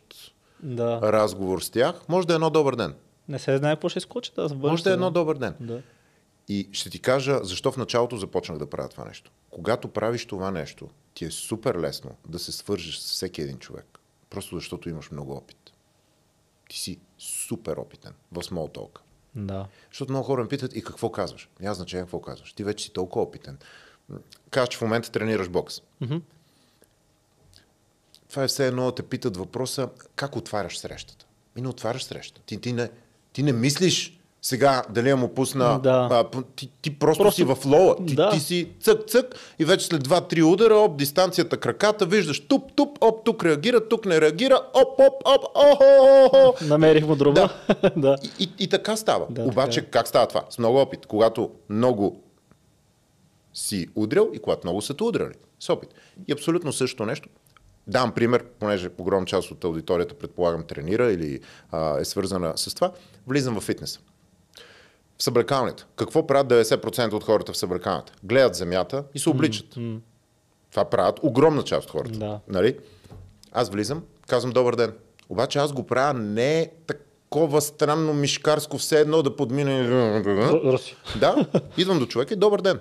[0.63, 0.99] да.
[1.01, 1.95] разговор с тях.
[2.09, 2.93] Може да е едно добър ден.
[3.27, 5.55] Не се знае какво ще изкочи да се Може да е едно добър ден.
[5.59, 5.81] Да.
[6.47, 9.31] И ще ти кажа защо в началото започнах да правя това нещо.
[9.49, 13.99] Когато правиш това нещо, ти е супер лесно да се свържеш с всеки един човек.
[14.29, 15.71] Просто защото имаш много опит.
[16.69, 18.99] Ти си супер опитен в talk.
[19.35, 19.67] Да.
[19.91, 21.49] Защото много хора ме питат и какво казваш.
[21.59, 22.53] Няма значение какво казваш.
[22.53, 23.57] Ти вече си толкова опитен.
[24.49, 25.81] Казваш, че в момента тренираш бокс.
[26.01, 26.17] Мгм.
[28.29, 31.25] Това е все едно да те питат въпроса как отваряш срещата.
[31.55, 32.41] И не отваряш среща.
[32.45, 32.89] Ти, ти, не,
[33.35, 35.79] ти не мислиш сега дали я му пусна.
[35.83, 36.07] Да.
[36.11, 37.95] А, ти, ти просто, Просто- си в лола.
[38.07, 38.29] Ти, Да.
[38.29, 43.45] ти си цък-цък и вече след 2-3 удара, оп, дистанцията, краката, виждаш туп-туп, оп, тук
[43.45, 47.49] реагира, тук не реагира, оп, оп, оп, охо, Намерих му друга.
[47.97, 48.17] да.
[48.23, 49.25] И, и, и така става.
[49.29, 50.43] Да, Обаче така как става това?
[50.49, 51.05] С много опит.
[51.05, 52.21] Когато много
[53.53, 55.33] си удрял и когато много са те удрали.
[55.59, 55.89] С опит.
[56.27, 57.29] И абсолютно същото нещо.
[57.87, 61.39] Дам пример, понеже огромна част от аудиторията, предполагам, тренира или
[61.71, 62.91] а, е свързана с това.
[63.27, 63.99] Влизам в фитнеса.
[65.17, 65.85] В събракалнята.
[65.95, 68.13] Какво правят 90% от хората в събракалнята?
[68.23, 69.77] Гледат земята и се обличат.
[70.71, 72.19] Това правят огромна част от хората.
[72.19, 72.39] Да.
[72.47, 72.77] Нали?
[73.51, 74.93] Аз влизам, казвам добър ден.
[75.29, 80.23] Обаче аз го правя не такова странно мишкарско, все едно да подмина.
[80.63, 80.95] Руси.
[81.19, 81.45] Да,
[81.77, 82.79] идвам до човека и добър ден.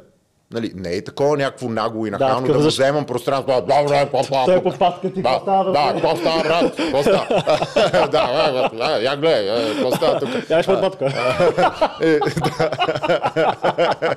[0.54, 3.46] Нали, не е такова някакво нагло и нахално да, да защо- вземам пространство.
[3.46, 6.76] Да, да, да, да, Той е по паска ти, да, става, да, какво става, брат?
[6.76, 8.08] Какво става?
[8.76, 10.50] да, я гледай, какво става тук?
[10.50, 11.04] Я ще подбатка.
[12.00, 12.20] Е.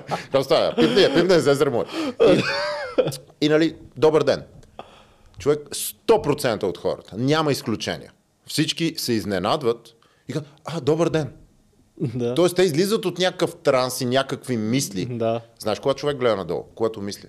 [0.08, 0.76] Какво става?
[0.76, 1.86] Пипни я, пипни я, мой.
[3.42, 4.44] И нали, добър ден.
[5.40, 5.60] Човек,
[6.08, 8.12] 100% от хората, няма изключения.
[8.48, 9.96] Всички се изненадват
[10.30, 11.34] и казват, а, добър ден.
[12.02, 12.36] Да.
[12.36, 15.06] Тоест те излизат от някакъв транс и някакви мисли.
[15.06, 15.41] Да.
[15.60, 17.28] Знаеш, когато човек гледа надолу, когато мисли.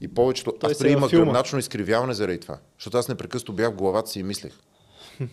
[0.00, 0.52] И повечето...
[0.60, 2.58] Той аз във имах гръбначно изкривяване заради това.
[2.78, 4.52] Защото аз непрекъснато бях в главата си и мислех.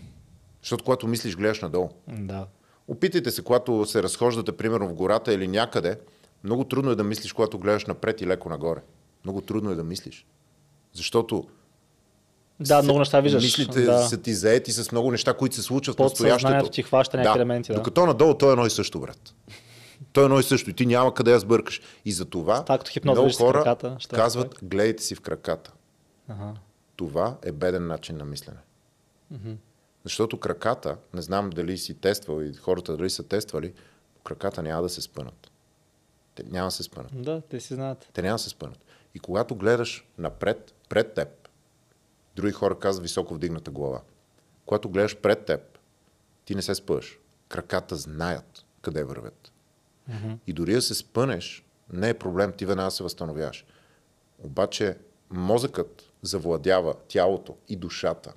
[0.62, 1.90] Защото когато мислиш, гледаш надолу.
[2.08, 2.48] Да.
[2.88, 6.00] Опитайте се, когато се разхождате, примерно в гората или някъде,
[6.44, 8.82] много трудно е да мислиш, когато гледаш напред и леко нагоре.
[9.26, 10.26] Много трудно е да мислиш.
[10.94, 11.48] Защото
[12.60, 13.44] Да, много неща виждаш.
[13.44, 14.08] мислите да.
[14.08, 16.70] са ти заети с много неща, които се случват в настоящето.
[16.70, 17.78] ти хваща някакви елементи, да.
[17.78, 19.34] Докато надолу то е едно и също, брат.
[20.14, 21.82] То е едно и също и ти няма къде да сбъркаш.
[22.06, 22.66] И за това
[23.04, 24.68] много хора краката, казват, направи.
[24.70, 25.72] гледайте си в краката.
[26.28, 26.54] Ага.
[26.96, 28.60] Това е беден начин на мислене.
[30.04, 33.74] Защото краката, не знам дали си тествал и хората дали са тествали,
[34.24, 35.52] краката няма да се спънат.
[36.36, 37.24] Те няма да се спънат.
[37.24, 38.10] Да, те си знаят.
[38.14, 38.86] Те няма да се спънат.
[39.16, 41.39] И когато гледаш напред, пред теб,
[42.40, 44.02] други хора казват високо вдигната глава.
[44.66, 45.62] Когато гледаш пред теб,
[46.46, 47.20] ти не се спъш.
[47.48, 49.52] Краката знаят къде вървят.
[50.48, 53.66] И дори да се спънеш, не е проблем, ти веднага се възстановяваш.
[54.40, 54.98] Обаче
[55.30, 58.34] мозъкът завладява тялото и душата.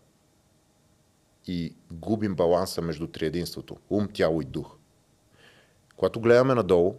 [1.47, 4.77] И губим баланса между триединството ум, тяло и дух.
[5.97, 6.97] Когато гледаме надолу,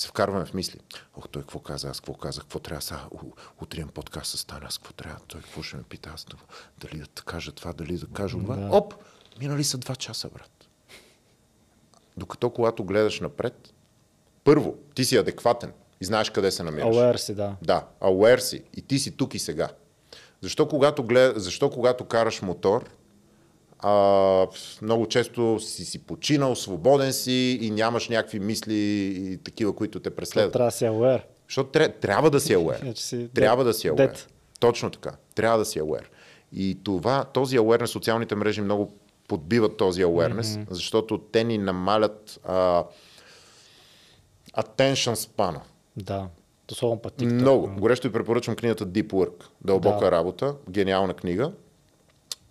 [0.00, 0.80] се вкарваме в мисли.
[1.16, 3.00] Ох, той какво каза, аз какво казах, какво трябва сега,
[3.60, 6.42] утре подкаст с Таня, аз какво трябва, той какво ще ме пита, аз това,
[6.80, 8.56] дали да кажа това, дали да кажа това.
[8.56, 8.76] Да.
[8.76, 8.94] Оп,
[9.40, 10.68] минали са два часа, брат.
[12.16, 13.74] Докато когато гледаш напред,
[14.44, 16.96] първо, ти си адекватен и знаеш къде се намираш.
[16.96, 17.56] Aware си, да.
[17.62, 19.68] Да, aware си и ти си тук и сега.
[20.40, 21.40] Защо когато, глед...
[21.40, 22.90] Защо когато караш мотор,
[23.82, 24.46] а,
[24.82, 28.74] много често си си починал, свободен си и нямаш някакви мисли
[29.16, 30.52] и такива, които те преследват.
[30.52, 31.22] Трябва да си aware.
[31.48, 31.88] Защото тря...
[31.88, 32.94] трябва да си aware.
[32.98, 33.96] Си трябва да си aware.
[33.96, 34.26] Dead.
[34.60, 35.16] Точно така.
[35.34, 36.06] Трябва да си aware.
[36.52, 38.92] И това, този awareness, социалните мрежи много
[39.28, 40.66] подбиват този awareness, mm-hmm.
[40.70, 42.84] защото те ни намалят а,
[44.56, 45.56] attention span.
[45.96, 46.28] Да.
[46.72, 47.20] Особено пък.
[47.20, 47.70] Много.
[47.78, 49.44] Горещо ви препоръчвам книгата Deep Work.
[49.64, 50.10] Дълбока Да.
[50.10, 50.54] работа.
[50.70, 51.52] Гениална книга.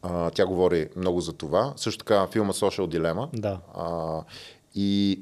[0.01, 1.73] А, тя говори много за това.
[1.75, 3.39] Също така филма Social Dilemma.
[3.39, 3.59] Да.
[3.73, 4.23] А,
[4.75, 5.21] и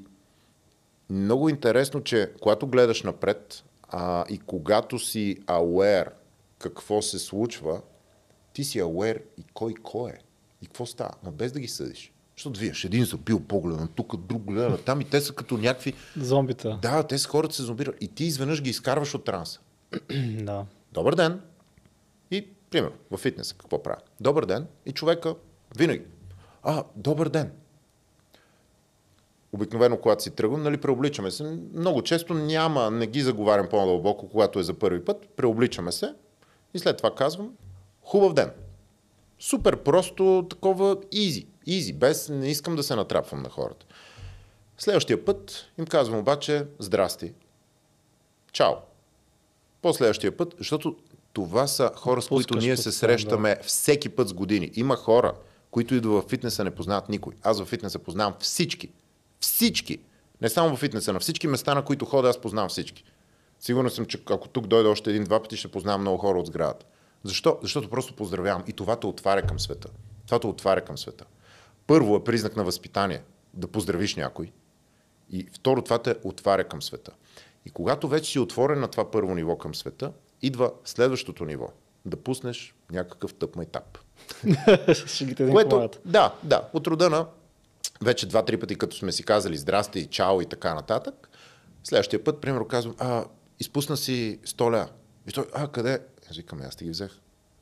[1.10, 6.10] много интересно, че когато гледаш напред а, и когато си aware
[6.60, 7.82] какво се случва,
[8.54, 10.18] ти си aware и кой кой е.
[10.62, 11.14] И какво става.
[11.24, 12.12] Но без да ги съдиш.
[12.38, 15.94] Защото виж, един забил поглед на тук, друг гледа там и те са като някакви...
[16.18, 16.80] Зомбита.
[16.82, 17.95] Да, те са хората се зомбират.
[18.02, 19.60] И ти изведнъж ги изкарваш от транса.
[20.40, 20.66] да.
[20.94, 21.41] Добър ден.
[22.32, 24.02] И, примерно, в фитнеса какво правя?
[24.19, 24.68] Добър ден.
[24.85, 25.35] И човека
[25.77, 26.06] винаги.
[26.64, 27.52] А, добър ден.
[29.52, 31.44] Обикновено, когато си тръгвам, нали, преобличаме се.
[31.73, 35.27] Много често няма, не ги заговарям по-дълбоко, когато е за първи път.
[35.35, 36.14] Преобличаме се
[36.73, 37.53] и след това казвам
[38.02, 38.52] хубав ден.
[39.39, 41.48] Супер просто, такова изи.
[41.65, 43.85] Изи, без не искам да се натрапвам на хората.
[44.77, 47.34] Следващия път им казвам обаче здрасти.
[48.52, 48.73] Чао.
[49.81, 50.95] Последващия път, защото
[51.38, 54.72] това са хора, с които ние се срещаме всеки път с години.
[54.74, 55.34] Има хора,
[55.72, 57.34] които идват в фитнеса, не познават никой.
[57.44, 58.90] Аз в фитнеса познавам всички.
[59.40, 59.98] Всички.
[60.42, 63.04] Не само в фитнеса, на всички места, на които ходя, аз познавам всички.
[63.60, 66.86] Сигурен съм, че ако тук дойде още един-два пъти, ще познавам много хора от сградата.
[67.24, 67.60] Защо?
[67.62, 68.64] Защото просто поздравявам.
[68.68, 69.90] И това те отваря към света.
[70.26, 71.26] Това те отваря към света.
[71.88, 73.22] Първо е признак на възпитание
[73.54, 74.52] да поздравиш някой.
[75.30, 77.12] И второ, това те отваря към света.
[77.66, 80.12] И когато вече си отворен на това първо ниво към света,
[80.42, 81.68] идва следващото ниво.
[82.06, 83.98] Да пуснеш някакъв тъп майтап.
[85.52, 87.26] Което, да, да, от рода на
[88.02, 91.30] вече два-три пъти, като сме си казали здрасти, чао и така нататък,
[91.84, 93.26] следващия път, примерно, казвам, а,
[93.60, 94.88] изпусна си 100 ля.
[95.30, 96.00] И той, а, къде?
[96.32, 97.12] Аз викам, аз ти ги взех.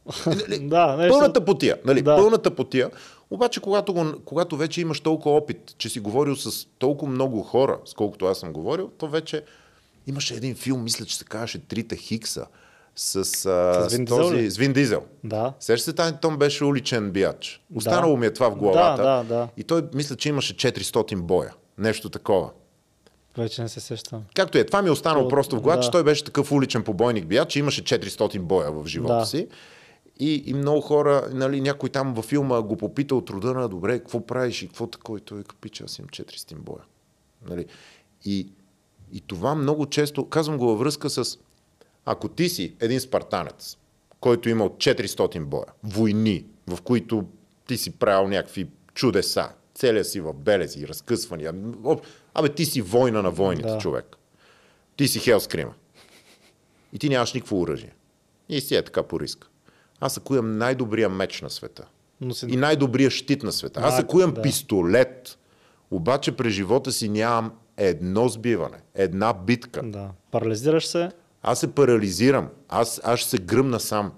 [0.62, 1.14] Да, нещо...
[1.14, 2.02] Пълната потия, нали?
[2.02, 2.16] Да.
[2.16, 2.92] Пълната потия.
[3.30, 7.80] Обаче, когато, го, когато вече имаш толкова опит, че си говорил с толкова много хора,
[7.86, 9.44] сколкото аз съм говорил, то вече
[10.08, 12.46] имаше един филм, мисля, че се казваше Трите Хикса,
[12.96, 13.22] с, а,
[13.90, 14.52] С Вин Дизел този, ли?
[14.52, 15.04] с Вин Дизел.
[15.24, 15.54] Да.
[15.60, 17.62] Сещаш се, тази Том беше уличен бияч.
[17.76, 19.04] Останало ми е това в главата.
[19.04, 19.48] Да, да, да.
[19.58, 21.54] И той мисля, че имаше 400 боя.
[21.78, 22.50] Нещо такова.
[23.38, 24.24] Вече не се сещам.
[24.36, 25.86] Както е, това ми е останало То- просто в главата, да.
[25.86, 29.26] че той беше такъв уличен побойник бия, че имаше 400 боя в живота Да.
[29.26, 29.48] си.
[30.20, 34.00] И, и много хора, нали, някой там във филма го попита от рода на добре,
[34.00, 35.18] какво правиш и какво такова.
[35.18, 36.82] И той капича, аз имам 400 боя.
[37.50, 37.66] Нали?
[38.26, 38.48] И,
[39.12, 41.38] и това много често, казвам го във връзка с,
[42.06, 43.78] ако ти си един спартанец,
[44.20, 47.26] който имал 400 боя, войни, в които
[47.68, 51.54] ти си правил някакви чудеса, целия си в белези, разкъсвания.
[52.34, 53.78] Абе, ти си война на войните, Да.
[53.78, 54.18] човек.
[54.98, 55.74] Ти си Хелскрима.
[56.94, 57.94] И ти нямаш никакво оръжие.
[58.50, 59.50] И си е така по риск.
[60.00, 61.88] Аз ако имам най-добрия меч на света
[62.22, 62.46] Но си...
[62.50, 64.42] и най-добрия щит на света, аз ако имам да.
[64.42, 65.38] пистолет,
[65.92, 69.82] Обаче през живота си нямам едно сбиване, една битка.
[69.84, 70.10] Да.
[70.32, 71.12] Парализираш се.
[71.48, 72.50] Аз се парализирам.
[72.70, 74.12] Аз, аз ще се гръмна сам.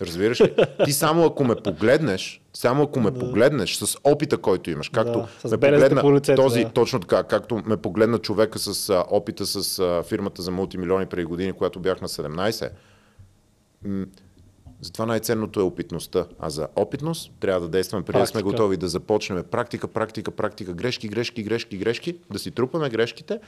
[0.00, 0.54] Разбираш ли?
[0.84, 5.50] Ти само ако ме погледнеш, само ако ме погледнеш с опита, който имаш, както Да,
[5.50, 6.70] ме погледна по лицето, този, да.
[6.70, 11.24] точно така, както ме погледна човека с а, опита с а, фирмата за мултимилиони преди
[11.24, 12.70] години, когато бях на 17.
[13.84, 14.06] М-
[14.80, 16.26] затова най-ценното е опитността.
[16.38, 19.44] А за опитност трябва да действаме преди да сме готови да започнем.
[19.50, 23.40] Практика, практика, практика, грешки, грешки, грешки, грешки, да си трупаме грешките,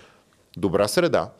[0.57, 1.31] добра среда,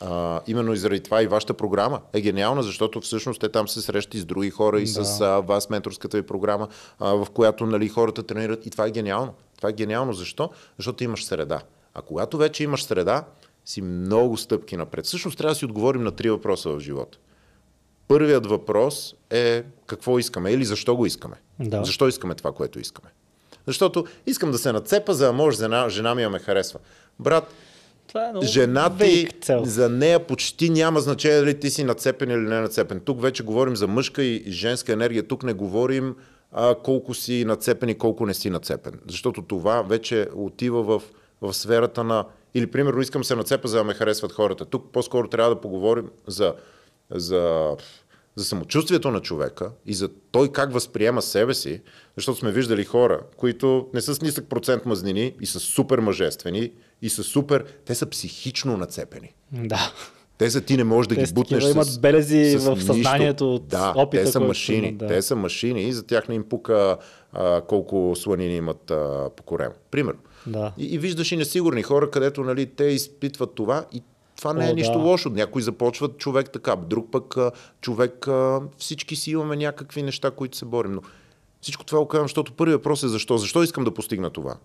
[0.00, 3.80] а, именно и заради това и вашата програма е гениална, защото всъщност те там се
[3.80, 5.04] срещат и с други хора и Да.
[5.04, 6.68] с а, вас менторската ви програма,
[6.98, 9.34] а, в която нали, хората тренират и това е гениално.
[9.56, 10.12] Това е гениално.
[10.12, 10.50] Защо?
[10.76, 11.60] Защото имаш среда.
[11.94, 13.24] А когато вече имаш среда,
[13.64, 15.06] си много стъпки напред.
[15.06, 17.18] Всъщност трябва да си отговорим на три въпроса в живота.
[18.08, 21.36] Първият въпрос е какво искаме или защо го искаме.
[21.60, 21.84] Да.
[21.84, 23.08] Защо искаме това, което искаме.
[23.66, 26.78] Защото искам да се нацепа, за да може жена, жена ми да ме харесва.
[27.20, 27.52] Брат,
[28.08, 29.28] Това е много Жена ти,
[29.62, 33.00] за нея почти няма значение дали ти си нацепен или не нацепен.
[33.00, 35.22] Тук вече говорим за мъжка и и женска енергия.
[35.22, 36.16] Тук не говорим
[36.52, 38.92] а, колко си нацепен и колко не си нацепен.
[39.08, 41.02] Защото това вече отива в,
[41.40, 42.24] в сферата на...
[42.54, 44.64] Или, примерно, искам се нацепа, за да ме харесват хората.
[44.64, 46.54] Тук по-скоро трябва да поговорим за,
[47.10, 47.70] за,
[48.36, 51.80] за самочувствието на човека и за той как възприема себе си,
[52.16, 56.72] защото сме виждали хора, които не са с нисък процент мазнини и са супер мъжествени
[57.02, 57.64] и са супер...
[57.84, 59.34] Те са психично нацепени.
[59.52, 59.92] Да.
[60.38, 62.86] Те са ти не можеш да Те ги бутнеш с, имат белези с в нищо.
[62.86, 64.92] съзнанието от да, опита, те са машини.
[64.92, 65.06] да.
[65.06, 66.96] Те са машини и за тях не им пука
[67.32, 69.74] а, колко сланини имат а, по корема.
[69.90, 70.20] Примерно.
[70.46, 70.72] Да.
[70.78, 74.02] И, и виждаш и несигурни хора, където нали, те изпитват това и
[74.36, 75.04] това не е О, нищо да.
[75.04, 75.30] лошо.
[75.30, 77.34] Някой започват човек така, друг пък
[77.80, 80.92] човек, а, всички си имаме някакви неща, които се борим.
[80.92, 81.02] Но
[81.60, 83.38] всичко това го казвам, защото първият въпрос е защо.
[83.38, 84.56] Защо искам да постигна това?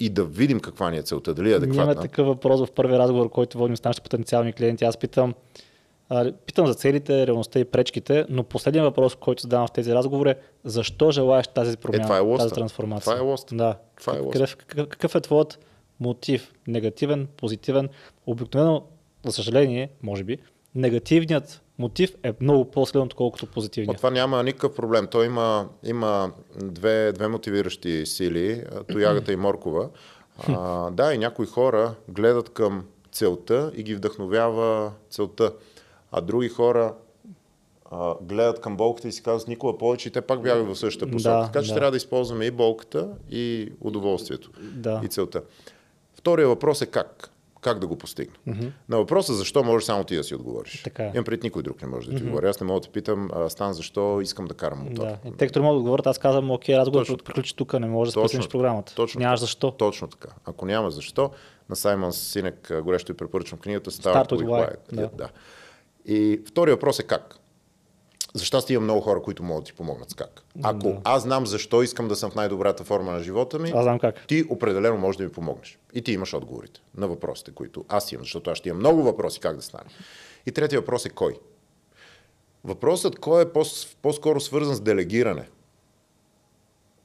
[0.00, 2.02] И да видим каква ни е целта, дали е Ние имаме адекватна.
[2.02, 4.84] такъв въпрос в първи разговор, който водим с нашите потенциални клиенти.
[4.84, 5.34] Аз питам,
[6.46, 10.36] питам за целите, реалността и пречките, но последният въпрос, който задавам в тези разговори е
[10.64, 12.44] защо желаеш тази промяна, това е лоста.
[12.44, 13.12] тази трансформация?
[13.12, 13.54] Това е лоста.
[13.54, 13.76] Да.
[14.00, 15.58] Това е какъв, какъв, какъв е твоят
[16.00, 16.52] мотив?
[16.66, 17.88] Негативен, позитивен?
[18.26, 18.82] Обикновено,
[19.26, 20.38] за съжаление, може би,
[20.74, 23.96] негативният мотив е много по-силен, отколкото От позитивният.
[23.96, 25.06] това няма никакъв проблем.
[25.10, 29.88] Той има, има две, две мотивиращи сили, тоягата и моркова.
[30.48, 35.52] А, да, и някои хора гледат към целта и ги вдъхновява целта.
[36.12, 36.94] А други хора
[37.90, 41.12] а, гледат към болката и си казват никога повече и те пак бягат в същата
[41.12, 41.34] посока.
[41.34, 41.74] Да, така че да.
[41.74, 45.00] трябва да използваме и болката, и удоволствието, Да.
[45.04, 45.42] и целта.
[46.14, 47.30] Втория въпрос е как.
[47.60, 48.34] Как да го постигна?
[48.48, 48.70] Mm-hmm.
[48.88, 50.82] На въпроса защо може само ти да си отговориш.
[50.82, 51.10] Така е.
[51.14, 52.48] Имам пред никой друг не може да ти отговори.
[52.48, 55.02] Аз не мога да те питам, а, Стан, защо искам да карам мотор.
[55.02, 55.18] Да.
[55.24, 58.14] И тъй като мога да отговорят, аз казвам, окей, разговор Точно приключи тук, не можеш
[58.14, 58.48] да така.
[58.48, 58.94] програмата.
[58.94, 59.70] Точно Нямаш защо.
[59.70, 60.28] Точно така.
[60.44, 61.30] Ако няма защо,
[61.68, 64.44] на Саймън Синек горещо ви препоръчвам книгата Start, Start with.
[64.44, 65.10] Why, да.
[65.14, 65.28] да.
[66.06, 67.38] И втория въпрос е как.
[68.34, 70.42] За щастие има много хора, които могат да ти помогнат с как.
[70.62, 73.98] Ако аз знам защо искам да съм в най-добрата форма на живота ми, Аз знам
[73.98, 74.26] как.
[74.26, 75.78] ти определено можеш да ми помогнеш.
[75.94, 79.40] И ти имаш отговорите на въпросите, които аз имам, защото аз ще имам много въпроси
[79.40, 79.84] как да стане.
[80.46, 81.38] И третия въпрос е кой.
[82.64, 83.64] Въпросът кой е по-
[84.02, 85.48] по-скоро свързан с делегиране.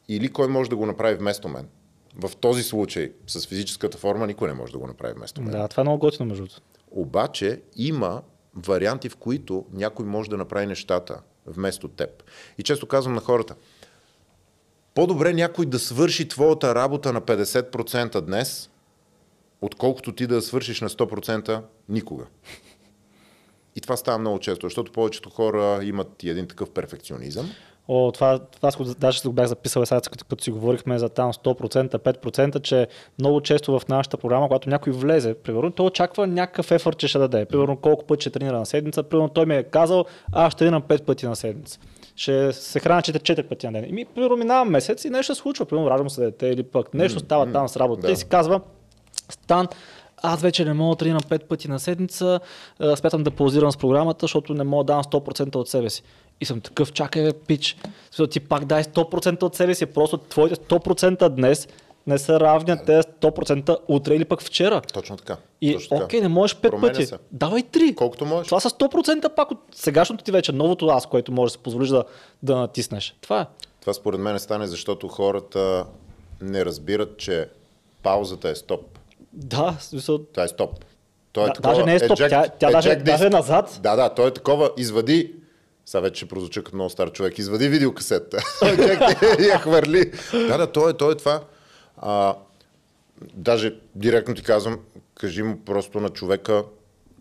[0.07, 1.67] Или кой може да го направи вместо мен.
[2.15, 5.51] В този случай с физическата форма никой не може да го направи вместо мен.
[5.51, 6.45] Да, това е много готино между.
[6.91, 8.21] Обаче има
[8.55, 12.23] варианти, в които някой може да направи нещата вместо теб.
[12.57, 13.55] И често казвам на хората,
[14.95, 18.69] по-добре някой да свърши твоята работа на 50% днес,
[19.61, 22.25] отколкото ти да свършиш на 100% никога.
[23.75, 27.51] И това става много често, защото повечето хора имат и един такъв перфекционизъм.
[27.87, 31.33] О, това, аз го- даже го бях записал сега, като, като си говорихме за там
[31.33, 32.87] 100%, 5%, че
[33.19, 37.19] много често в нашата програма, когато някой влезе, примерно, той очаква някакъв ефорт, че ще
[37.19, 37.45] даде.
[37.45, 39.03] Примерно колко пъти ще тренира на седмица.
[39.03, 41.79] Примерно той ми е казал, аз ще тренирам 5 пъти на седмица.
[42.15, 43.89] Ще се храня 4 пъти на ден.
[43.89, 45.65] И ми, примерно, минава месец и нещо се случва.
[45.65, 48.01] Примерно, раждам се дете или пък нещо става там с работа.
[48.01, 48.11] да.
[48.11, 48.61] И си казва,
[49.29, 49.67] Стан,
[50.17, 52.39] аз вече не мога да тренирам 5 пъти на седмица,
[52.95, 56.03] смятам да паузирам с програмата, защото не мога да дам 100% от себе си.
[56.43, 60.17] И съм такъв, чакай бе, пич, Смисъл, ти пак дай 100% от себе си, просто
[60.17, 61.67] твоите 100% днес
[62.07, 64.81] не са равни на тези 100% утре или пък вчера.
[64.83, 65.37] Точно така.
[65.61, 67.05] И Точно окей, не можеш 5 Променя пъти.
[67.05, 67.17] се.
[67.31, 67.95] Давай 3.
[67.95, 68.47] Колкото можеш.
[68.47, 71.89] Това са 100% пак от сегашното ти вече, новото аз, което можеш да си позволиш
[71.89, 72.03] да,
[72.43, 73.15] да натиснеш.
[73.21, 73.45] Това е.
[73.81, 75.85] Това според мен стане, защото хората
[76.41, 77.47] не разбират, че
[78.03, 78.99] паузата е стоп.
[79.33, 80.85] Да, смисъл, Това е стоп.
[81.33, 83.79] Той е Да, такова, даже не е стоп, тя- тя даже- eject даже е назад.
[83.83, 85.33] Да, да, той е такова, извади,
[85.85, 88.37] сега вече ще прозвуча като много стар човек, извади видеокасетата.
[88.61, 90.11] Eject и я хвърли.
[90.31, 91.43] Да, да, той е, той е това.
[91.97, 92.35] А,
[93.33, 94.79] даже директно ти казвам,
[95.15, 96.63] кажи му просто на човека,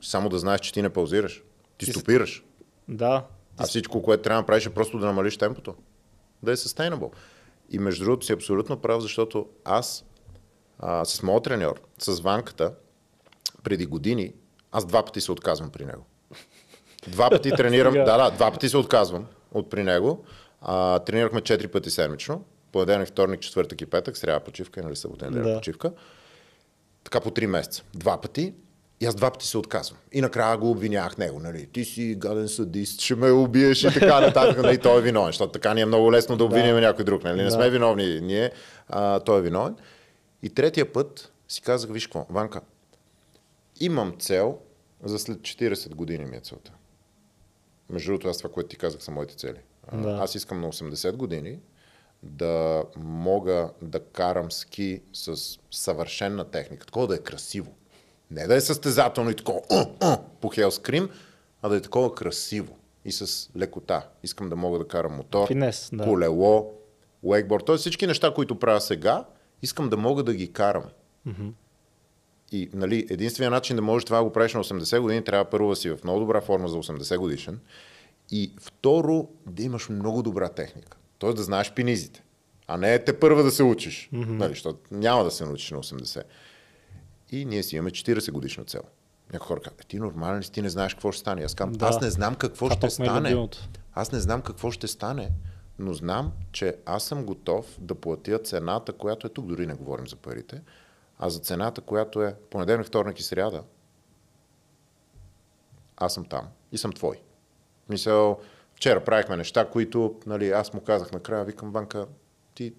[0.02, 1.43] само да знаеш, че ти не паузираш.
[1.78, 2.44] Ти стопираш.
[2.89, 3.24] Да.
[3.59, 5.74] А всичко, което трябва да направиш е просто да намалиш темпото.
[6.43, 7.12] Да е sustainable.
[7.70, 10.05] И между другото си абсолютно прав, защото аз
[10.78, 12.74] а, с моят треньор, с Ванката,
[13.62, 14.32] преди години,
[14.72, 16.06] аз два пъти се отказвам при него.
[17.09, 20.24] Два пъти тренирам, да, да, два пъти се отказвам от при него.
[20.61, 22.45] А, тренирахме четири пъти седмично.
[22.73, 25.55] Понеделник, вторник, четвъртък и петък, сряда почивка, нали събота неделя Да.
[25.55, 25.93] почивка.
[27.05, 27.83] Така по три месеца.
[27.95, 28.55] Два пъти.
[29.01, 29.99] И аз два пъти се отказвам.
[30.12, 34.20] И накрая го обвинявах него, нали, ти си гаден съдист, ще ме убиеш и така
[34.20, 37.24] нататък, нали, той е виновен, защото така ни е много лесно да обвиним някой друг,
[37.24, 37.51] нали, не Да.
[37.51, 38.51] сме виновни ние,
[38.89, 39.77] а, той е виновен.
[40.43, 42.61] И третия път си казах, виж какво, Ванка,
[43.81, 44.59] имам цел
[45.05, 46.73] за след 40 години ми е целта.
[47.93, 49.59] Между другото, аз това, което ти казах, са моите цели.
[49.93, 50.19] Да.
[50.23, 51.59] Аз искам на 80 години
[52.23, 57.74] да мога да карам ски с съвършенна техника, такова да е красиво.
[58.31, 59.60] Не да е състезателно и такова
[60.40, 61.09] по хелскрим,
[61.62, 64.09] а да е такова красиво и с лекота.
[64.23, 66.05] Искам да мога да карам мотор, Финес, да.
[66.05, 66.73] колело,
[67.23, 67.64] уейкборд.
[67.66, 69.24] Тоест всички неща, които правя сега,
[69.62, 70.85] искам да мога да ги карам.
[72.53, 75.69] И нали, единствения начин да можеш това да го правиш на 80 години, трябва първо
[75.69, 77.61] да си в много добра форма за 80 годишен.
[78.31, 80.97] И второ, да имаш много добра техника.
[81.19, 82.23] Тоест да знаеш пинизите.
[82.66, 84.11] А не те първа да се учиш.
[84.12, 84.27] Mm-hmm.
[84.27, 86.23] Нали, защото няма да се научиш на 80.
[87.31, 88.83] И ние си имаме 40 годишна цел.
[89.33, 91.43] Някои хора казват, «Е, ти нормален ли ти не знаеш какво ще стане.
[91.43, 91.87] Аз казвам, Да.
[91.87, 93.49] аз не знам какво Това ще е стане.
[93.95, 95.31] Аз не знам какво ще стане,
[95.79, 100.07] но знам, че аз съм готов да платя цената, която е тук, дори не говорим
[100.07, 100.61] за парите,
[101.24, 103.62] а за цената, която е понеделник, вторник и сряда.
[105.97, 107.23] Аз съм там и съм твой.
[107.89, 108.40] Мисъл,
[108.74, 112.07] вчера правихме неща, които, нали, аз му казах накрая, викам, Банка,
[112.55, 112.74] ти,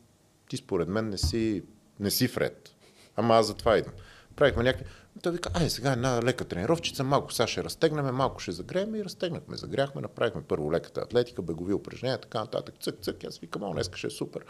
[0.50, 1.64] ти според мен не си,
[2.00, 2.70] не си Фред.
[3.16, 3.94] Ама аз за това идвам.
[4.36, 4.86] Правихме някакви...
[5.22, 9.04] Той вика, ай сега една лека тренировчица, малко сега ще разтегнем, малко ще загреем и
[9.04, 13.74] разтегнахме, загряхме, направихме първо леката атлетика, бегови упражнения, така нататък, цък, цък, аз викам, о,
[13.74, 14.46] днес ще е супер.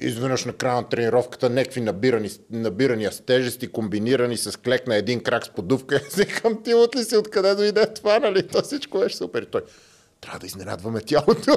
[0.00, 5.22] Изведнъж на края на тренировката някакви набирани, набирания с тежести, комбинирани с клек на един
[5.22, 6.00] крак с подувка.
[6.16, 8.48] Викам, ти от ли си, откъде дойде това, нали?
[8.48, 9.42] То всичко е супер.
[9.42, 9.62] И той,
[10.20, 11.56] трябва да изненадваме тялото.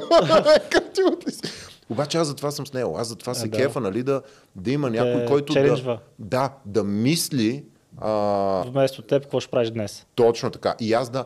[0.94, 1.42] Ти от ли си?
[1.90, 2.98] Обаче аз затова съм с него.
[2.98, 3.56] Аз затова се да.
[3.56, 4.22] кефа, нали, да,
[4.56, 5.98] да има някой, Те който челенджва.
[6.18, 7.64] да, да, да мисли
[7.98, 10.06] а, Вместо теб, какво ще правиш днес?
[10.14, 10.74] точно така.
[10.80, 11.24] И аз да,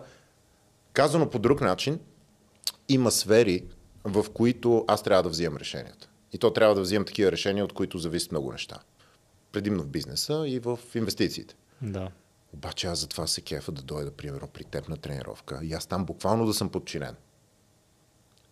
[0.93, 1.99] казано по друг начин,
[2.89, 3.65] има сфери,
[4.05, 6.06] в които аз трябва да взимам решенията.
[6.37, 8.79] И то трябва да взимам такива решения, от които зависят много неща.
[9.53, 11.55] Предимно в бизнеса и в инвестициите.
[11.83, 12.11] Да.
[12.53, 16.05] Обаче аз затова се кефа да дойда, примерно, при теб на тренировка и аз там
[16.05, 17.17] буквално да съм подчинен.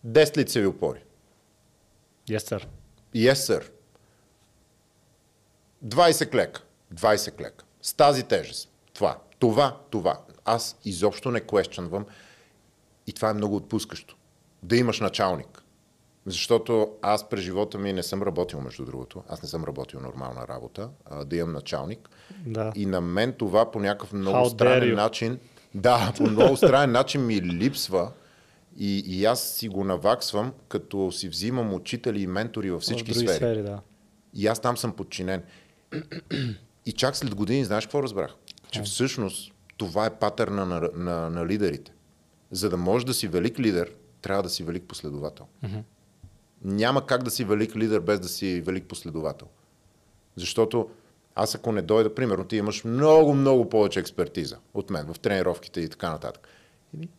[0.07, 1.03] 10 лицеви опори.
[2.29, 2.65] Yes, sir.
[3.15, 3.69] Yes, sir.
[5.85, 6.63] 20 клека.
[6.93, 7.65] 20 клека.
[7.81, 8.69] С тази тежест.
[8.93, 9.19] Това.
[9.39, 9.81] Това.
[9.89, 10.21] Това.
[10.45, 12.05] Аз изобщо не квещанвам
[13.07, 14.15] и това е много отпускащо.
[14.63, 15.54] Да имаш началник.
[16.25, 19.23] Защото аз през живота ми не съм работил, между другото.
[19.29, 20.89] Аз не съм работил нормална работа.
[21.05, 22.09] А, да имам началник.
[22.45, 22.71] Да.
[22.75, 25.39] И на мен това по някакъв много How странен начин,
[25.75, 28.11] да, по много странен начин ми липсва.
[28.77, 33.13] И, и аз си го наваксвам, като си взимам учители и ментори във всички в
[33.13, 33.37] други сфери.
[33.37, 33.81] сфери, да.
[34.33, 35.43] И аз там съм подчинен.
[36.85, 38.35] И чак след години, знаеш какво разбрах?
[38.71, 41.93] Че всъщност това е патърна на, на, на лидерите.
[42.51, 43.91] За да можеш да си велик лидер,
[44.21, 45.45] трябва да си велик последовател.
[46.63, 49.47] Няма как да си велик лидер без да си велик последовател.
[50.35, 50.89] Защото
[51.35, 55.81] аз ако не дойда, примерно, ти имаш много, много повече експертиза от мен в тренировките
[55.81, 56.47] и така нататък.
[56.95, 57.09] Еми,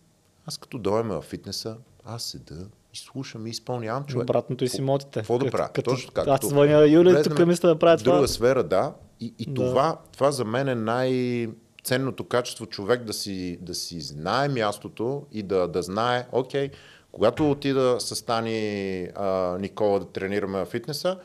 [0.46, 4.24] аз като дойдем в фитнеса, аз седа и слушам и изпълнявам човек.
[4.24, 5.18] Обратното и си мотите.
[5.20, 5.72] Какво да правя?
[5.72, 6.30] като- Точно така.
[6.30, 8.28] Аз звъня влезнем тук мисля да правя в друга това.
[8.28, 8.94] сфера, да.
[9.20, 9.54] И, и Да.
[9.54, 15.42] Това, това за мен е най-ценното качество човек да си, да си знае мястото и
[15.42, 16.70] да, да знае, окей,
[17.16, 21.16] когато отида с Тани а, Никола да тренираме в фитнеса,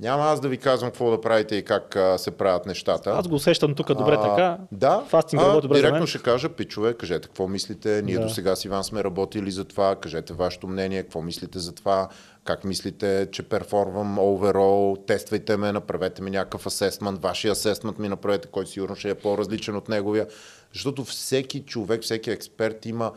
[0.00, 3.10] няма аз да ви казвам какво да правите и как а, се правят нещата.
[3.10, 4.58] Аз го усещам тук добре А, така.
[4.72, 8.02] Да, Фастинг а, добре директно ще кажа, пичове, кажете какво мислите.
[8.04, 8.22] Ние Да.
[8.22, 9.96] до сега с Иван сме работили за това.
[9.96, 12.08] Кажете вашето мнение, какво мислите за това.
[12.44, 18.48] Как мислите, че перформвам overall, тествайте ме, направете ми някакъв асесмент, вашия асесмент ми направете,
[18.48, 20.26] който сигурно ще е по-различен от неговия.
[20.72, 23.12] Защото всеки човек, всеки експерт има,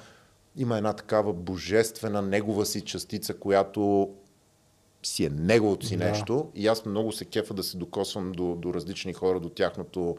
[0.58, 4.10] има една такава божествена негова си частица, която
[5.04, 6.06] си е неговото си Да.
[6.06, 10.18] нещо и аз много се кефа да се докосвам до, до различни хора, до тяхното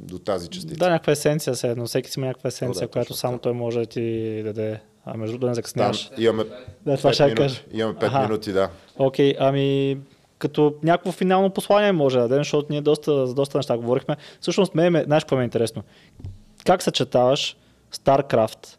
[0.00, 0.76] до тази частица.
[0.76, 1.86] Да, някаква есенция се едно.
[1.86, 3.42] Всеки си има някаква есенция, да, която точно само така.
[3.42, 4.80] той може да ти даде.
[5.04, 6.10] А между да не закъсняваш.
[6.18, 6.44] имаме
[6.86, 7.42] Да, това 5 ще минути.
[7.42, 7.62] кажа.
[7.72, 8.20] Имаме 5 Аха.
[8.20, 8.70] минути, да.
[8.98, 9.98] Окей, ами
[10.38, 14.16] като някакво финално послание може да дадем, защото ние доста, за доста неща говорихме.
[14.40, 15.82] Всъщност, ме, ме, знаеш какво ме е интересно?
[16.64, 17.56] Как съчетаваш
[17.92, 18.76] StarCraft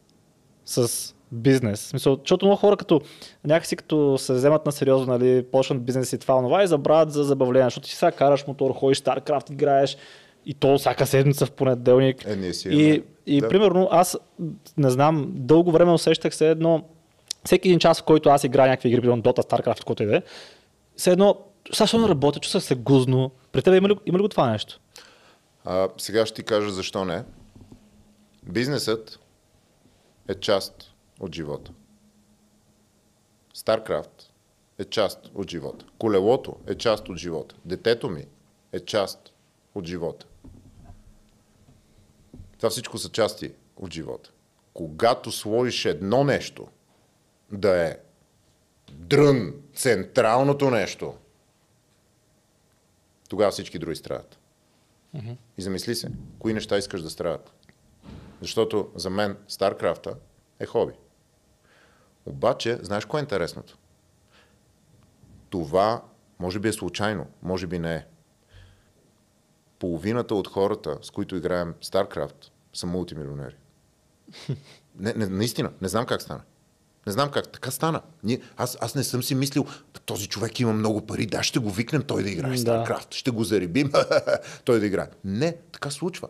[0.65, 1.79] с бизнес.
[1.79, 3.01] В Смисъл, защото много хора като
[3.45, 7.23] някакси като се вземат на сериозно, нали, почнат бизнес и това, онова и забравят за
[7.23, 9.97] забавление, защото ти сега караш мотор, ходиш StarCraft, играеш
[10.45, 12.25] и то всяка седмица в понеделник.
[12.25, 13.49] Е, ние си и, и Да.
[13.49, 14.17] примерно аз
[14.77, 16.83] не знам, дълго време усещах се едно,
[17.45, 20.17] всеки един час, в който аз играя някакви игри, примерно Dota, StarCraft, което и да
[20.17, 20.21] е,
[20.95, 21.35] все едно,
[21.73, 23.31] сега ще не работя, чувствах се гузно.
[23.51, 24.79] При теб има ли, има ли го това нещо?
[25.65, 27.23] А, сега ще ти кажа защо не.
[28.49, 29.19] Бизнесът
[30.27, 31.71] е част от живота.
[33.55, 34.23] StarCraft
[34.77, 35.85] е част от живота.
[35.97, 37.55] Колелото е част от живота.
[37.65, 38.25] Детето ми
[38.71, 39.33] е част
[39.75, 40.25] от живота.
[42.57, 44.31] Това всичко са части от живота.
[44.73, 46.67] Когато сложиш едно нещо
[47.51, 47.97] да е
[48.91, 51.15] дрън, централното нещо,
[53.29, 54.39] тогава всички други страдат.
[55.57, 57.58] И замисли се, кои неща искаш да страдат.
[58.41, 60.15] Защото за мен Старкрафта
[60.59, 60.93] е хоби.
[62.25, 63.77] Обаче, знаеш кое е интересното?
[65.49, 66.03] Това
[66.39, 68.05] може би е случайно, може би не е.
[69.79, 73.55] Половината от хората, с които играем StarCraft, са мултимилионери.
[74.95, 76.41] Не, не, наистина, не знам как стана.
[77.07, 77.51] Не знам как.
[77.51, 78.01] Така стана.
[78.23, 79.65] Ние, аз, аз не съм си мислил,
[80.05, 82.57] този човек има много пари, да, ще го викнем той да играе Да.
[82.57, 83.91] StarCraft, ще го зарибим,
[84.65, 85.07] той да играе.
[85.23, 86.27] Не, така случва.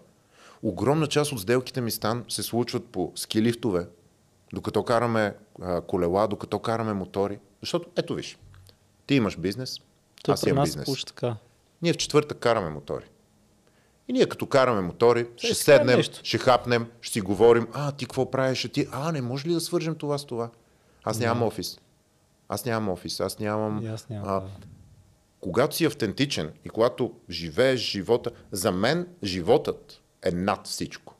[0.63, 3.87] Огромна част от сделките ми стан се случват по скилифтове,
[4.53, 7.39] докато караме а, колела, докато караме мотори.
[7.61, 8.37] Защото, ето виж,
[9.07, 9.77] ти имаш бизнес,
[10.23, 10.85] Той аз имам бизнес.
[10.85, 11.35] получи така.
[11.81, 13.05] Ние в четвъртък караме мотори.
[14.07, 16.19] И ние като караме мотори, ще си кажем седнем, нещо.
[16.23, 19.53] ще хапнем, ще си говорим, а ти какво правиш, а ти, а не може ли
[19.53, 20.49] да свържем това с това?
[21.03, 21.79] Аз нямам офис.
[22.49, 23.83] Аз нямам офис, аз нямам...
[23.83, 24.47] И аз нямам, а, да.
[25.39, 31.15] когато си автентичен и когато живееш живота, за мен животът е над всичко.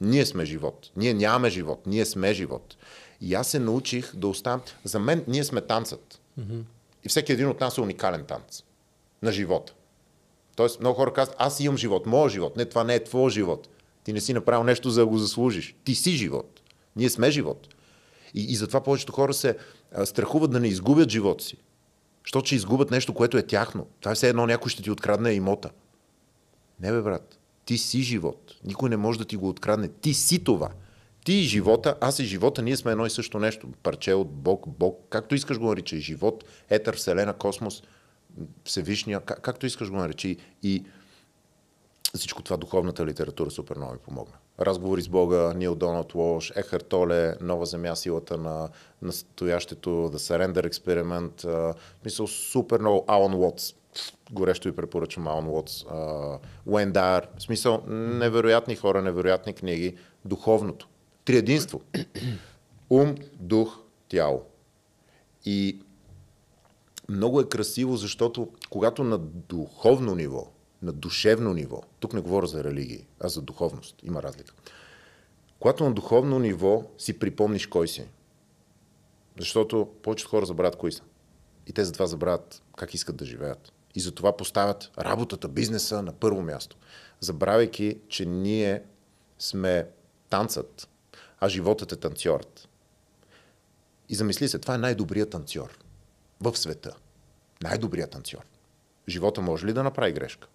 [0.00, 0.90] Ние сме живот.
[0.96, 1.86] Ние нямаме живот.
[1.86, 2.76] Ние сме живот.
[3.20, 4.62] И аз се научих да оставам.
[4.84, 6.20] За мен ние сме танцът.
[7.04, 8.62] И всеки един от нас е уникален танц
[9.22, 9.74] на живота.
[10.56, 12.56] Тоест, много хора казват, аз имам живот, моят живот.
[12.56, 13.68] Не, това не е твой живот.
[14.04, 15.76] Ти не си направил нещо, за да го заслужиш.
[15.84, 16.60] Ти си живот.
[16.96, 17.68] Ние сме живот.
[18.34, 19.56] И, и затова повечето хора се
[19.92, 21.56] а, страхуват да не изгубят живота си.
[22.24, 23.86] Защото ще изгубят нещо, което е тяхно.
[24.00, 25.70] Това е все едно някой ще ти открадне имота.
[26.80, 27.38] Не бе, брат.
[27.70, 28.54] Ти си живот.
[28.64, 29.88] Никой не може да ти го открадне.
[29.88, 30.70] Ти си това.
[31.24, 33.68] Ти и живота, аз и живота, ние сме едно и също нещо.
[33.82, 35.98] Парче от Бог, Бог, както искаш го наричай.
[35.98, 37.82] Живот, етър, вселена, космос,
[38.64, 40.36] Всевишния, как, както искаш го наречи.
[40.62, 40.84] И
[42.14, 44.34] всичко това духовната литература супер много ми помогна.
[44.60, 48.68] Разговори с Бога, Нил Доналд Лош, Ехар Толе, Нова земя, силата на
[49.02, 53.74] настоящето, The Surrender Experiment, смисъл супер много, Алан Уотс,
[54.32, 55.84] горещо ви препоръчвам Алан Уотс,
[56.66, 60.88] Уен Дайер, в смисъл невероятни хора, невероятни книги, духовното,
[61.24, 61.80] триединство,
[62.90, 64.42] ум, дух, тяло.
[65.44, 65.82] И
[67.08, 70.52] много е красиво, защото когато на духовно ниво,
[70.82, 74.54] на душевно ниво, тук не говоря за религии, а за духовност, има разлика.
[75.60, 78.08] Когато на духовно ниво си припомниш кой си,
[79.38, 81.02] защото повечето хора забравят кои са.
[81.66, 83.72] И те затова забравят как искат да живеят.
[83.94, 86.76] И затова поставят работата, бизнеса на първо място.
[87.20, 88.82] Забравяйки, че ние
[89.38, 89.88] сме
[90.30, 90.88] танцът,
[91.40, 92.68] а животът е танцорът.
[94.08, 95.78] И замисли се, това е най-добрият танцор
[96.40, 96.96] в света.
[97.62, 98.46] Най-добрият танцор.
[99.08, 100.48] Живота може ли да направи грешка?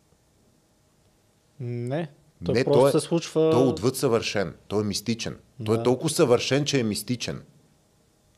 [1.60, 2.12] Не.
[2.46, 3.52] Той не, просто той е, се случва...
[3.52, 4.56] Той е отвъд съвършен.
[4.68, 5.38] Той е мистичен.
[5.66, 5.84] Той е Да.
[5.84, 7.44] толкова съвършен, че е мистичен.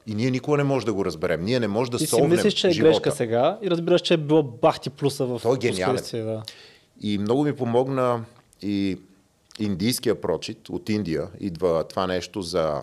[0.07, 1.45] И ние никога не можем да го разберем.
[1.45, 2.91] Ние не можем да си солвнем мислиш, че е живота.
[2.91, 6.03] грешка сега и разбираш, че е било бахти плюса в Той е гениален.
[6.13, 6.43] Да.
[7.01, 8.25] И много ми помогна
[8.61, 8.97] и
[9.59, 11.27] индийския прочит от Индия.
[11.39, 12.81] Идва това нещо за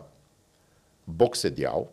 [1.08, 1.88] Бог седял.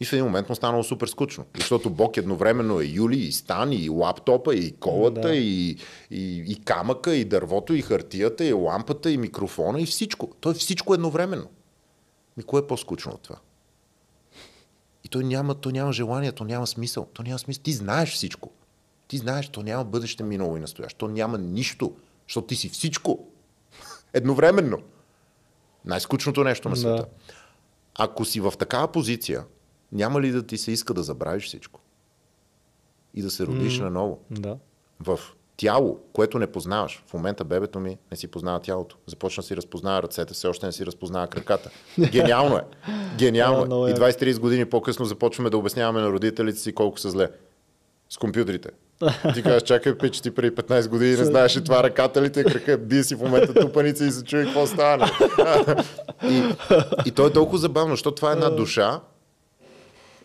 [0.00, 1.44] И в един момент му станало супер скучно.
[1.56, 5.34] Защото Бог едновременно е Юли, и Стан, и лаптопа, и колата, Да.
[5.34, 5.76] и,
[6.10, 10.30] и, и камъка, и дървото, и хартията, и лампата, и микрофона, и всичко.
[10.40, 11.46] Той е всичко едновременно.
[12.36, 13.36] Ми кое е по-скучно от това?
[15.04, 17.06] И той няма, той няма желание, то няма смисъл.
[17.12, 17.62] То няма смисъл.
[17.62, 18.50] Ти знаеш всичко.
[19.08, 20.98] Ти знаеш, то няма бъдеще, минало и настояще.
[20.98, 21.96] То няма нищо,
[22.28, 23.26] защото ти си всичко.
[24.12, 24.78] Едновременно.
[25.84, 26.80] Най-скучното нещо на Да.
[26.80, 27.06] света.
[27.98, 29.44] Ако си в такава позиция,
[29.92, 31.80] няма ли да ти се иска да забравиш всичко?
[33.14, 33.84] И да се родиш М.
[33.84, 34.18] наново?
[34.30, 34.58] да.
[35.00, 35.20] В
[35.60, 37.02] тяло, което не познаваш.
[37.06, 38.96] В момента бебето ми не си познава тялото.
[39.06, 41.70] Започна си разпознава ръцете, все още не си разпознава краката.
[42.10, 42.62] Гениално е.
[43.18, 43.90] Гениално е.
[43.90, 43.92] е.
[43.92, 47.28] И 20-30 години по-късно започваме да обясняваме на родителите си колко са зле.
[48.10, 48.68] с компютрите.
[49.34, 52.44] Ти кажеш, чакай, пич, ти преди 15 години не знаеш ли това ръката ли те
[52.44, 55.04] крака, бие си в момента тупаница и се чуе какво стане.
[56.30, 56.42] и,
[57.06, 59.00] и то е толкова забавно, защото това е една душа,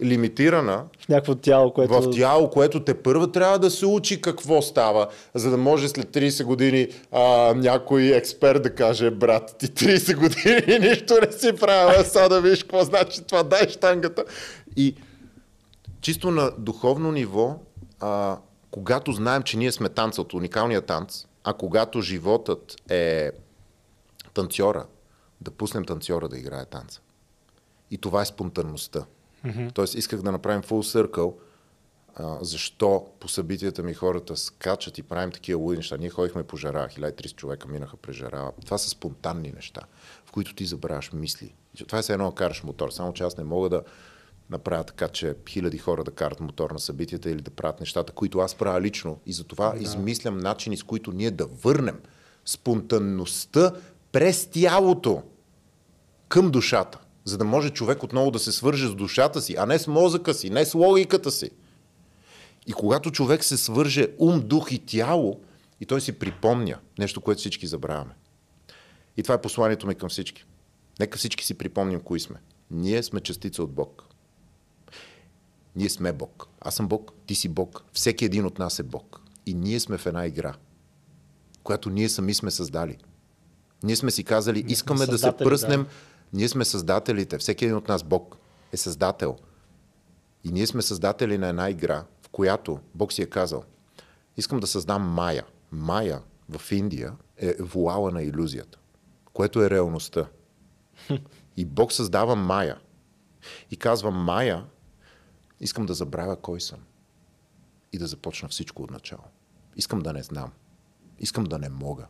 [0.03, 2.01] лимитирана В някакво тяло, което...
[2.01, 6.07] в тяло, което те първа трябва да се учи какво става, за да може след
[6.07, 12.03] 30 години а, някой експерт да каже, брат, ти 30 години нищо не си правил,
[12.05, 14.23] сега да видиш какво значи това, дай штангата.
[14.77, 14.95] И
[16.01, 17.55] чисто на духовно ниво,
[17.99, 18.37] а,
[18.71, 23.31] когато знаем, че ние сме танца от уникалния танц, а когато животът е
[24.33, 24.85] танцора,
[25.41, 27.01] да пуснем танцора да играе танца.
[27.91, 29.05] И това е спонтанността.
[29.45, 29.73] Mm-hmm.
[29.73, 31.33] Тоест исках да направим full circle,
[32.15, 35.97] а, защо по събитията ми хората скачат и правим такива луди неща.
[35.97, 38.51] Ние ходихме по жара, 1300 човека минаха през жара.
[38.65, 39.81] Това са спонтанни неща,
[40.25, 41.53] в които ти забравяш мисли.
[41.87, 43.83] Това е все едно да караш мотор, само че аз не мога да
[44.49, 48.39] направя така, че хиляди хора да карат мотор на събитията или да правят нещата, които
[48.39, 49.19] аз правя лично.
[49.25, 49.83] И затова да.
[49.83, 51.99] измислям начини, с които ние да върнем
[52.45, 53.71] спонтанността
[54.11, 55.23] през тялото
[56.27, 59.79] към душата, за да може човек отново да се свърже с душата си, а не
[59.79, 61.49] с мозъка си, не с логиката си.
[62.67, 65.39] И когато човек се свърже ум, дух и тяло,
[65.81, 68.13] и той си припомня нещо, което всички забравяме.
[69.17, 70.45] И това е посланието ми към всички.
[70.99, 72.35] Нека всички си припомним кои сме.
[72.71, 74.03] Ние сме частица от Бог.
[75.75, 76.47] Ние сме Бог.
[76.61, 77.83] Аз съм Бог, ти си Бог.
[77.93, 79.21] Всеки един от нас е Бог.
[79.45, 80.53] И ние сме в една игра,
[81.63, 82.97] която ние сами сме създали.
[83.83, 85.83] Ние сме си казали, искаме да се пръснем.
[85.83, 85.89] Да.
[86.33, 87.37] Ние сме създателите.
[87.37, 88.37] Всеки един от нас, Бог,
[88.71, 89.37] е създател.
[90.43, 93.63] И ние сме създатели на една игра, в която Бог си е казал,
[94.37, 95.45] искам да създам Майя.
[95.71, 98.79] Майя в Индия е вуала на иллюзията,
[99.33, 100.27] което е реалността.
[101.57, 102.79] И Бог създава Майя.
[103.71, 104.65] И казва, Майя,
[105.59, 106.79] искам да забравя кой съм.
[107.93, 109.23] И да започна всичко от начало.
[109.75, 110.51] Искам да не знам.
[111.19, 112.07] Искам да не мога.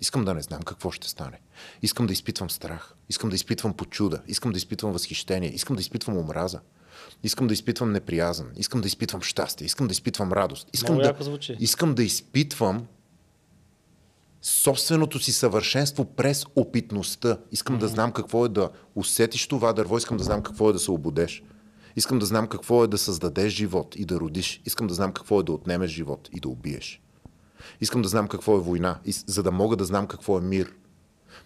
[0.00, 1.40] Искам да не знам какво ще стане.
[1.82, 2.94] Искам да изпитвам страх.
[3.08, 4.22] Искам да изпитвам почуда.
[4.26, 5.50] Искам да изпитвам възхищение.
[5.54, 6.60] Искам да изпитвам омраза.
[7.22, 8.50] Искам да изпитвам неприязан.
[8.56, 9.64] Искам да изпитвам щастие.
[9.64, 10.68] Искам да изпитвам радост.
[10.72, 12.86] Искам, Много да, искам да изпитвам
[14.42, 17.38] собственото си съвършенство през опитността.
[17.52, 17.80] Искам mm-hmm.
[17.80, 19.98] да знам какво е да усетиш това дърво.
[19.98, 21.42] Искам да знам какво е да се обудеш.
[21.96, 24.62] Искам да знам какво е да създадеш живот и да родиш.
[24.64, 27.02] Искам да знам какво е да отнемеш живот и да убиеш.
[27.80, 30.74] Искам да знам какво е война, за да мога да знам какво е мир.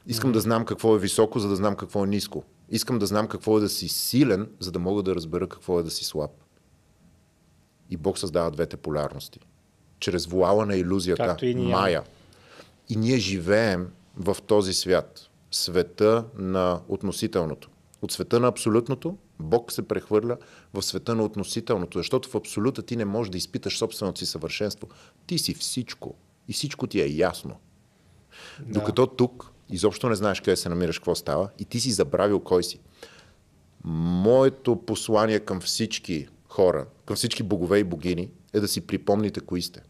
[0.06, 0.34] Искам mm-hmm.
[0.34, 2.44] да знам какво е високо, за да знам какво е ниско.
[2.68, 5.82] Искам да знам какво е да си силен, за да мога да разбера какво е
[5.82, 6.30] да си слаб.
[7.90, 9.40] И Бог създава двете полярности.
[10.00, 12.02] Чрез вуала на иллюзията, и Майя.
[12.88, 15.28] И ние живеем в този свят.
[15.50, 17.70] Света на относителното.
[18.02, 20.36] От света на абсолютното, Бог се прехвърля
[20.74, 24.88] в света на относителното, защото в абсолюта ти не можеш да изпиташ собственото си съвършенство.
[25.26, 26.14] Ти си всичко
[26.48, 27.56] и всичко ти е ясно.
[28.60, 28.72] Да.
[28.72, 32.62] Докато тук изобщо не знаеш къде се намираш, какво става и ти си забравил кой
[32.62, 32.80] си.
[33.84, 39.62] Моето послание към всички хора, към всички богове и богини е да си припомните кои
[39.62, 39.82] сте.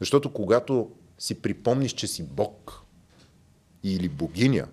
[0.00, 2.82] Защото когато си припомниш, че си Бог
[3.82, 4.66] или богиня,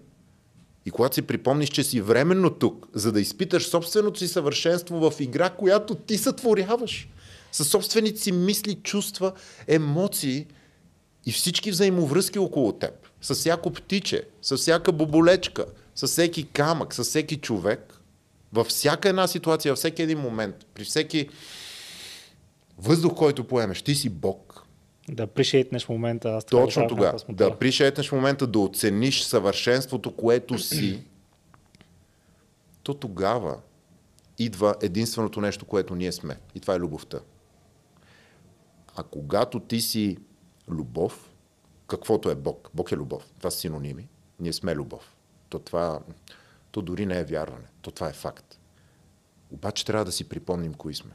[0.86, 5.20] и когато си припомниш, че си временно тук, за да изпиташ собственото си съвършенство в
[5.20, 7.08] игра, която ти сътворяваш,
[7.52, 9.34] със собствените си мисли, чувства,
[9.68, 10.48] емоции
[11.26, 17.04] и всички взаимовръзки около теб, с всяко птиче, с всяка боболечка, с всеки камък, с
[17.04, 18.02] всеки човек,
[18.54, 21.30] във всяка една ситуация, във всеки един момент, при всеки
[22.78, 24.55] въздух, който поемеш, ти си Бог.
[25.10, 26.30] Да пришейтнеш момента.
[26.30, 27.20] Аз Точно тогава.
[27.30, 31.04] Да пришейтнеш момента, да оцениш съвършенството, което си,
[32.84, 33.58] то тогава
[34.40, 36.38] идва единственото нещо, което ние сме.
[36.56, 37.20] И това е любовта.
[38.96, 40.18] А когато ти си
[40.70, 41.34] любов,
[41.88, 44.08] каквото е Бог, Бог е любов, това са синоними,
[44.40, 45.16] ние сме любов.
[45.50, 46.00] То това,
[46.72, 48.60] то дори не е вярване, то това е факт.
[49.52, 51.12] Обаче трябва да си припомним кои сме.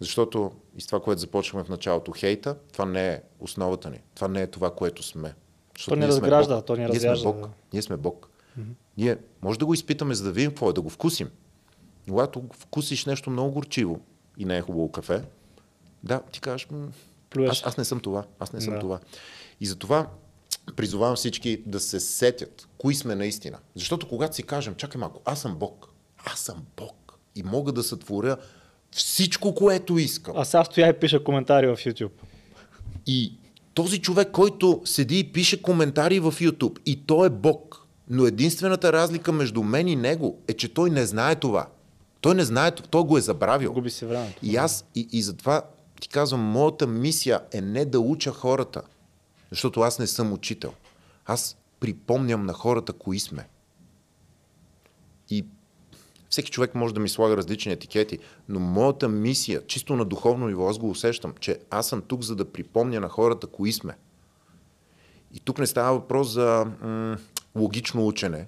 [0.00, 4.00] Защото и с това, което започваме в началото, хейта, това не е основата ни.
[4.14, 5.34] Това не е това, което сме.
[5.76, 7.28] Защото то не разгражда, то не разгражда.
[7.28, 7.40] Ние сме Бог.
[7.40, 7.48] Да.
[7.72, 8.30] Ние сме Бог.
[8.58, 8.72] Mm-hmm.
[8.96, 11.30] Ние може да го изпитаме, за да видим какво е, да го вкусим.
[12.06, 14.00] Но когато вкусиш нещо много горчиво
[14.38, 15.22] и не е хубаво кафе,
[16.04, 16.68] да, ти кажеш,
[17.38, 18.80] аз, аз не съм това, аз не съм да.
[18.80, 19.00] това.
[19.60, 20.10] И затова
[20.76, 23.58] призовавам всички да се сетят, кои сме наистина.
[23.74, 25.88] Защото когато си кажем, чакай малко, аз съм Бог,
[26.24, 28.36] аз съм Бог и мога да сътворя
[28.92, 30.34] всичко, което искам.
[30.36, 32.10] А сега стоя и пиша коментари в YouTube.
[33.06, 33.32] И
[33.74, 37.86] този човек, който седи и пише коментари в YouTube, и той е Бог.
[38.08, 41.66] Но единствената разлика между мен и него е, че той не знае това.
[42.20, 43.72] Той не знае, той го е забравил.
[43.72, 44.38] Губи се времето.
[44.42, 45.62] И аз, и, и затова
[46.00, 48.82] ти казвам, моята мисия е не да уча хората,
[49.50, 50.72] защото аз не съм учител.
[51.26, 53.48] Аз припомням на хората кои сме.
[55.30, 55.44] И
[56.30, 60.68] всеки човек може да ми слага различни етикети, но моята мисия, чисто на духовно ниво,
[60.68, 63.96] аз го усещам, че аз съм тук, за да припомня на хората кои сме.
[65.34, 67.18] И тук не става въпрос за м-
[67.56, 68.46] логично учене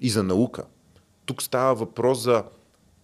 [0.00, 0.64] и за наука.
[1.24, 2.44] Тук става въпрос за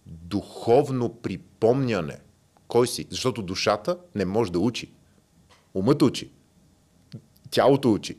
[0.05, 2.19] духовно припомняне.
[2.67, 3.07] Кой си?
[3.09, 4.91] Защото душата не може да учи.
[5.73, 6.31] Умът учи.
[7.51, 8.17] Тялото учи.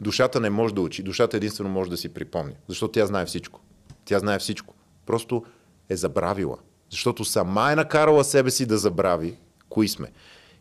[0.00, 1.02] Душата не може да учи.
[1.02, 2.54] Душата единствено може да си припомня.
[2.68, 3.60] Защото тя знае всичко.
[4.04, 4.74] Тя знае всичко.
[5.08, 5.44] Просто
[5.88, 6.58] е забравила.
[6.90, 10.12] Защото сама е накарала себе си да забрави кои сме.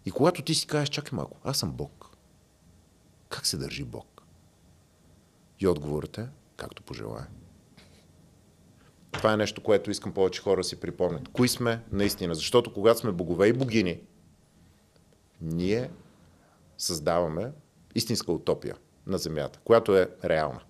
[0.05, 2.09] И когато ти си кажеш, чакай малко, аз съм Бог.
[3.29, 4.23] Как се държи Бог?
[5.59, 7.27] И отговорът е, както пожелая.
[9.11, 11.27] Това е нещо, което искам повече хора да си припомнят.
[11.27, 12.35] Кои сме наистина?
[12.35, 13.99] Защото когато сме богове и богини,
[15.41, 15.91] ние
[16.77, 17.51] създаваме
[17.95, 18.75] истинска утопия
[19.07, 20.61] на Земята, която е реална.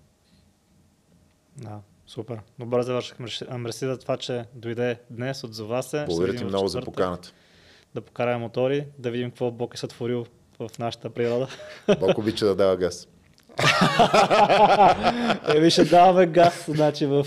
[1.56, 2.38] Да, супер.
[2.58, 3.26] Добре завършихме.
[3.58, 6.04] Мерси за това, че дойде днес, отзова се.
[6.08, 7.32] Благодаря ти много за поканата.
[7.94, 10.26] Да покараме мотори, да видим какво Бог е сътворил
[10.58, 11.48] в нашата природа.
[12.00, 13.08] Бог обича да дава газ.
[15.56, 17.26] Еми ще даваме газ, значи в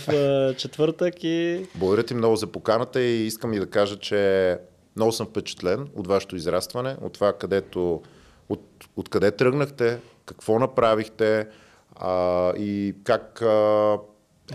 [0.57, 1.65] четвъртък и...
[1.75, 4.57] Благодаря ти много за поканата и искам и да кажа, че
[4.95, 8.01] много съм впечатлен от вашето израстване, от това където,
[8.49, 8.61] от,
[8.95, 11.47] от къде тръгнахте, какво направихте
[11.95, 13.97] а, и как а,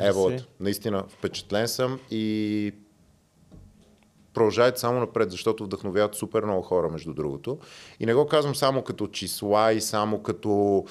[0.00, 2.72] Ево, наистина впечатлен съм и
[4.34, 7.58] продължавайте само напред, защото вдъхновяват супер много хора, между другото.
[8.00, 10.84] И не го казвам само като числа и само като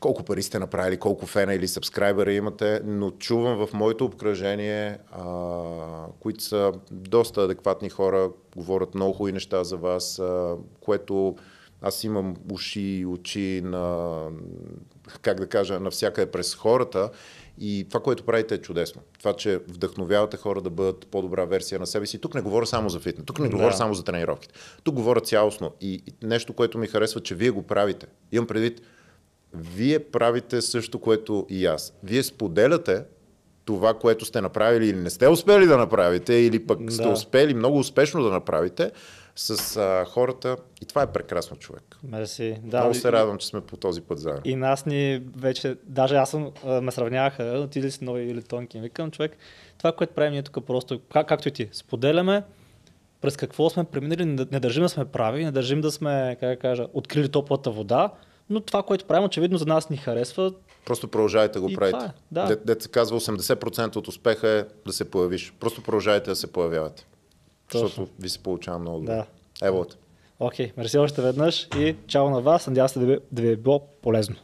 [0.00, 5.26] колко пари сте направили, колко фена или сабскрайбера имате, но чувам в моето обкръжение, а,
[6.20, 11.36] които са доста адекватни хора, говорят много хубави неща за вас, а, което
[11.82, 14.18] аз имам уши и очи на,
[15.18, 17.10] как да кажа, навсякъде през хората
[17.60, 19.02] и това, което правите е чудесно.
[19.18, 22.18] Това, че вдъхновявате хора да бъдат по-добра версия на себе си.
[22.18, 23.56] Тук не говоря само за фитнес, тук не да.
[23.56, 24.54] говоря само за тренировките.
[24.82, 25.72] Тук говоря цялостно.
[25.80, 28.06] И нещо, което ми харесва, че вие го правите.
[28.32, 28.80] Имам предвид,
[29.54, 31.92] вие правите също, което и аз.
[32.02, 33.04] Вие споделяте
[33.64, 36.92] това, което сте направили или не сте успели да направите, или пък да.
[36.92, 38.92] сте успели много успешно да направите
[39.36, 40.56] с а, хората.
[40.82, 41.96] И това е прекрасно човек.
[42.02, 42.60] Мерси.
[42.62, 44.42] Да, много се радвам, че сме по този път заедно.
[44.44, 46.52] И нас ни вече, даже аз съм,
[46.82, 48.80] ме сравняваха, отиде си нови или тонки.
[48.80, 49.36] Викам, човек,
[49.78, 52.42] това, което правим ние тук просто, как, както и ти, споделяме
[53.20, 56.56] през какво сме преминали, не държим да сме прави, не държим да сме, как да
[56.56, 58.10] кажа, открили топлата вода,
[58.50, 60.52] но това, което правим, очевидно за нас ни харесва.
[60.84, 62.04] Просто продължайте да го правите.
[62.04, 62.56] Е, да.
[62.56, 65.54] Дет се казва 80% от успеха е да се появиш.
[65.60, 67.06] Просто продължайте да се появявате.
[67.72, 67.88] Точно.
[67.88, 69.14] Защото ви се получава много добре.
[69.14, 69.26] Да.
[69.66, 69.86] Ево.
[70.38, 72.66] Окей, okay, мерси още веднъж и чао на вас.
[72.66, 74.36] Надявам се да ви, да ви е било полезно.